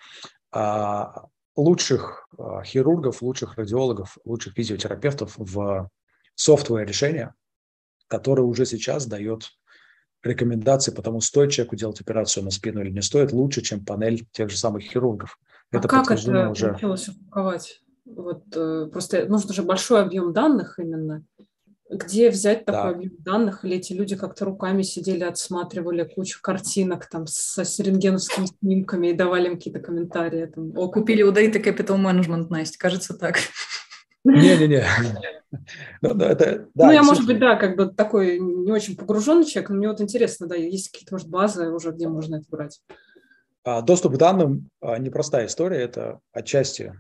а, 0.53 1.27
лучших 1.55 2.29
а, 2.39 2.63
хирургов, 2.65 3.21
лучших 3.21 3.59
радиологов, 3.59 4.17
лучших 4.25 4.55
физиотерапевтов 4.55 5.35
в 5.37 5.91
софтвер 6.35 6.87
решения, 6.87 7.35
которое 8.09 8.43
уже 8.43 8.67
сейчас 8.67 9.07
дает 9.07 9.53
рекомендации 10.23 10.91
по 10.91 11.03
тому, 11.03 11.21
стоит 11.21 11.53
человеку 11.53 11.77
делать 11.77 12.01
операцию 12.01 12.45
на 12.45 12.51
спину 12.51 12.81
или 12.83 12.91
не 12.91 13.03
стоит, 13.03 13.33
лучше, 13.33 13.63
чем 13.63 13.85
панель 13.85 14.27
тех 14.33 14.51
же 14.51 14.57
самых 14.57 14.83
хирургов. 14.83 15.39
А 15.71 15.79
это 15.79 15.89
как 15.89 16.11
это 16.11 16.51
уже... 16.51 16.69
получилось 16.69 17.09
упаковать? 17.09 17.83
Вот, 18.05 18.45
э, 18.57 18.89
просто 18.91 19.27
нужен 19.27 19.53
же 19.53 19.63
большой 19.63 20.03
объем 20.03 20.33
данных 20.33 20.79
именно. 20.79 21.25
Где 21.91 22.31
взять 22.31 22.67
такой 22.67 22.93
да. 22.93 22.97
объем 22.97 23.13
данных? 23.19 23.65
Или 23.65 23.77
эти 23.77 23.93
люди 23.93 24.17
как-то 24.17 24.45
руками 24.45 24.83
сидели, 24.83 25.25
отсматривали 25.25 26.05
кучу 26.05 26.41
картинок 26.43 27.09
там 27.09 27.27
со 27.27 27.63
рентгеновскими 27.83 28.47
снимками 28.61 29.09
и 29.09 29.13
давали 29.15 29.49
им 29.49 29.57
какие-то 29.57 29.81
комментарии? 29.81 30.47
Там, 30.47 30.77
О, 30.77 30.89
купили 30.89 31.23
у 31.23 31.33
Data 31.33 31.63
Capital 31.63 31.97
Management, 31.99 32.49
Настя, 32.51 32.79
кажется 32.79 33.15
так. 33.15 33.37
Не-не-не. 34.29 34.85
Ну, 36.03 36.13
да, 36.13 36.29
это, 36.29 36.69
да, 36.75 36.87
ну, 36.87 36.93
я, 36.93 37.03
может 37.03 37.27
быть, 37.27 37.39
да, 37.39 37.57
как 37.57 37.75
бы 37.75 37.87
такой 37.87 38.39
не 38.39 38.71
очень 38.71 38.97
погруженный 38.97 39.47
человек, 39.47 39.71
но 39.71 39.77
мне 39.77 39.89
вот 39.89 39.99
интересно, 39.99 40.47
да, 40.47 40.55
есть 40.55 40.91
какие-то, 40.91 41.15
может, 41.15 41.29
базы 41.29 41.71
уже, 41.71 41.91
где 41.91 42.07
можно 42.07 42.37
это 42.37 42.45
брать? 42.51 42.83
А, 43.65 43.81
доступ 43.81 44.15
к 44.15 44.19
данным 44.19 44.69
а,– 44.83 44.99
непростая 44.99 45.47
история, 45.47 45.79
это 45.79 46.21
отчасти 46.33 46.95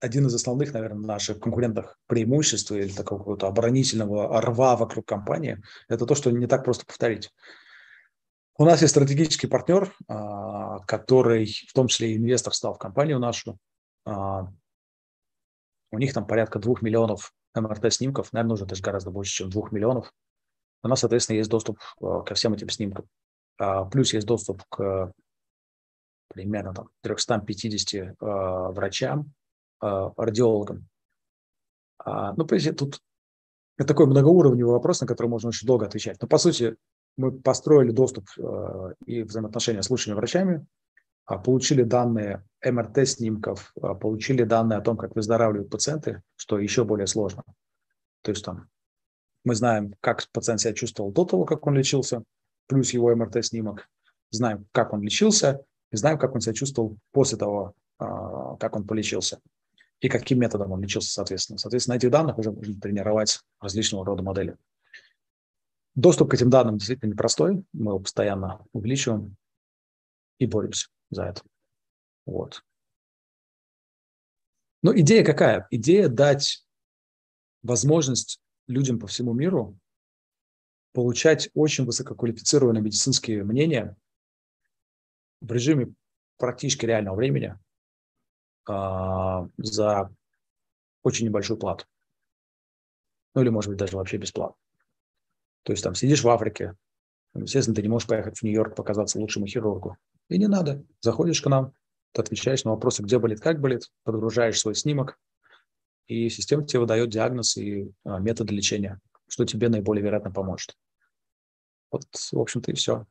один 0.00 0.26
из 0.26 0.34
основных, 0.34 0.74
наверное, 0.74 1.06
наших 1.06 1.40
конкурентных 1.40 1.96
преимуществ 2.08 2.72
или 2.72 2.88
такого 2.88 3.20
какого-то 3.20 3.46
оборонительного 3.46 4.40
рва 4.42 4.76
вокруг 4.76 5.06
компании, 5.06 5.62
это 5.88 6.04
то, 6.04 6.14
что 6.14 6.30
не 6.30 6.46
так 6.46 6.64
просто 6.64 6.84
повторить. 6.84 7.30
У 8.58 8.64
нас 8.64 8.82
есть 8.82 8.90
стратегический 8.90 9.46
партнер, 9.46 9.94
а, 10.08 10.80
который, 10.80 11.46
в 11.46 11.72
том 11.72 11.88
числе 11.88 12.12
и 12.12 12.16
инвестор, 12.18 12.52
стал 12.52 12.74
в 12.74 12.78
компанию 12.78 13.18
нашу. 13.18 13.56
А, 15.92 15.96
у 15.96 15.98
них 15.98 16.12
там 16.12 16.26
порядка 16.26 16.58
двух 16.58 16.82
миллионов 16.82 17.32
МРТ-снимков, 17.54 18.32
наверное, 18.32 18.50
нужно 18.50 18.66
даже 18.66 18.82
гораздо 18.82 19.10
больше, 19.10 19.34
чем 19.34 19.50
двух 19.50 19.72
миллионов. 19.72 20.12
У 20.82 20.88
нас, 20.88 21.00
соответственно, 21.00 21.36
есть 21.36 21.50
доступ 21.50 21.78
а, 22.00 22.22
ко 22.22 22.34
всем 22.34 22.54
этим 22.54 22.68
снимкам. 22.68 23.06
Плюс 23.92 24.12
есть 24.12 24.26
доступ 24.26 24.62
к 24.70 25.12
примерно 26.28 26.74
там, 26.74 26.88
350 27.02 28.16
врачам, 28.18 29.32
а, 29.82 30.12
радиологом. 30.16 30.88
А, 31.98 32.32
ну, 32.34 32.46
понимаете, 32.46 32.72
тут 32.72 33.00
это 33.76 33.88
такой 33.88 34.06
многоуровневый 34.06 34.72
вопрос, 34.72 35.00
на 35.00 35.06
который 35.06 35.26
можно 35.26 35.48
очень 35.48 35.66
долго 35.66 35.86
отвечать. 35.86 36.20
Но, 36.22 36.28
по 36.28 36.38
сути, 36.38 36.76
мы 37.16 37.32
построили 37.32 37.90
доступ 37.90 38.28
э, 38.38 38.94
и 39.06 39.22
взаимоотношения 39.22 39.82
с 39.82 39.90
лучшими 39.90 40.14
врачами, 40.14 40.56
а, 40.56 40.66
получили 41.26 41.82
данные 41.82 42.44
МРТ-снимков, 42.64 43.72
получили 44.00 44.44
данные 44.44 44.78
о 44.78 44.82
том, 44.82 44.96
как 44.96 45.16
выздоравливают 45.16 45.70
пациенты, 45.70 46.22
что 46.36 46.58
еще 46.58 46.84
более 46.84 47.06
сложно. 47.06 47.42
То 48.22 48.30
есть 48.30 48.44
там 48.44 48.68
мы 49.44 49.54
знаем, 49.54 49.94
как 50.00 50.28
пациент 50.32 50.60
себя 50.60 50.72
чувствовал 50.72 51.10
до 51.12 51.24
того, 51.24 51.44
как 51.44 51.66
он 51.66 51.74
лечился, 51.74 52.22
плюс 52.68 52.92
его 52.92 53.14
МРТ-снимок, 53.14 53.88
знаем, 54.30 54.66
как 54.72 54.92
он 54.92 55.02
лечился, 55.02 55.64
и 55.90 55.96
знаем, 55.96 56.18
как 56.18 56.34
он 56.34 56.40
себя 56.40 56.54
чувствовал 56.54 56.96
после 57.10 57.36
того, 57.38 57.74
как 57.98 58.76
он 58.76 58.86
полечился 58.86 59.40
и 60.00 60.08
каким 60.08 60.40
методом 60.40 60.72
он 60.72 60.80
лечился, 60.80 61.12
соответственно. 61.12 61.58
Соответственно, 61.58 61.94
на 61.94 61.98
этих 61.98 62.10
данных 62.10 62.38
уже 62.38 62.50
можно 62.50 62.80
тренировать 62.80 63.40
различного 63.60 64.04
рода 64.04 64.22
модели. 64.22 64.56
доступ 65.94 66.30
к 66.30 66.34
этим 66.34 66.50
данным 66.50 66.78
действительно 66.78 67.10
непростой. 67.10 67.64
Мы 67.72 67.92
его 67.92 68.00
постоянно 68.00 68.64
увеличиваем 68.72 69.36
и 70.38 70.46
боремся 70.46 70.88
за 71.12 71.24
это. 71.24 71.42
Вот. 72.26 72.64
Но 74.82 74.96
идея 74.98 75.24
какая? 75.24 75.68
Идея 75.70 76.08
дать 76.08 76.66
возможность 77.62 78.40
людям 78.66 78.98
по 78.98 79.06
всему 79.06 79.32
миру 79.32 79.78
получать 80.92 81.50
очень 81.54 81.84
высококвалифицированные 81.84 82.82
медицинские 82.82 83.44
мнения 83.44 83.96
в 85.40 85.52
режиме 85.52 85.94
практически 86.38 86.86
реального 86.86 87.14
времени 87.14 87.56
а, 88.66 89.48
за 89.56 90.10
очень 91.02 91.26
небольшую 91.26 91.58
плату. 91.58 91.86
Ну 93.34 93.42
или, 93.42 93.48
может 93.48 93.70
быть, 93.70 93.78
даже 93.78 93.96
вообще 93.96 94.16
бесплатно. 94.16 94.56
То 95.62 95.72
есть 95.72 95.82
там 95.82 95.94
сидишь 95.94 96.22
в 96.22 96.28
Африке, 96.28 96.76
естественно, 97.34 97.74
ты 97.74 97.82
не 97.82 97.88
можешь 97.88 98.08
поехать 98.08 98.38
в 98.38 98.42
Нью-Йорк 98.42 98.74
показаться 98.74 99.18
лучшему 99.18 99.46
хирургу. 99.46 99.96
И 100.28 100.38
не 100.38 100.48
надо. 100.48 100.84
Заходишь 101.00 101.42
к 101.42 101.48
нам, 101.48 101.72
ты 102.12 102.22
отвечаешь 102.22 102.64
на 102.64 102.72
вопросы, 102.72 103.02
где 103.02 103.18
болит, 103.18 103.40
как 103.40 103.60
болит, 103.60 103.90
подгружаешь 104.04 104.60
свой 104.60 104.74
снимок, 104.74 105.18
и 106.06 106.28
система 106.28 106.66
тебе 106.66 106.80
выдает 106.80 107.10
диагноз 107.10 107.56
и 107.56 107.90
а, 108.04 108.18
методы 108.18 108.54
лечения, 108.54 109.00
что 109.28 109.44
тебе 109.44 109.68
наиболее 109.68 110.04
вероятно 110.04 110.30
поможет. 110.30 110.76
Вот, 111.90 112.04
в 112.12 112.38
общем-то, 112.38 112.70
и 112.70 112.74
все. 112.74 113.06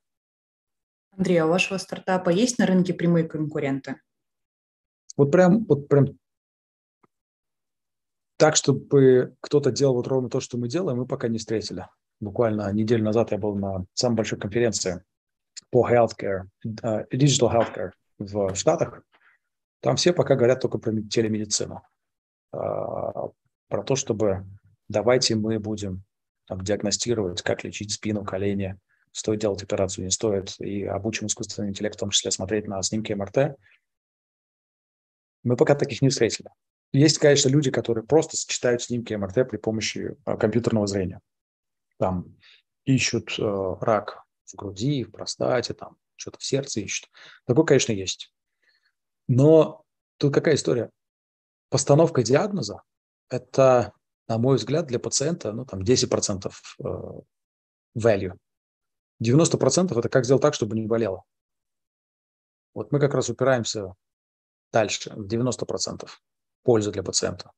Андрей, 1.12 1.38
а 1.38 1.46
у 1.46 1.50
вашего 1.50 1.78
стартапа 1.78 2.30
есть 2.30 2.58
на 2.58 2.66
рынке 2.66 2.94
прямые 2.94 3.28
конкуренты? 3.28 4.02
Вот 5.18 5.32
прям, 5.32 5.66
вот 5.66 5.88
прям 5.88 6.18
так, 8.38 8.56
чтобы 8.56 9.36
кто-то 9.40 9.72
делал 9.72 9.96
вот 9.96 10.08
ровно 10.08 10.30
то, 10.30 10.40
что 10.40 10.58
мы 10.58 10.68
делаем, 10.68 11.00
мы 11.00 11.06
пока 11.06 11.28
не 11.28 11.38
встретили. 11.38 11.88
Буквально 12.22 12.72
неделю 12.72 13.04
назад 13.04 13.32
я 13.32 13.38
был 13.38 13.56
на 13.56 13.86
самой 13.94 14.18
большой 14.18 14.40
конференции 14.40 15.04
по 15.72 15.90
healthcare, 15.90 16.44
digital 16.64 17.52
healthcare 17.52 17.92
в 18.20 18.56
Штатах. 18.56 19.02
Там 19.82 19.96
все 19.96 20.14
пока 20.14 20.36
говорят 20.36 20.62
только 20.62 20.78
про 20.78 20.94
телемедицину. 21.02 21.82
Uh, 22.54 23.32
про 23.70 23.84
то, 23.84 23.96
чтобы 23.96 24.46
давайте 24.90 25.36
мы 25.36 25.58
будем 25.58 26.04
там, 26.48 26.62
диагностировать, 26.62 27.42
как 27.42 27.64
лечить 27.64 27.94
спину, 27.94 28.26
колени, 28.26 28.78
стоит 29.14 29.40
делать 29.40 29.64
операцию, 29.64 30.06
не 30.06 30.12
стоит, 30.12 30.60
и 30.60 30.84
обучим 30.84 31.28
искусственный 31.28 31.70
интеллект, 31.70 31.96
в 31.96 32.00
том 32.00 32.10
числе 32.10 32.30
смотреть 32.30 32.68
на 32.68 32.84
снимки 32.84 33.14
МРТ. 33.14 33.56
Мы 35.44 35.56
пока 35.56 35.76
таких 35.76 36.02
не 36.02 36.10
встретили. 36.10 36.50
Есть, 36.94 37.18
конечно, 37.18 37.48
люди, 37.48 37.72
которые 37.72 38.06
просто 38.06 38.36
сочетают 38.36 38.84
снимки 38.84 39.14
МРТ 39.14 39.50
при 39.50 39.58
помощи 39.58 40.16
а, 40.26 40.36
компьютерного 40.36 40.88
зрения. 40.88 41.22
Там 42.02 42.36
ищут 42.84 43.38
э, 43.38 43.76
рак 43.80 44.24
в 44.48 44.56
груди, 44.56 45.04
в 45.04 45.12
простате, 45.12 45.76
там 45.76 45.98
что-то 46.16 46.40
в 46.40 46.44
сердце 46.44 46.82
ищут. 46.82 47.12
Такое, 47.46 47.64
конечно, 47.64 47.92
есть. 47.92 48.34
Но 49.28 49.84
тут 50.18 50.34
какая 50.34 50.56
история? 50.56 50.90
Постановка 51.70 52.24
диагноза– 52.24 52.82
это, 53.30 53.94
на 54.28 54.40
мой 54.40 54.56
взгляд, 54.56 54.88
для 54.88 54.98
пациента 54.98 55.52
ну, 55.52 55.64
там 55.64 55.82
10% 55.82 56.52
э, 56.80 56.84
value. 57.96 58.36
90% 59.24 60.00
это 60.00 60.10
как 60.10 60.26
сделать 60.26 60.42
так, 60.42 60.56
чтобы 60.56 60.76
не 60.76 60.88
болело. 60.88 61.24
Вот 62.74 62.92
мы 62.92 63.00
как 63.00 63.14
раз 63.14 63.30
упираемся 63.30 63.94
дальше, 64.74 65.12
в 65.14 65.28
90% 65.28 66.10
пользы 66.64 66.92
для 66.92 67.04
пациента. 67.04 67.52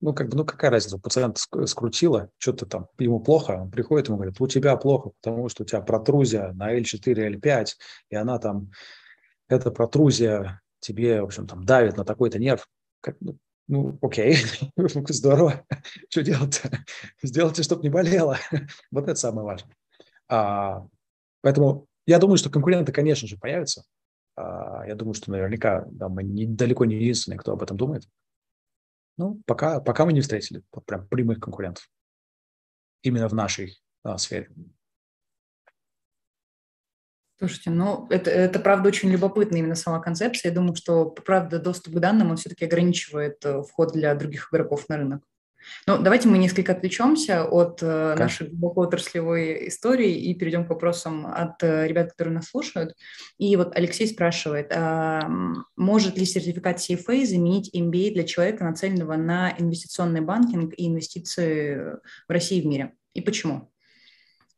Ну, 0.00 0.14
как 0.14 0.30
бы, 0.30 0.36
ну, 0.36 0.44
какая 0.44 0.70
разница, 0.70 0.98
пациент 0.98 1.38
скрутило, 1.38 2.30
что-то 2.38 2.64
там, 2.64 2.88
ему 2.98 3.20
плохо, 3.20 3.52
он 3.52 3.70
приходит, 3.70 4.08
ему 4.08 4.16
говорит, 4.16 4.40
у 4.40 4.46
тебя 4.46 4.76
плохо, 4.76 5.10
потому 5.20 5.48
что 5.50 5.62
у 5.62 5.66
тебя 5.66 5.82
протрузия 5.82 6.52
на 6.52 6.74
L4, 6.78 7.34
L5, 7.34 7.66
и 8.08 8.16
она 8.16 8.38
там, 8.38 8.70
эта 9.48 9.70
протрузия 9.70 10.62
тебе, 10.80 11.20
в 11.20 11.26
общем, 11.26 11.46
там, 11.46 11.64
давит 11.64 11.98
на 11.98 12.04
такой-то 12.04 12.38
нерв. 12.38 12.66
Как, 13.02 13.16
ну, 13.20 13.36
ну, 13.70 13.98
окей, 14.02 14.36
здорово, 15.08 15.64
что 16.08 16.22
делать-то? 16.22 16.70
Сделайте, 17.22 17.62
чтобы 17.62 17.82
не 17.82 17.88
болело. 17.88 18.36
вот 18.90 19.04
это 19.04 19.14
самое 19.14 19.46
важное. 19.46 19.76
А, 20.28 20.86
поэтому 21.40 21.86
я 22.04 22.18
думаю, 22.18 22.36
что 22.36 22.50
конкуренты, 22.50 22.90
конечно 22.90 23.28
же, 23.28 23.36
появятся. 23.36 23.84
А, 24.34 24.84
я 24.88 24.96
думаю, 24.96 25.14
что 25.14 25.30
наверняка 25.30 25.86
да, 25.90 26.08
мы 26.08 26.24
не, 26.24 26.46
далеко 26.46 26.84
не 26.84 26.96
единственные, 26.96 27.38
кто 27.38 27.52
об 27.52 27.62
этом 27.62 27.76
думает. 27.76 28.08
Ну, 29.20 29.42
пока, 29.44 29.80
пока 29.80 30.06
мы 30.06 30.14
не 30.14 30.22
встретили 30.22 30.62
прям 30.86 31.06
прямых 31.06 31.40
конкурентов 31.40 31.90
именно 33.02 33.28
в 33.28 33.34
нашей 33.34 33.78
а, 34.02 34.16
сфере. 34.16 34.50
Слушайте, 37.38 37.68
ну, 37.68 38.06
это, 38.08 38.30
это 38.30 38.58
правда 38.60 38.88
очень 38.88 39.10
любопытно 39.10 39.58
именно 39.58 39.74
сама 39.74 40.00
концепция. 40.00 40.48
Я 40.48 40.54
думаю, 40.54 40.74
что, 40.74 41.10
правда, 41.10 41.58
доступ 41.58 41.96
к 41.96 41.98
данным, 41.98 42.30
он 42.30 42.38
все-таки 42.38 42.64
ограничивает 42.64 43.44
э, 43.44 43.62
вход 43.62 43.92
для 43.92 44.14
других 44.14 44.48
игроков 44.50 44.88
на 44.88 44.96
рынок. 44.96 45.22
Ну, 45.86 45.98
давайте 45.98 46.28
мы 46.28 46.38
несколько 46.38 46.72
отвлечемся 46.72 47.44
от 47.44 47.82
э, 47.82 48.14
нашей 48.18 48.48
глубоко 48.48 48.82
отраслевой 48.82 49.68
истории 49.68 50.14
и 50.14 50.34
перейдем 50.34 50.66
к 50.66 50.70
вопросам 50.70 51.26
от 51.26 51.62
э, 51.62 51.86
ребят, 51.86 52.10
которые 52.10 52.34
нас 52.34 52.48
слушают. 52.48 52.94
И 53.38 53.54
вот 53.56 53.74
Алексей 53.76 54.06
спрашивает, 54.06 54.72
а, 54.72 55.28
может 55.76 56.16
ли 56.16 56.24
сертификат 56.24 56.78
CFA 56.78 57.24
заменить 57.24 57.74
MBA 57.74 58.12
для 58.14 58.24
человека, 58.24 58.64
нацеленного 58.64 59.16
на 59.16 59.54
инвестиционный 59.58 60.20
банкинг 60.20 60.74
и 60.76 60.88
инвестиции 60.88 61.96
в 62.28 62.30
России 62.30 62.58
и 62.58 62.62
в 62.62 62.66
мире? 62.66 62.94
И 63.14 63.20
почему? 63.20 63.70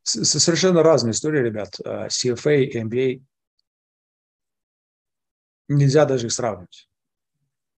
Совершенно 0.03 0.83
разные 0.83 1.13
истории, 1.13 1.43
ребят. 1.43 1.77
А, 1.85 2.09
CFA 2.09 2.63
и 2.63 2.81
MBA 2.81 3.23
нельзя 5.69 6.05
даже 6.05 6.27
их 6.27 6.33
сравнивать. 6.33 6.89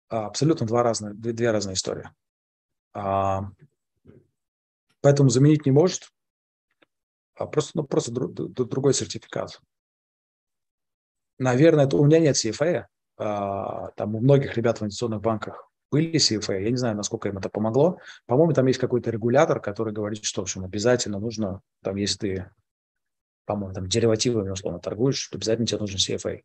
А, 0.10 0.28
абсолютно 0.28 0.66
два 0.66 0.84
разные, 0.84 1.14
две 1.14 1.52
разные 1.52 1.74
истории. 1.74 2.10
А, 2.94 3.50
поэтому 5.02 5.30
заменить 5.30 5.66
не 5.66 5.72
может. 5.72 6.12
А 7.36 7.48
просто, 7.48 7.72
ну, 7.76 7.84
просто 7.84 8.12
другой 8.12 8.94
сертификат. 8.94 9.60
Наверное, 11.40 11.86
это 11.86 11.98
у 11.98 12.06
меня 12.06 12.20
нет 12.20 12.36
CFA. 12.36 12.86
А, 13.18 13.90
там 13.92 14.16
у 14.16 14.20
многих 14.20 14.56
ребят 14.56 14.80
в 14.80 14.84
инвестиционных 14.84 15.22
банках 15.22 15.70
были 15.92 16.16
CFA. 16.16 16.62
Я 16.62 16.70
не 16.70 16.78
знаю, 16.78 16.96
насколько 16.96 17.30
им 17.30 17.38
это 17.38 17.50
помогло. 17.50 17.98
По-моему, 18.28 18.54
там 18.54 18.68
есть 18.68 18.80
какой-то 18.80 19.10
регулятор, 19.12 19.60
который 19.60 19.94
говорит, 19.94 20.24
что 20.24 20.42
в 20.42 20.44
общем, 20.44 20.64
обязательно 20.64 21.20
нужно, 21.20 21.62
там, 21.84 21.96
если 21.96 22.18
ты, 22.18 22.52
по-моему, 23.46 23.74
там 23.74 23.88
деривативами 23.88 24.50
условно 24.50 24.80
торгуешь, 24.80 25.28
то 25.28 25.38
обязательно 25.38 25.68
тебе 25.68 25.80
нужен 25.80 25.98
CFA 25.98 26.42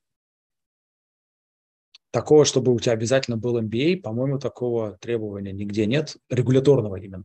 такого, 2.10 2.44
чтобы 2.44 2.72
у 2.72 2.80
тебя 2.80 2.92
обязательно 2.92 3.36
был 3.36 3.60
MBA, 3.60 4.00
по-моему, 4.00 4.38
такого 4.38 4.98
требования 4.98 5.52
нигде 5.52 5.86
нет, 5.86 6.16
регуляторного 6.28 6.96
именно. 6.96 7.24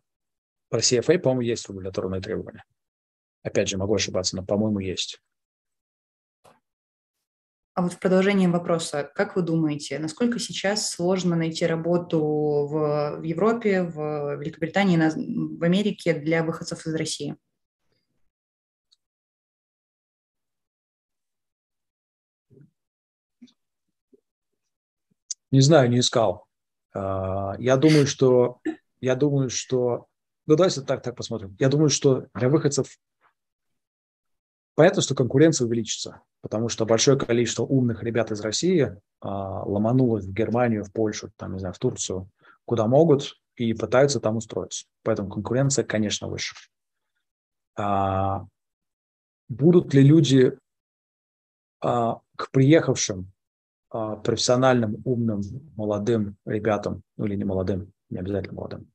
Про 0.69 0.79
CFA, 0.79 1.19
по-моему, 1.19 1.41
есть 1.41 1.67
регуляторные 1.69 2.21
требования. 2.21 2.63
Опять 3.43 3.69
же, 3.69 3.77
могу 3.77 3.95
ошибаться, 3.95 4.35
но, 4.35 4.45
по-моему, 4.45 4.79
есть. 4.79 5.19
А 7.75 7.81
вот 7.81 7.93
в 7.93 7.99
продолжении 7.99 8.45
вопроса, 8.45 9.11
как 9.15 9.35
вы 9.35 9.41
думаете, 9.41 9.97
насколько 9.97 10.37
сейчас 10.37 10.91
сложно 10.91 11.35
найти 11.35 11.65
работу 11.65 12.19
в 12.19 13.21
Европе, 13.23 13.81
в 13.81 14.35
Великобритании, 14.35 14.97
в 14.97 15.63
Америке 15.63 16.13
для 16.13 16.43
выходцев 16.43 16.85
из 16.85 16.93
России? 16.93 17.35
Не 25.53 25.61
знаю, 25.61 25.87
не 25.87 25.99
искал. 25.99 26.47
А, 26.95 27.55
я 27.59 27.77
думаю, 27.77 28.07
что... 28.07 28.59
Я 28.99 29.15
думаю, 29.15 29.51
что... 29.51 30.07
Ну, 30.47 30.55
давайте 30.55 30.81
так, 30.81 31.03
так 31.03 31.15
посмотрим. 31.15 31.55
Я 31.59 31.69
думаю, 31.69 31.89
что 31.89 32.25
для 32.33 32.49
выходцев 32.49 32.97
Понятно, 34.75 35.03
что 35.03 35.13
конкуренция 35.13 35.67
увеличится, 35.67 36.21
потому 36.41 36.67
что 36.69 36.87
большое 36.87 37.19
количество 37.19 37.61
умных 37.61 38.01
ребят 38.01 38.31
из 38.31 38.41
России 38.41 38.99
а, 39.19 39.63
ломанулось 39.63 40.25
в 40.25 40.33
Германию, 40.33 40.83
в 40.83 40.91
Польшу, 40.91 41.31
там, 41.35 41.53
не 41.53 41.59
знаю, 41.59 41.75
в 41.75 41.77
Турцию, 41.77 42.27
куда 42.65 42.87
могут, 42.87 43.35
и 43.55 43.75
пытаются 43.75 44.19
там 44.19 44.37
устроиться. 44.37 44.87
Поэтому 45.03 45.29
конкуренция, 45.29 45.85
конечно, 45.85 46.27
выше. 46.27 46.55
А, 47.75 48.47
будут 49.49 49.93
ли 49.93 50.01
люди 50.01 50.57
к 51.79 52.49
приехавшим 52.51 53.32
профессиональным, 53.93 55.01
умным, 55.05 55.41
молодым 55.75 56.35
ребятам, 56.45 57.03
ну 57.15 57.25
или 57.25 57.35
не 57.35 57.43
молодым, 57.43 57.93
не 58.09 58.17
обязательно 58.17 58.55
молодым, 58.55 58.91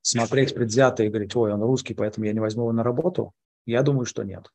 смотреть 0.00 0.52
предвзято 0.52 1.04
и 1.04 1.08
говорить, 1.08 1.36
ой, 1.36 1.52
он 1.52 1.62
русский, 1.62 1.94
поэтому 1.94 2.26
я 2.26 2.32
не 2.32 2.40
возьму 2.40 2.62
его 2.62 2.72
на 2.72 2.82
работу, 2.82 3.32
я 3.66 3.82
думаю, 3.82 4.04
что 4.04 4.24
нет. 4.24 4.52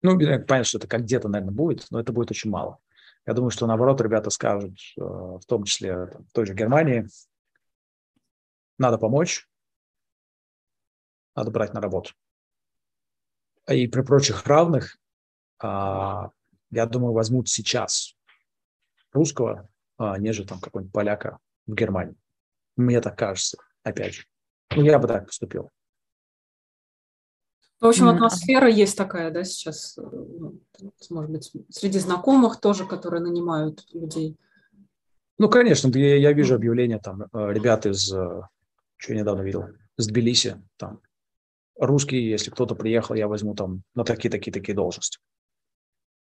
Ну, 0.00 0.18
понятно, 0.18 0.64
что 0.64 0.78
это 0.78 0.88
как 0.88 1.02
где-то, 1.02 1.28
наверное, 1.28 1.54
будет, 1.54 1.86
но 1.90 2.00
это 2.00 2.14
будет 2.14 2.30
очень 2.30 2.50
мало. 2.50 2.78
Я 3.26 3.34
думаю, 3.34 3.50
что 3.50 3.66
наоборот, 3.66 4.00
ребята 4.00 4.30
скажут, 4.30 4.78
э, 4.96 5.02
в 5.02 5.42
том 5.46 5.64
числе 5.64 6.06
в 6.06 6.32
той 6.32 6.46
же 6.46 6.54
Германии, 6.54 7.06
надо 8.78 8.96
помочь, 8.96 9.46
надо 11.36 11.50
брать 11.50 11.74
на 11.74 11.80
работу. 11.80 12.12
и 13.68 13.86
при 13.86 14.00
прочих 14.00 14.46
равных, 14.46 14.96
а, 15.58 16.30
я 16.70 16.86
думаю, 16.86 17.12
возьмут 17.12 17.50
сейчас 17.50 18.17
русского, 19.18 19.68
а, 19.98 20.16
нежели 20.18 20.46
там 20.46 20.60
какого-нибудь 20.60 20.92
поляка 20.92 21.38
в 21.66 21.74
Германии. 21.74 22.16
Мне 22.76 23.00
так 23.00 23.18
кажется, 23.18 23.58
опять 23.82 24.14
же. 24.14 24.24
Ну, 24.74 24.82
я 24.84 24.98
бы 24.98 25.08
так 25.08 25.26
поступил. 25.26 25.70
В 27.80 27.86
общем, 27.86 28.08
атмосфера 28.08 28.68
есть 28.68 28.96
такая, 28.96 29.30
да, 29.30 29.44
сейчас, 29.44 29.96
э, 29.98 30.02
ну, 30.02 30.60
может 31.10 31.30
быть, 31.30 31.52
среди 31.70 31.98
знакомых 31.98 32.60
тоже, 32.60 32.84
которые 32.84 33.22
нанимают 33.22 33.86
людей. 33.92 34.36
Ну, 35.38 35.48
конечно, 35.48 35.88
я, 35.96 36.16
я 36.16 36.32
вижу 36.32 36.56
объявления 36.56 36.98
там 36.98 37.22
э, 37.22 37.26
ребят 37.52 37.86
из, 37.86 38.12
э, 38.12 38.42
что 38.96 39.12
я 39.12 39.20
недавно 39.20 39.42
видел, 39.42 39.64
из 39.96 40.08
Тбилиси, 40.08 40.60
там, 40.76 41.00
русские, 41.78 42.28
если 42.28 42.50
кто-то 42.50 42.74
приехал, 42.74 43.14
я 43.14 43.28
возьму 43.28 43.54
там 43.54 43.82
на 43.94 44.04
такие-такие-такие 44.04 44.74
должности. 44.74 45.20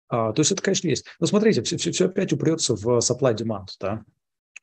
А, 0.10 0.32
то 0.32 0.40
есть 0.40 0.52
это, 0.52 0.62
конечно, 0.62 0.88
есть. 0.88 1.06
Но 1.20 1.28
смотрите, 1.28 1.62
все, 1.64 1.78
все, 1.78 1.92
все 1.92 2.06
опять 2.06 2.34
упрется 2.34 2.76
в 2.76 3.00
supply 3.00 3.36
demand, 3.36 3.68
да. 3.80 4.04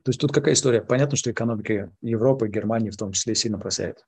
То 0.02 0.10
есть 0.10 0.20
тут 0.20 0.32
какая 0.32 0.54
история? 0.54 0.82
Понятно, 0.82 1.16
что 1.16 1.30
экономика 1.30 1.90
Европы, 2.02 2.48
Германии 2.48 2.90
в 2.90 2.96
том 2.96 3.12
числе 3.12 3.34
сильно 3.34 3.58
просяет. 3.58 4.04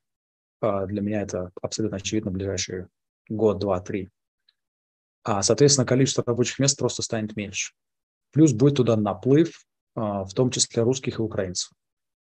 А 0.61 0.87
для 0.87 1.01
меня 1.01 1.23
это 1.23 1.51
абсолютно 1.63 1.99
очевидно 1.99 2.31
в 2.31 2.35
ближайшие 2.35 2.89
год, 3.29 3.59
два, 3.59 3.81
три. 3.81 4.11
А, 5.25 5.43
соответственно, 5.43 5.87
количество 5.87 6.23
рабочих 6.27 6.59
мест 6.59 6.79
просто 6.79 7.03
станет 7.03 7.37
меньше. 7.37 7.73
Плюс 8.33 8.53
будет 8.53 8.77
туда 8.77 8.97
наплыв, 8.97 9.67
а, 9.95 10.25
в 10.25 10.33
том 10.35 10.51
числе 10.51 10.83
русских 10.83 11.19
и 11.19 11.23
украинцев. 11.23 11.73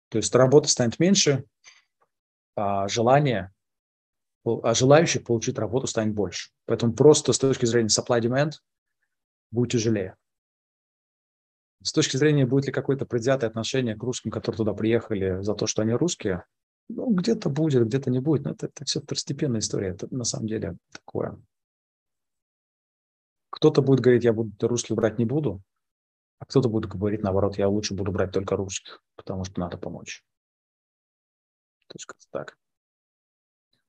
То 0.09 0.17
есть 0.17 0.33
работы 0.35 0.69
станет 0.69 0.99
меньше, 0.99 1.43
а 2.55 2.87
желание, 2.87 3.51
а 4.45 4.73
желающих 4.73 5.23
получить 5.23 5.57
работу 5.57 5.87
станет 5.87 6.13
больше. 6.13 6.51
Поэтому 6.65 6.93
просто 6.93 7.33
с 7.33 7.39
точки 7.39 7.65
зрения 7.65 7.89
supply-demand 7.89 8.53
будет 9.55 9.71
тяжелее. 9.71 10.15
С 11.83 11.91
точки 11.91 12.17
зрения, 12.17 12.45
будет 12.45 12.65
ли 12.65 12.71
какое-то 12.71 13.05
предвзятое 13.05 13.49
отношение 13.49 13.95
к 13.95 14.03
русским, 14.03 14.31
которые 14.31 14.57
туда 14.57 14.73
приехали 14.73 15.41
за 15.41 15.53
то, 15.53 15.67
что 15.67 15.81
они 15.81 15.93
русские, 15.93 16.45
ну, 16.89 17.13
где-то 17.13 17.49
будет, 17.49 17.85
где-то 17.87 18.09
не 18.11 18.19
будет. 18.19 18.45
Но 18.45 18.51
это, 18.51 18.67
это 18.67 18.85
все 18.85 19.01
второстепенная 19.01 19.59
история. 19.59 19.89
Это 19.89 20.07
на 20.13 20.23
самом 20.23 20.47
деле 20.47 20.77
такое. 20.91 21.39
Кто-то 23.49 23.81
будет 23.81 24.01
говорить, 24.01 24.23
я 24.23 24.33
буду 24.33 24.67
русских 24.67 24.95
брать 24.95 25.17
не 25.17 25.25
буду, 25.25 25.61
а 26.39 26.45
кто-то 26.45 26.69
будет 26.69 26.89
говорить, 26.89 27.23
наоборот, 27.23 27.57
я 27.57 27.69
лучше 27.69 27.93
буду 27.93 28.11
брать 28.11 28.31
только 28.31 28.55
русских, 28.55 29.01
потому 29.15 29.45
что 29.45 29.59
надо 29.59 29.77
помочь. 29.77 30.23
То 31.87 31.95
есть 31.95 32.05
как-то 32.05 32.25
так. 32.31 32.57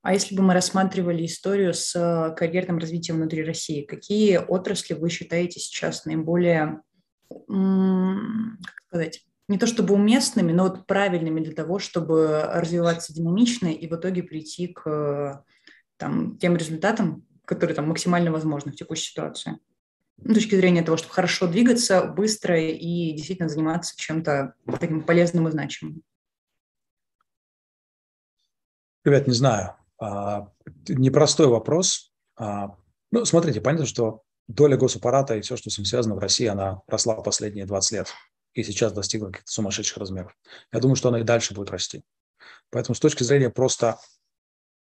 А 0.06 0.12
если 0.12 0.36
бы 0.36 0.42
мы 0.44 0.54
рассматривали 0.54 1.26
историю 1.26 1.74
с 1.74 1.92
э, 1.96 2.32
карьерным 2.36 2.78
развитием 2.78 3.16
внутри 3.16 3.42
России, 3.42 3.82
какие 3.82 4.36
отрасли 4.36 4.94
вы 4.94 5.10
считаете 5.10 5.58
сейчас 5.58 6.04
наиболее, 6.04 6.80
как 7.28 8.84
сказать, 8.86 9.26
не 9.48 9.58
то 9.58 9.66
чтобы 9.66 9.94
уместными, 9.94 10.52
но 10.52 10.62
вот 10.62 10.86
правильными 10.86 11.40
для 11.40 11.54
того, 11.54 11.80
чтобы 11.80 12.40
развиваться 12.40 13.12
динамично 13.12 13.66
и 13.66 13.88
в 13.88 13.96
итоге 13.96 14.22
прийти 14.22 14.68
к 14.68 15.44
там, 15.96 16.38
тем 16.38 16.56
результатам, 16.56 17.26
которые 17.44 17.74
там 17.74 17.88
максимально 17.88 18.30
возможны 18.30 18.70
в 18.70 18.76
текущей 18.76 19.10
ситуации? 19.10 19.58
С 20.22 20.32
точки 20.32 20.54
зрения 20.54 20.84
того, 20.84 20.98
чтобы 20.98 21.14
хорошо 21.14 21.48
двигаться, 21.48 22.04
быстро 22.04 22.60
и 22.60 23.10
действительно 23.10 23.48
заниматься 23.48 23.96
чем-то 23.96 24.54
таким 24.78 25.02
полезным 25.02 25.48
и 25.48 25.50
значимым. 25.50 26.02
Ребят, 29.04 29.26
не 29.26 29.34
знаю. 29.34 29.74
А, 29.98 30.48
непростой 30.88 31.46
вопрос. 31.46 32.12
А, 32.36 32.76
ну, 33.10 33.24
смотрите, 33.24 33.60
понятно, 33.60 33.86
что 33.86 34.22
доля 34.48 34.76
госаппарата 34.76 35.36
и 35.36 35.40
все, 35.40 35.56
что 35.56 35.70
с 35.70 35.78
ним 35.78 35.84
связано 35.84 36.14
в 36.14 36.18
России, 36.18 36.46
она 36.46 36.82
росла 36.86 37.14
последние 37.16 37.66
20 37.66 37.92
лет 37.92 38.08
и 38.54 38.62
сейчас 38.62 38.92
достигла 38.92 39.28
каких-то 39.28 39.50
сумасшедших 39.50 39.98
размеров. 39.98 40.36
Я 40.72 40.80
думаю, 40.80 40.96
что 40.96 41.08
она 41.08 41.20
и 41.20 41.24
дальше 41.24 41.54
будет 41.54 41.70
расти. 41.70 42.04
Поэтому 42.70 42.94
с 42.94 43.00
точки 43.00 43.22
зрения 43.22 43.50
просто 43.50 43.98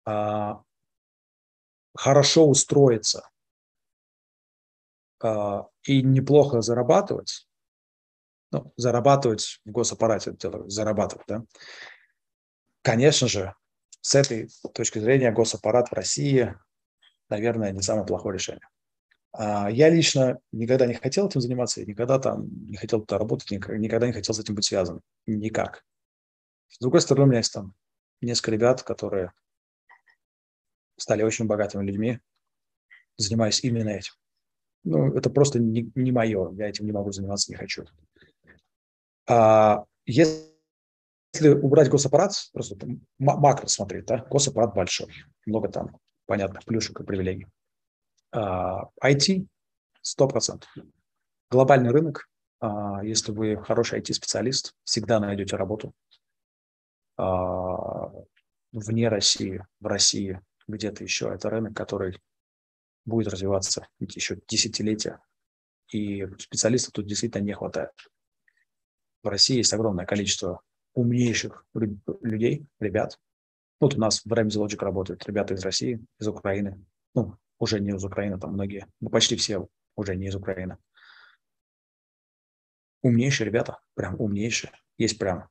а, 0.04 0.62
хорошо 1.94 2.46
устроиться 2.48 3.28
а, 5.20 5.66
и 5.82 6.02
неплохо 6.02 6.62
зарабатывать, 6.62 7.46
ну, 8.52 8.72
зарабатывать 8.76 9.60
в 9.64 9.70
госаппарате, 9.70 10.36
зарабатывать, 10.66 11.26
да, 11.28 11.44
конечно 12.82 13.28
же, 13.28 13.54
с 14.00 14.14
этой 14.14 14.48
точки 14.74 14.98
зрения 14.98 15.32
госаппарат 15.32 15.88
в 15.88 15.92
России, 15.92 16.54
наверное, 17.28 17.72
не 17.72 17.82
самое 17.82 18.06
плохое 18.06 18.34
решение. 18.34 18.68
А, 19.32 19.70
я 19.70 19.88
лично 19.88 20.40
никогда 20.52 20.86
не 20.86 20.94
хотел 20.94 21.28
этим 21.28 21.40
заниматься, 21.40 21.84
никогда 21.84 22.18
там 22.18 22.48
не 22.66 22.76
хотел 22.76 23.00
туда 23.00 23.18
работать, 23.18 23.50
никогда 23.50 24.06
не 24.06 24.12
хотел 24.12 24.34
с 24.34 24.38
этим 24.38 24.54
быть 24.54 24.64
связан. 24.64 25.00
Никак. 25.26 25.84
С 26.68 26.78
другой 26.78 27.00
стороны, 27.00 27.24
у 27.24 27.28
меня 27.28 27.38
есть 27.38 27.52
там 27.52 27.74
несколько 28.20 28.52
ребят, 28.52 28.82
которые 28.82 29.32
стали 30.96 31.22
очень 31.22 31.46
богатыми 31.46 31.84
людьми, 31.84 32.20
занимаясь 33.16 33.62
именно 33.62 33.90
этим. 33.90 34.14
Ну, 34.84 35.14
это 35.14 35.30
просто 35.30 35.58
не, 35.58 35.90
не 35.94 36.12
мое, 36.12 36.52
я 36.54 36.68
этим 36.68 36.86
не 36.86 36.92
могу 36.92 37.12
заниматься, 37.12 37.50
не 37.50 37.56
хочу. 37.56 37.84
А 39.26 39.84
если 40.06 40.47
убрать 41.40 41.88
госаппарат, 41.88 42.32
просто 42.52 42.76
макро 43.18 43.66
смотреть, 43.66 44.06
да, 44.06 44.18
госаппарат 44.30 44.74
большой, 44.74 45.12
много 45.46 45.68
там 45.68 45.98
понятных 46.26 46.64
плюшек 46.64 47.00
и 47.00 47.04
привилегий. 47.04 47.46
А, 48.32 48.88
IT 49.02 49.46
100%. 50.02 50.64
Глобальный 51.50 51.90
рынок, 51.90 52.28
а, 52.60 53.02
если 53.04 53.32
вы 53.32 53.56
хороший 53.62 54.00
IT-специалист, 54.00 54.74
всегда 54.84 55.20
найдете 55.20 55.56
работу 55.56 55.92
а, 57.16 58.10
вне 58.72 59.08
России, 59.08 59.64
в 59.80 59.86
России, 59.86 60.40
где-то 60.66 61.02
еще. 61.02 61.32
Это 61.32 61.50
рынок, 61.50 61.74
который 61.74 62.20
будет 63.04 63.28
развиваться 63.28 63.88
еще 63.98 64.38
десятилетия. 64.46 65.20
И 65.90 66.26
специалистов 66.38 66.92
тут 66.92 67.06
действительно 67.06 67.42
не 67.42 67.54
хватает. 67.54 67.92
В 69.22 69.28
России 69.28 69.56
есть 69.56 69.72
огромное 69.72 70.04
количество 70.04 70.60
умнейших 70.94 71.66
людей, 71.74 72.66
ребят. 72.80 73.18
Вот 73.80 73.94
у 73.94 73.98
нас 73.98 74.24
в 74.24 74.32
Ramsey 74.32 74.64
Logic 74.64 74.78
работают 74.78 75.26
ребята 75.26 75.54
из 75.54 75.64
России, 75.64 76.04
из 76.18 76.26
Украины. 76.26 76.84
Ну, 77.14 77.36
уже 77.58 77.80
не 77.80 77.90
из 77.90 78.04
Украины, 78.04 78.38
там 78.38 78.52
многие, 78.52 78.86
ну, 79.00 79.10
почти 79.10 79.36
все 79.36 79.68
уже 79.96 80.16
не 80.16 80.26
из 80.26 80.34
Украины. 80.34 80.78
Умнейшие 83.02 83.46
ребята, 83.46 83.80
прям 83.94 84.20
умнейшие. 84.20 84.72
Есть 84.96 85.18
прям 85.18 85.48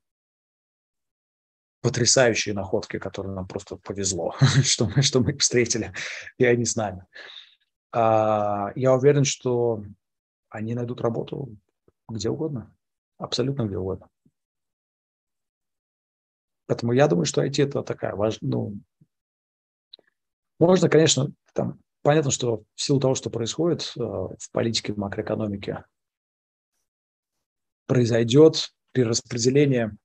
потрясающие 1.82 2.54
находки, 2.54 3.00
которые 3.00 3.34
нам 3.34 3.48
просто 3.48 3.78
повезло, 3.78 4.36
что 4.64 4.90
мы, 4.90 5.02
что 5.02 5.22
мы 5.22 5.32
их 5.32 5.42
встретили, 5.42 5.94
и 6.38 6.46
они 6.46 6.66
с 6.66 6.76
нами. 6.76 7.06
А, 7.94 8.72
я 8.76 8.94
уверен, 8.94 9.24
что 9.24 9.84
они 10.50 10.76
найдут 10.76 11.02
работу 11.02 11.56
где 12.10 12.30
угодно, 12.30 12.76
абсолютно 13.18 13.64
где 13.64 13.78
угодно. 13.78 14.10
Поэтому 16.68 16.92
я 16.92 17.08
думаю, 17.08 17.26
что 17.26 17.44
IT 17.44 17.64
это 17.64 17.82
такая 17.82 18.16
важная, 18.16 18.50
ну, 18.50 18.78
можно, 20.60 20.90
конечно, 20.90 21.32
там, 21.54 21.80
понятно, 22.02 22.32
что 22.32 22.64
в 22.76 22.82
силу 22.82 23.00
того, 23.00 23.16
что 23.16 23.30
происходит 23.30 23.94
э, 23.96 24.00
в 24.00 24.52
политике, 24.52 24.94
в 24.94 24.98
макроэкономике, 24.98 25.86
произойдет 27.86 28.74
перераспределение 28.92 29.96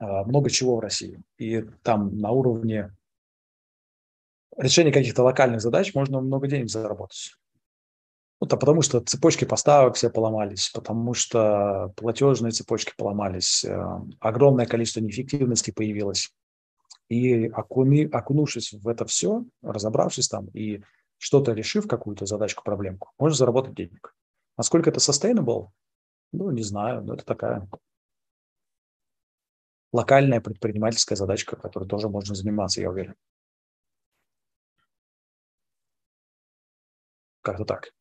э, 0.00 0.04
много 0.04 0.50
чего 0.50 0.76
в 0.76 0.80
России. 0.80 1.22
И 1.36 1.62
там 1.82 2.18
на 2.18 2.30
уровне 2.30 2.94
решения 4.56 4.92
каких-то 4.92 5.22
локальных 5.22 5.60
задач 5.60 5.94
можно 5.94 6.20
много 6.20 6.48
денег 6.48 6.70
заработать. 6.70 7.36
Это 8.40 8.56
потому 8.56 8.82
что 8.82 9.00
цепочки 9.00 9.44
поставок 9.44 9.96
все 9.96 10.10
поломались, 10.10 10.70
потому 10.70 11.12
что 11.12 11.92
платежные 11.96 12.52
цепочки 12.52 12.92
поломались, 12.96 13.64
э, 13.64 13.84
огромное 14.20 14.66
количество 14.66 15.00
неэффективности 15.00 15.72
появилось. 15.72 16.32
И 17.08 17.48
окуни, 17.48 18.04
окунувшись 18.04 18.72
в 18.74 18.86
это 18.86 19.06
все, 19.06 19.44
разобравшись 19.62 20.28
там 20.28 20.46
и 20.54 20.82
что-то 21.16 21.52
решив, 21.52 21.88
какую-то 21.88 22.26
задачку, 22.26 22.62
проблемку, 22.62 23.10
можно 23.18 23.36
заработать 23.36 23.74
денег. 23.74 24.14
Насколько 24.56 24.90
это 24.90 25.00
sustainable? 25.00 25.70
Ну, 26.30 26.50
не 26.50 26.62
знаю, 26.62 27.02
но 27.02 27.14
это 27.14 27.24
такая 27.24 27.68
локальная 29.92 30.40
предпринимательская 30.40 31.16
задачка, 31.16 31.56
которой 31.56 31.88
тоже 31.88 32.08
можно 32.08 32.34
заниматься, 32.34 32.80
я 32.80 32.90
уверен. 32.90 33.14
Как-то 37.42 37.64
так. 37.64 37.92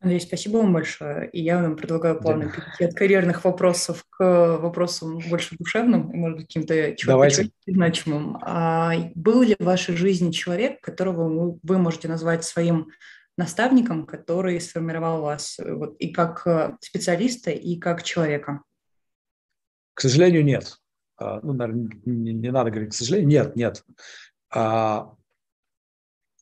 Андрей, 0.00 0.20
спасибо 0.20 0.58
вам 0.58 0.72
большое. 0.72 1.30
И 1.30 1.42
я 1.42 1.60
вам 1.60 1.76
предлагаю 1.76 2.20
плавно 2.20 2.50
перейти 2.50 2.84
от 2.84 2.94
карьерных 2.94 3.44
вопросов 3.44 4.04
к 4.10 4.58
вопросам 4.58 5.18
больше 5.30 5.56
душевным 5.58 6.10
и, 6.10 6.16
может 6.16 6.38
быть, 6.38 6.46
каким-то 6.46 6.94
чуть 6.94 7.52
значимым. 7.66 8.38
А 8.42 8.92
был 9.14 9.42
ли 9.42 9.56
в 9.58 9.64
вашей 9.64 9.96
жизни 9.96 10.32
человек, 10.32 10.80
которого 10.82 11.58
вы 11.62 11.78
можете 11.78 12.08
назвать 12.08 12.44
своим 12.44 12.88
наставником, 13.38 14.06
который 14.06 14.60
сформировал 14.60 15.22
вас 15.22 15.58
вот, 15.58 15.96
и 15.98 16.12
как 16.12 16.46
э, 16.46 16.76
специалиста, 16.80 17.50
и 17.50 17.76
как 17.78 18.02
человека? 18.02 18.62
К 19.94 20.00
сожалению, 20.00 20.44
нет. 20.44 20.78
А, 21.18 21.40
ну, 21.42 21.52
наверное, 21.52 21.90
не, 22.04 22.32
не 22.32 22.50
надо 22.50 22.70
говорить, 22.70 22.90
к 22.90 22.96
сожалению, 22.96 23.28
нет, 23.28 23.56
нет. 23.56 23.84
А, 24.50 25.14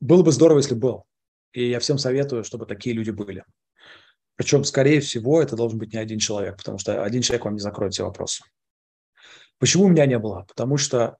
было 0.00 0.22
бы 0.22 0.32
здорово, 0.32 0.58
если 0.58 0.74
был. 0.74 1.04
И 1.54 1.70
я 1.70 1.78
всем 1.78 1.98
советую, 1.98 2.42
чтобы 2.42 2.66
такие 2.66 2.94
люди 2.94 3.10
были. 3.10 3.44
Причем, 4.34 4.64
скорее 4.64 5.00
всего, 5.00 5.40
это 5.40 5.54
должен 5.54 5.78
быть 5.78 5.92
не 5.92 6.00
один 6.00 6.18
человек, 6.18 6.56
потому 6.56 6.78
что 6.78 7.04
один 7.04 7.22
человек 7.22 7.44
вам 7.44 7.54
не 7.54 7.60
закроет 7.60 7.94
все 7.94 8.04
вопросы. 8.04 8.42
Почему 9.58 9.84
у 9.84 9.88
меня 9.88 10.04
не 10.04 10.18
было? 10.18 10.44
Потому 10.48 10.76
что 10.76 11.16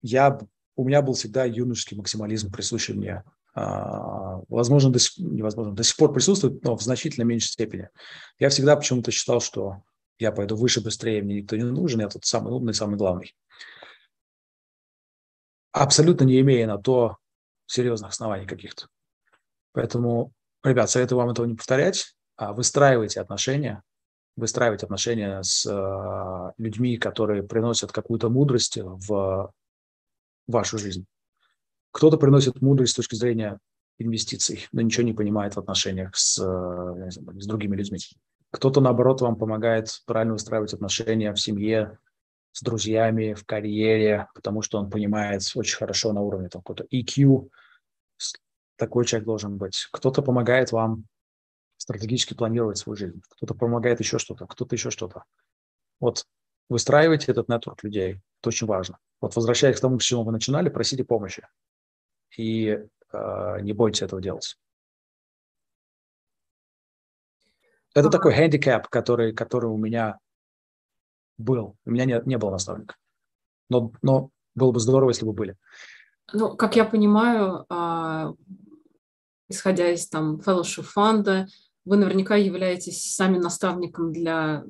я, 0.00 0.38
у 0.76 0.84
меня 0.84 1.02
был 1.02 1.14
всегда 1.14 1.44
юношеский 1.44 1.96
максимализм, 1.96 2.52
присущий 2.52 2.94
мне. 2.94 3.24
А, 3.54 4.40
возможно, 4.48 4.90
до, 4.90 5.00
невозможно, 5.18 5.74
до 5.74 5.82
сих 5.82 5.96
пор 5.96 6.12
присутствует, 6.12 6.62
но 6.62 6.76
в 6.76 6.82
значительно 6.82 7.24
меньшей 7.24 7.50
степени. 7.50 7.88
Я 8.38 8.48
всегда 8.48 8.76
почему-то 8.76 9.10
считал, 9.10 9.40
что 9.40 9.82
я 10.20 10.30
пойду 10.30 10.54
выше, 10.54 10.80
быстрее, 10.80 11.20
мне 11.20 11.40
никто 11.42 11.56
не 11.56 11.64
нужен, 11.64 12.00
я 12.00 12.08
тут 12.08 12.24
самый 12.24 12.52
умный, 12.52 12.74
самый 12.74 12.96
главный. 12.96 13.34
Абсолютно 15.72 16.24
не 16.24 16.40
имея 16.40 16.68
на 16.68 16.78
то 16.78 17.16
серьезных 17.66 18.10
оснований 18.10 18.46
каких-то. 18.46 18.86
Поэтому, 19.72 20.32
ребят, 20.62 20.90
советую 20.90 21.18
вам 21.18 21.30
этого 21.30 21.46
не 21.46 21.54
повторять, 21.54 22.14
а 22.36 22.52
выстраивайте 22.52 23.20
отношения, 23.20 23.82
выстраивать 24.36 24.82
отношения 24.82 25.42
с 25.42 25.66
э, 25.66 26.52
людьми, 26.58 26.96
которые 26.96 27.42
приносят 27.42 27.92
какую-то 27.92 28.28
мудрость 28.28 28.78
в 28.78 29.52
вашу 30.46 30.78
жизнь. 30.78 31.06
Кто-то 31.90 32.16
приносит 32.16 32.60
мудрость 32.62 32.92
с 32.92 32.96
точки 32.96 33.14
зрения 33.14 33.58
инвестиций, 33.98 34.66
но 34.72 34.80
ничего 34.80 35.04
не 35.04 35.12
понимает 35.12 35.54
в 35.54 35.58
отношениях 35.58 36.16
с, 36.16 36.38
э, 36.38 37.10
с 37.10 37.46
другими 37.46 37.76
людьми. 37.76 37.98
Кто-то, 38.50 38.80
наоборот, 38.80 39.20
вам 39.20 39.36
помогает 39.36 39.88
правильно 40.06 40.34
выстраивать 40.34 40.74
отношения 40.74 41.32
в 41.32 41.40
семье, 41.40 41.98
с 42.52 42.62
друзьями, 42.62 43.32
в 43.32 43.46
карьере, 43.46 44.28
потому 44.34 44.60
что 44.60 44.78
он 44.78 44.90
понимает 44.90 45.42
очень 45.54 45.76
хорошо 45.76 46.12
на 46.12 46.20
уровне 46.20 46.48
там, 46.48 46.60
какой-то 46.62 46.84
EQ, 46.94 47.48
такой 48.82 49.04
человек 49.04 49.26
должен 49.26 49.58
быть. 49.58 49.86
Кто-то 49.92 50.22
помогает 50.22 50.72
вам 50.72 51.04
стратегически 51.76 52.34
планировать 52.34 52.78
свою 52.78 52.96
жизнь, 52.96 53.22
кто-то 53.28 53.54
помогает 53.54 54.00
еще 54.00 54.18
что-то, 54.18 54.46
кто-то 54.46 54.74
еще 54.74 54.90
что-то. 54.90 55.22
Вот 56.00 56.26
выстраивайте 56.68 57.30
этот 57.30 57.48
нетворк 57.48 57.84
людей, 57.84 58.20
это 58.40 58.48
очень 58.48 58.66
важно. 58.66 58.98
Вот 59.20 59.36
возвращаясь 59.36 59.76
к 59.76 59.80
тому, 59.80 60.00
с 60.00 60.02
чего 60.02 60.24
вы 60.24 60.32
начинали, 60.32 60.68
просите 60.68 61.04
помощи 61.04 61.46
и 62.36 62.70
э, 63.12 63.60
не 63.60 63.72
бойтесь 63.72 64.02
этого 64.02 64.20
делать. 64.20 64.58
Это 67.94 68.10
такой 68.10 68.36
handicap, 68.36 68.86
который, 68.90 69.32
который 69.32 69.70
у 69.70 69.76
меня 69.76 70.18
был. 71.38 71.76
У 71.84 71.90
меня 71.92 72.04
не, 72.04 72.20
не 72.24 72.36
было 72.36 72.50
наставника. 72.50 72.96
Но, 73.68 73.92
но 74.02 74.30
было 74.56 74.72
бы 74.72 74.80
здорово, 74.80 75.10
если 75.10 75.24
бы 75.24 75.32
были. 75.32 75.56
Ну, 76.32 76.56
как 76.56 76.76
я 76.76 76.84
понимаю, 76.84 77.66
а, 77.68 78.34
исходя 79.52 79.90
из 79.90 80.08
там 80.08 80.40
fellowship 80.44 80.82
фонда, 80.82 81.46
вы 81.84 81.96
наверняка 81.96 82.36
являетесь 82.36 83.14
сами 83.14 83.38
наставником 83.38 84.12
для, 84.12 84.64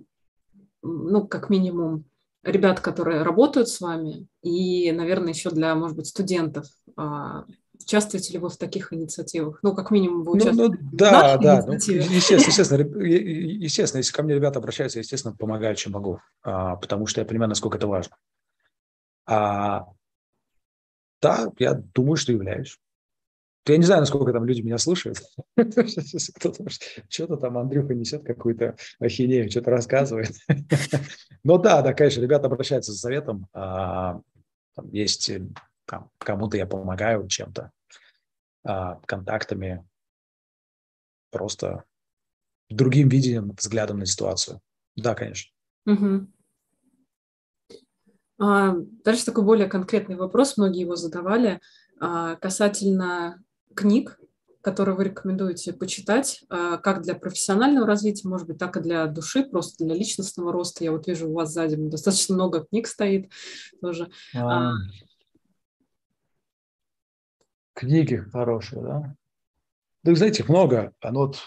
ну, 0.83 1.27
как 1.27 1.51
минимум, 1.51 2.05
ребят, 2.43 2.81
которые 2.81 3.23
работают 3.23 3.69
с 3.69 3.81
вами, 3.81 4.27
и, 4.43 4.93
наверное, 4.93 5.33
еще 5.33 5.51
для, 5.51 5.75
может 5.75 5.97
быть, 5.97 6.07
студентов. 6.07 6.67
А, 6.97 7.45
Участвуете 7.85 8.33
ли 8.35 8.39
вы 8.39 8.49
в 8.49 8.57
таких 8.57 8.93
инициативах? 8.93 9.59
Ну, 9.63 9.75
как 9.75 9.91
минимум, 9.91 10.23
вы 10.23 10.33
участвуете 10.33 10.77
ну, 10.81 10.89
ну, 10.91 10.91
да, 10.93 11.37
да, 11.37 11.65
ну, 11.67 11.73
естественно, 11.73 12.47
естественно, 12.47 12.83
естественно, 13.03 13.99
если 13.99 14.13
ко 14.13 14.23
мне 14.23 14.35
ребята 14.35 14.61
обращаются, 14.61 15.01
естественно, 15.01 15.35
помогаю, 15.35 15.75
чем 15.75 15.93
могу, 15.93 16.21
а, 16.43 16.77
потому 16.77 17.07
что 17.07 17.21
я 17.21 17.27
понимаю, 17.27 17.49
насколько 17.49 17.79
это 17.79 17.87
важно. 17.87 18.17
А, 19.27 19.87
да, 21.21 21.51
я 21.59 21.75
думаю, 21.75 22.17
что 22.17 22.33
являюсь. 22.33 22.79
Я 23.67 23.77
не 23.77 23.85
знаю, 23.85 24.01
насколько 24.01 24.33
там 24.33 24.45
люди 24.45 24.61
меня 24.61 24.77
слушают. 24.79 25.23
Что-то 27.09 27.37
там 27.37 27.59
Андрюха 27.59 27.95
несет 27.95 28.25
какую-то 28.25 28.77
ахинею, 28.99 29.49
что-то 29.51 29.71
рассказывает. 29.71 30.33
Но 31.45 31.59
да, 31.59 31.81
да, 31.83 31.95
конечно, 31.95 32.21
ребята 32.21 32.47
обращаются 32.47 32.91
за 32.91 32.99
советом. 32.99 33.47
А, 33.53 34.21
есть 34.91 35.31
там, 35.87 36.11
кому-то 36.19 36.57
я 36.57 36.67
помогаю 36.67 37.29
чем-то, 37.29 37.71
а, 38.65 39.01
контактами, 39.07 39.87
просто 41.31 41.85
другим 42.69 43.09
видением, 43.09 43.53
взглядом 43.53 44.01
на 44.01 44.07
ситуацию. 44.07 44.61
Да, 44.97 45.15
конечно. 45.15 45.53
Угу. 45.87 46.27
Дальше 49.05 49.25
такой 49.25 49.45
более 49.45 49.69
конкретный 49.69 50.17
вопрос, 50.17 50.57
многие 50.57 50.81
его 50.81 50.97
задавали, 50.97 51.61
касательно 52.01 53.41
книг, 53.75 54.19
которые 54.63 54.97
вы 54.97 55.05
рекомендуете 55.05 55.73
почитать, 55.73 56.45
а, 56.49 56.79
как 56.79 57.03
для 57.03 57.15
профессионального 57.15 57.87
развития, 57.87 58.29
может 58.29 58.47
быть, 58.47 58.59
так 58.59 58.77
и 58.77 58.81
для 58.81 59.07
души, 59.07 59.45
просто 59.45 59.85
для 59.85 59.95
личностного 59.95 60.53
роста. 60.53 60.85
Я 60.85 60.93
вот 60.93 61.07
вижу, 61.07 61.29
у 61.29 61.35
вас 61.35 61.53
сзади 61.53 61.77
достаточно 61.77 62.35
много 62.35 62.65
книг 62.65 62.87
стоит 62.87 63.31
тоже. 63.81 64.11
А, 64.35 64.73
Книги 67.75 68.17
хорошие, 68.33 68.83
да? 68.83 69.17
Да, 70.05 70.15
знаете, 70.15 70.43
их 70.43 70.49
много. 70.49 70.93
А 71.01 71.11
ну 71.11 71.21
вот, 71.21 71.39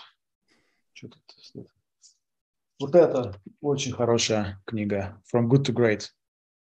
что 0.93 1.09
тут? 1.09 1.21
Вот 2.79 2.93
это 2.93 3.39
очень 3.61 3.93
хорошая 3.93 4.61
книга. 4.65 5.21
From 5.33 5.47
Good 5.47 5.65
to 5.65 5.73
Great. 5.73 6.09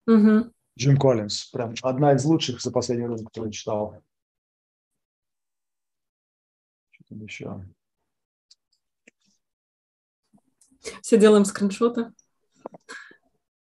Угу. 0.06 0.52
Джим 0.78 0.96
Коллинз. 0.96 1.44
Прям 1.50 1.74
одна 1.82 2.14
из 2.14 2.24
лучших 2.24 2.60
за 2.60 2.72
последний 2.72 3.06
раз, 3.06 3.22
которую 3.22 3.52
читал. 3.52 4.02
Еще? 7.10 7.66
Все 11.02 11.18
делаем 11.18 11.44
скриншоты. 11.44 12.12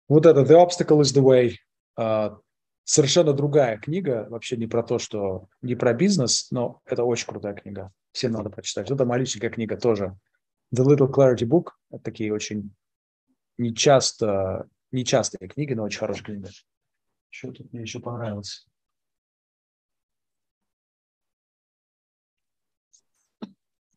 Вот 0.07 0.25
это 0.25 0.41
The 0.41 0.65
Obstacle 0.65 1.01
is 1.01 1.13
the 1.15 1.23
Way. 1.23 1.55
Uh, 1.97 2.39
совершенно 2.83 3.33
другая 3.33 3.77
книга, 3.77 4.27
вообще 4.29 4.57
не 4.57 4.67
про 4.67 4.83
то, 4.83 4.99
что 4.99 5.47
не 5.61 5.75
про 5.75 5.93
бизнес, 5.93 6.49
но 6.51 6.81
это 6.85 7.03
очень 7.03 7.27
крутая 7.27 7.53
книга. 7.53 7.91
Всем 8.11 8.31
надо 8.31 8.49
прочитать. 8.49 8.89
Это 8.89 9.05
маленькая 9.05 9.49
книга 9.49 9.77
тоже. 9.77 10.17
The 10.75 10.83
Little 10.83 11.11
Clarity 11.11 11.47
Book. 11.47 11.71
Это 11.91 12.03
такие 12.03 12.33
очень 12.33 12.73
нечасто, 13.57 14.67
нечастые 14.91 15.47
книги, 15.47 15.73
но 15.73 15.83
очень 15.83 15.99
хорошая 15.99 16.23
книга. 16.23 16.49
Что 17.29 17.51
тут 17.51 17.71
мне 17.71 17.83
еще 17.83 17.99
понравилось? 17.99 18.67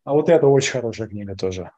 А 0.04 0.12
вот 0.12 0.28
это 0.28 0.46
очень 0.46 0.72
хорошая 0.72 1.08
книга 1.08 1.36
тоже. 1.36 1.70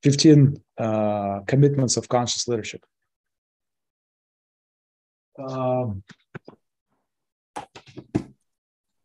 15 0.00 0.60
uh, 0.78 1.46
Commitments 1.46 1.96
of 1.98 2.06
Conscious 2.08 2.46
Leadership. 2.48 2.82
Uh, 5.38 5.94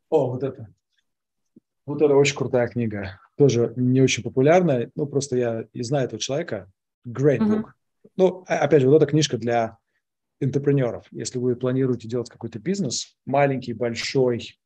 о, 0.10 0.32
вот 0.32 0.44
это. 0.44 0.68
Вот 1.86 2.02
это 2.02 2.14
очень 2.14 2.36
крутая 2.36 2.68
книга. 2.68 3.20
Тоже 3.38 3.74
не 3.78 4.02
очень 4.02 4.24
популярная. 4.24 4.92
Ну, 4.96 5.08
просто 5.08 5.38
я 5.38 5.66
и 5.72 5.82
знаю 5.82 6.06
этого 6.06 6.20
человека. 6.20 6.70
Great 7.08 7.40
book. 7.40 7.62
Mm-hmm. 7.62 8.10
Ну, 8.18 8.44
опять 8.48 8.82
же, 8.82 8.90
вот 8.90 8.98
эта 8.98 9.06
книжка 9.06 9.38
для 9.38 9.78
интерпренеров. 10.42 11.06
Если 11.12 11.40
вы 11.40 11.56
планируете 11.56 12.08
делать 12.08 12.30
какой-то 12.30 12.60
бизнес, 12.60 13.18
маленький, 13.26 13.74
большой, 13.74 14.60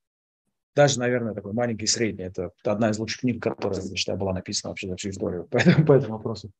даже, 0.76 1.00
наверное, 1.00 1.34
такой 1.34 1.54
маленький, 1.54 1.86
средний, 1.86 2.24
это 2.24 2.52
одна 2.64 2.90
из 2.90 3.00
лучших 3.00 3.22
книг, 3.22 3.42
которая, 3.42 3.82
я 3.82 3.96
считаю, 3.96 4.18
была 4.18 4.34
написана 4.34 4.72
вообще 4.72 4.88
за 4.88 4.96
всю 4.96 5.10
историю 5.10 5.46
по 5.46 5.58
этому, 5.58 5.86
по 5.86 5.94
этому 5.94 6.18
вопросу. 6.18 6.52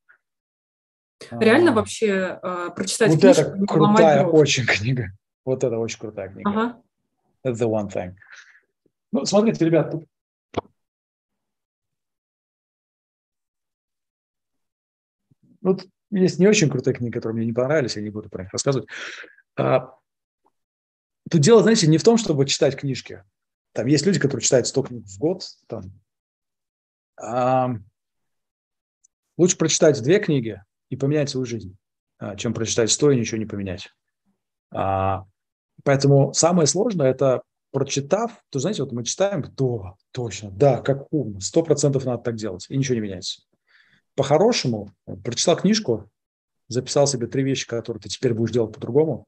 Реально 1.32 1.72
а, 1.72 1.76
вообще 1.76 2.40
э, 2.42 2.70
прочитать 2.76 3.12
вот 3.12 3.22
книжку? 3.22 3.44
Вот 3.44 3.56
это 3.56 3.66
крутая 3.66 4.26
очень 4.26 4.66
книга. 4.66 5.12
Вот 5.46 5.64
это 5.64 5.78
очень 5.78 6.00
крутая 6.00 6.30
книга. 6.30 6.50
Ага. 6.50 6.82
That's 7.46 7.60
the 7.60 7.70
one 7.70 7.90
thing. 7.90 8.16
Ну, 9.12 9.26
смотрите, 9.26 9.66
ребят, 9.66 9.92
тут 9.92 10.06
Вот 15.64 15.88
есть 16.12 16.40
не 16.40 16.48
очень 16.48 16.70
крутые 16.70 16.94
книги, 16.94 17.14
которые 17.14 17.38
мне 17.38 17.46
не 17.46 17.54
понравились, 17.54 17.96
я 17.96 18.02
не 18.04 18.10
буду 18.10 18.30
про 18.30 18.44
них 18.44 18.52
рассказывать. 18.52 18.88
А, 19.56 19.96
тут 21.32 21.42
дело, 21.42 21.64
знаете, 21.64 21.88
не 21.88 21.98
в 21.98 22.04
том, 22.04 22.18
чтобы 22.18 22.46
читать 22.46 22.76
книжки. 22.76 23.24
Там 23.74 23.88
есть 23.88 24.06
люди, 24.06 24.20
которые 24.20 24.44
читают 24.44 24.68
100 24.68 24.84
книг 24.84 25.06
в 25.06 25.20
год. 25.20 25.44
Там. 25.68 25.84
А, 27.20 27.72
лучше 29.38 29.58
прочитать 29.58 30.02
две 30.02 30.20
книги 30.20 30.62
и 30.90 30.96
поменять 30.96 31.30
свою 31.30 31.46
жизнь, 31.46 31.76
а, 32.20 32.36
чем 32.36 32.54
прочитать 32.54 32.92
сто 32.92 33.12
и 33.12 33.20
ничего 33.20 33.40
не 33.40 33.46
поменять. 33.46 33.90
А, 34.72 35.26
поэтому 35.84 36.34
самое 36.34 36.68
сложное– 36.68 37.08
это 37.12 37.42
прочитав, 37.72 38.44
то, 38.50 38.60
знаете, 38.60 38.84
вот 38.84 38.92
мы 38.92 39.04
читаем, 39.04 39.42
то, 39.42 39.96
точно, 40.12 40.52
да, 40.52 40.80
как 40.80 41.12
умно, 41.12 41.40
сто 41.40 41.64
процентов 41.64 42.06
надо 42.06 42.22
так 42.22 42.36
делать, 42.36 42.68
и 42.70 42.78
ничего 42.78 42.96
не 42.96 43.02
меняется. 43.02 43.42
По-хорошему, 44.16 44.94
прочитал 45.24 45.58
книжку, 45.58 46.08
записал 46.68 47.08
себе 47.08 47.26
три 47.26 47.44
вещи, 47.44 47.68
которые 47.68 48.00
ты 48.00 48.10
теперь 48.10 48.36
будешь 48.36 48.54
делать 48.54 48.76
по-другому, 48.76 49.26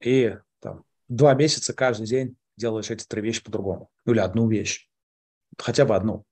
и 0.00 0.36
там, 0.58 0.82
два 1.06 1.34
месяца 1.34 1.72
каждый 1.72 2.06
день 2.06 2.36
делаешь 2.56 2.90
эти 2.90 3.04
три 3.04 3.22
вещи 3.22 3.42
по-другому. 3.42 3.90
Ну 4.04 4.12
или 4.12 4.20
одну 4.20 4.48
вещь. 4.48 4.88
Хотя 5.58 5.84
бы 5.84 5.94
одну. 5.94 6.24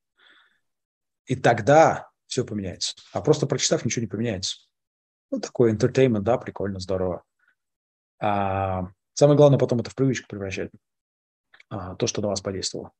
И 1.27 1.37
тогда 1.37 2.11
все 2.27 2.45
поменяется. 2.45 2.95
А 3.13 3.21
просто 3.21 3.47
прочитав, 3.47 3.85
ничего 3.85 4.03
не 4.03 4.09
поменяется. 4.09 4.57
Ну, 5.31 5.41
такой 5.41 5.75
entertainment, 5.75 6.21
да, 6.21 6.39
прикольно, 6.39 6.81
здорово. 6.81 7.25
А, 8.19 8.89
самое 9.15 9.37
главное 9.37 9.59
потом 9.59 9.81
это 9.81 9.91
в 9.91 9.95
привычку 9.95 10.29
превращать. 10.29 10.71
А, 11.69 11.95
то, 11.97 12.07
что 12.07 12.21
на 12.21 12.29
вас 12.29 12.41
подействовало. 12.41 12.93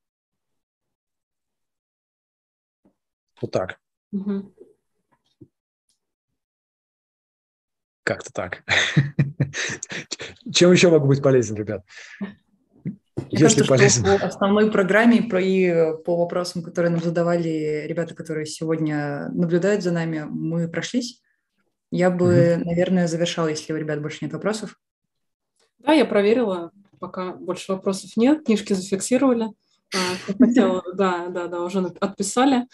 Вот 3.41 3.51
так. 3.51 3.79
Угу. 4.13 4.55
Как-то 8.05 8.33
так. 8.33 8.65
Чем 10.53 10.73
еще 10.73 10.91
могу 10.91 11.07
быть 11.07 11.23
полезен, 11.23 11.57
ребят? 11.57 11.85
Мне 13.17 13.27
Если 13.31 13.61
кажется, 13.61 13.69
полезно. 13.69 14.07
что 14.17 14.19
по 14.21 14.27
основной 14.27 14.71
программе 14.71 15.19
и 15.19 16.03
по 16.05 16.17
вопросам, 16.17 16.63
которые 16.63 16.93
нам 16.93 17.03
задавали 17.03 17.85
ребята, 17.87 18.15
которые 18.15 18.47
сегодня 18.47 19.29
наблюдают 19.33 19.83
за 19.83 19.93
нами, 19.93 20.27
мы 20.29 20.69
прошлись. 20.69 21.21
Я 21.91 22.11
бы, 22.11 22.33
mm-hmm. 22.33 22.65
наверное, 22.65 23.07
завершала, 23.07 23.49
если 23.49 23.73
у 23.75 23.77
ребят 23.77 24.01
больше 24.01 24.19
нет 24.23 24.33
вопросов. 24.33 24.81
Да, 25.79 25.93
я 25.93 26.07
проверила, 26.07 26.73
пока 27.01 27.33
больше 27.33 27.73
вопросов 27.73 28.17
нет, 28.17 28.47
книжки 28.47 28.73
зафиксировали. 28.73 29.49
А, 29.95 30.35
хотела, 30.39 30.83
да, 30.95 31.29
да, 31.29 31.49
да, 31.49 31.61
уже 31.61 31.81
отписали. 32.01 32.67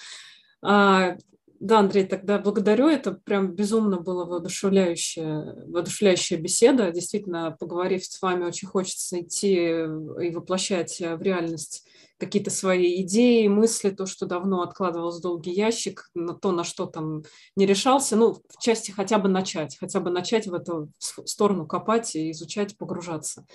Да, 1.61 1.81
Андрей, 1.81 2.05
тогда 2.07 2.39
благодарю. 2.39 2.87
Это 2.87 3.13
прям 3.13 3.53
безумно 3.53 4.01
было 4.01 4.25
воодушевляющая, 4.25 5.65
воодушевляющая 5.67 6.39
беседа. 6.39 6.93
Действительно, 6.93 7.57
поговорив 7.59 8.05
с 8.05 8.23
вами, 8.23 8.45
очень 8.45 8.69
хочется 8.69 9.21
идти 9.21 9.55
и 9.55 10.31
воплощать 10.31 11.01
в 11.01 11.21
реальность 11.21 11.85
какие-то 12.19 12.51
свои 12.51 13.03
идеи, 13.03 13.47
мысли, 13.49 13.91
то, 13.91 14.07
что 14.07 14.27
давно 14.27 14.63
откладывалось 14.63 15.19
в 15.19 15.23
долгий 15.23 15.53
ящик, 15.53 16.11
на 16.15 16.35
то, 16.35 16.53
на 16.53 16.65
что 16.65 16.87
там 16.87 17.23
не 17.57 17.67
решался. 17.67 18.17
Ну, 18.17 18.35
в 18.35 18.63
части 18.63 18.91
хотя 18.91 19.19
бы 19.19 19.29
начать, 19.29 19.77
хотя 19.79 20.01
бы 20.01 20.11
начать 20.11 20.47
в 20.47 20.55
эту 20.55 20.91
сторону 20.99 21.67
копать 21.67 22.15
и 22.15 22.31
изучать, 22.33 22.77
погружаться. 22.77 23.47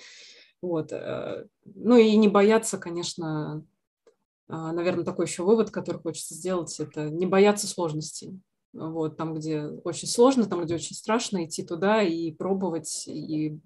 Вот. 0.62 0.92
Э, 0.92 1.46
ну 1.66 1.98
и 1.98 2.16
не 2.16 2.30
бояться, 2.30 2.78
конечно, 2.78 3.66
наверное, 4.72 5.04
такой 5.04 5.26
еще 5.26 5.44
вывод, 5.44 5.72
который 5.72 6.02
хочется 6.02 6.36
сделать, 6.36 6.80
это 6.80 7.10
не 7.10 7.26
бояться 7.26 7.68
сложностей. 7.68 8.40
Вот, 8.74 9.18
там, 9.18 9.36
где 9.36 9.66
очень 9.66 10.08
сложно, 10.08 10.46
там, 10.46 10.64
где 10.64 10.76
очень 10.76 10.96
страшно, 10.96 11.46
идти 11.46 11.64
туда 11.64 12.02
и 12.02 12.32
пробовать, 12.32 13.08
и 13.08 13.60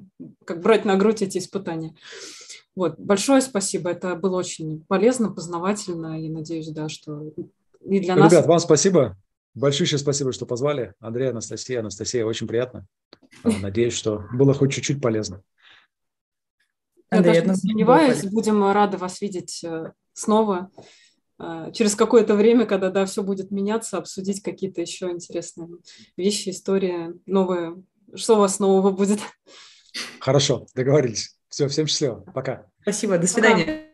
как 0.46 0.62
брать 0.62 0.84
на 0.84 0.98
грудь 0.98 1.22
эти 1.22 1.38
испытания. 1.38 1.96
Вот, 2.76 3.00
большое 3.00 3.42
спасибо, 3.42 3.90
это 3.90 4.16
было 4.16 4.38
очень 4.38 4.84
полезно, 4.88 5.32
познавательно, 5.32 6.22
и 6.22 6.30
надеюсь, 6.30 6.70
да, 6.70 6.90
что 6.90 7.32
и 7.82 8.00
для 8.00 8.16
нас... 8.16 8.32
Ребят, 8.32 8.48
вам 8.48 8.60
спасибо, 8.60 9.18
большое 9.56 9.98
спасибо, 9.98 10.34
что 10.34 10.46
позвали. 10.46 10.94
Андрей, 11.00 11.32
Анастасия, 11.32 11.80
Анастасия, 11.80 12.26
очень 12.26 12.48
приятно. 12.48 12.86
Надеюсь, 13.44 13.94
что 13.94 14.26
было 14.34 14.54
хоть 14.54 14.74
чуть-чуть 14.74 15.02
полезно. 15.02 15.42
Я 17.10 17.20
Андрей, 17.20 17.36
даже 17.36 17.48
не 17.48 17.56
сомневаюсь, 17.56 18.24
будем 18.26 18.62
рады 18.72 18.98
вас 18.98 19.22
видеть 19.22 19.64
э, 19.64 19.94
снова 20.18 20.72
а, 21.38 21.72
через 21.72 21.96
какое-то 21.96 22.36
время, 22.36 22.66
когда 22.66 22.90
да, 22.90 23.06
все 23.06 23.24
будет 23.24 23.52
меняться, 23.52 23.98
обсудить 23.98 24.42
какие-то 24.42 24.82
еще 24.82 25.12
интересные 25.12 25.70
вещи, 26.18 26.50
истории, 26.50 27.14
новые. 27.26 27.84
Что 28.16 28.36
у 28.36 28.40
вас 28.40 28.60
нового 28.60 28.92
будет? 28.92 29.20
Хорошо, 30.20 30.66
договорились. 30.74 31.38
Все, 31.50 31.68
всем 31.68 31.88
счастливо. 31.88 32.24
Пока. 32.34 32.66
Спасибо, 32.82 33.18
до 33.18 33.28
свидания. 33.28 33.66
Пока. 33.66 33.87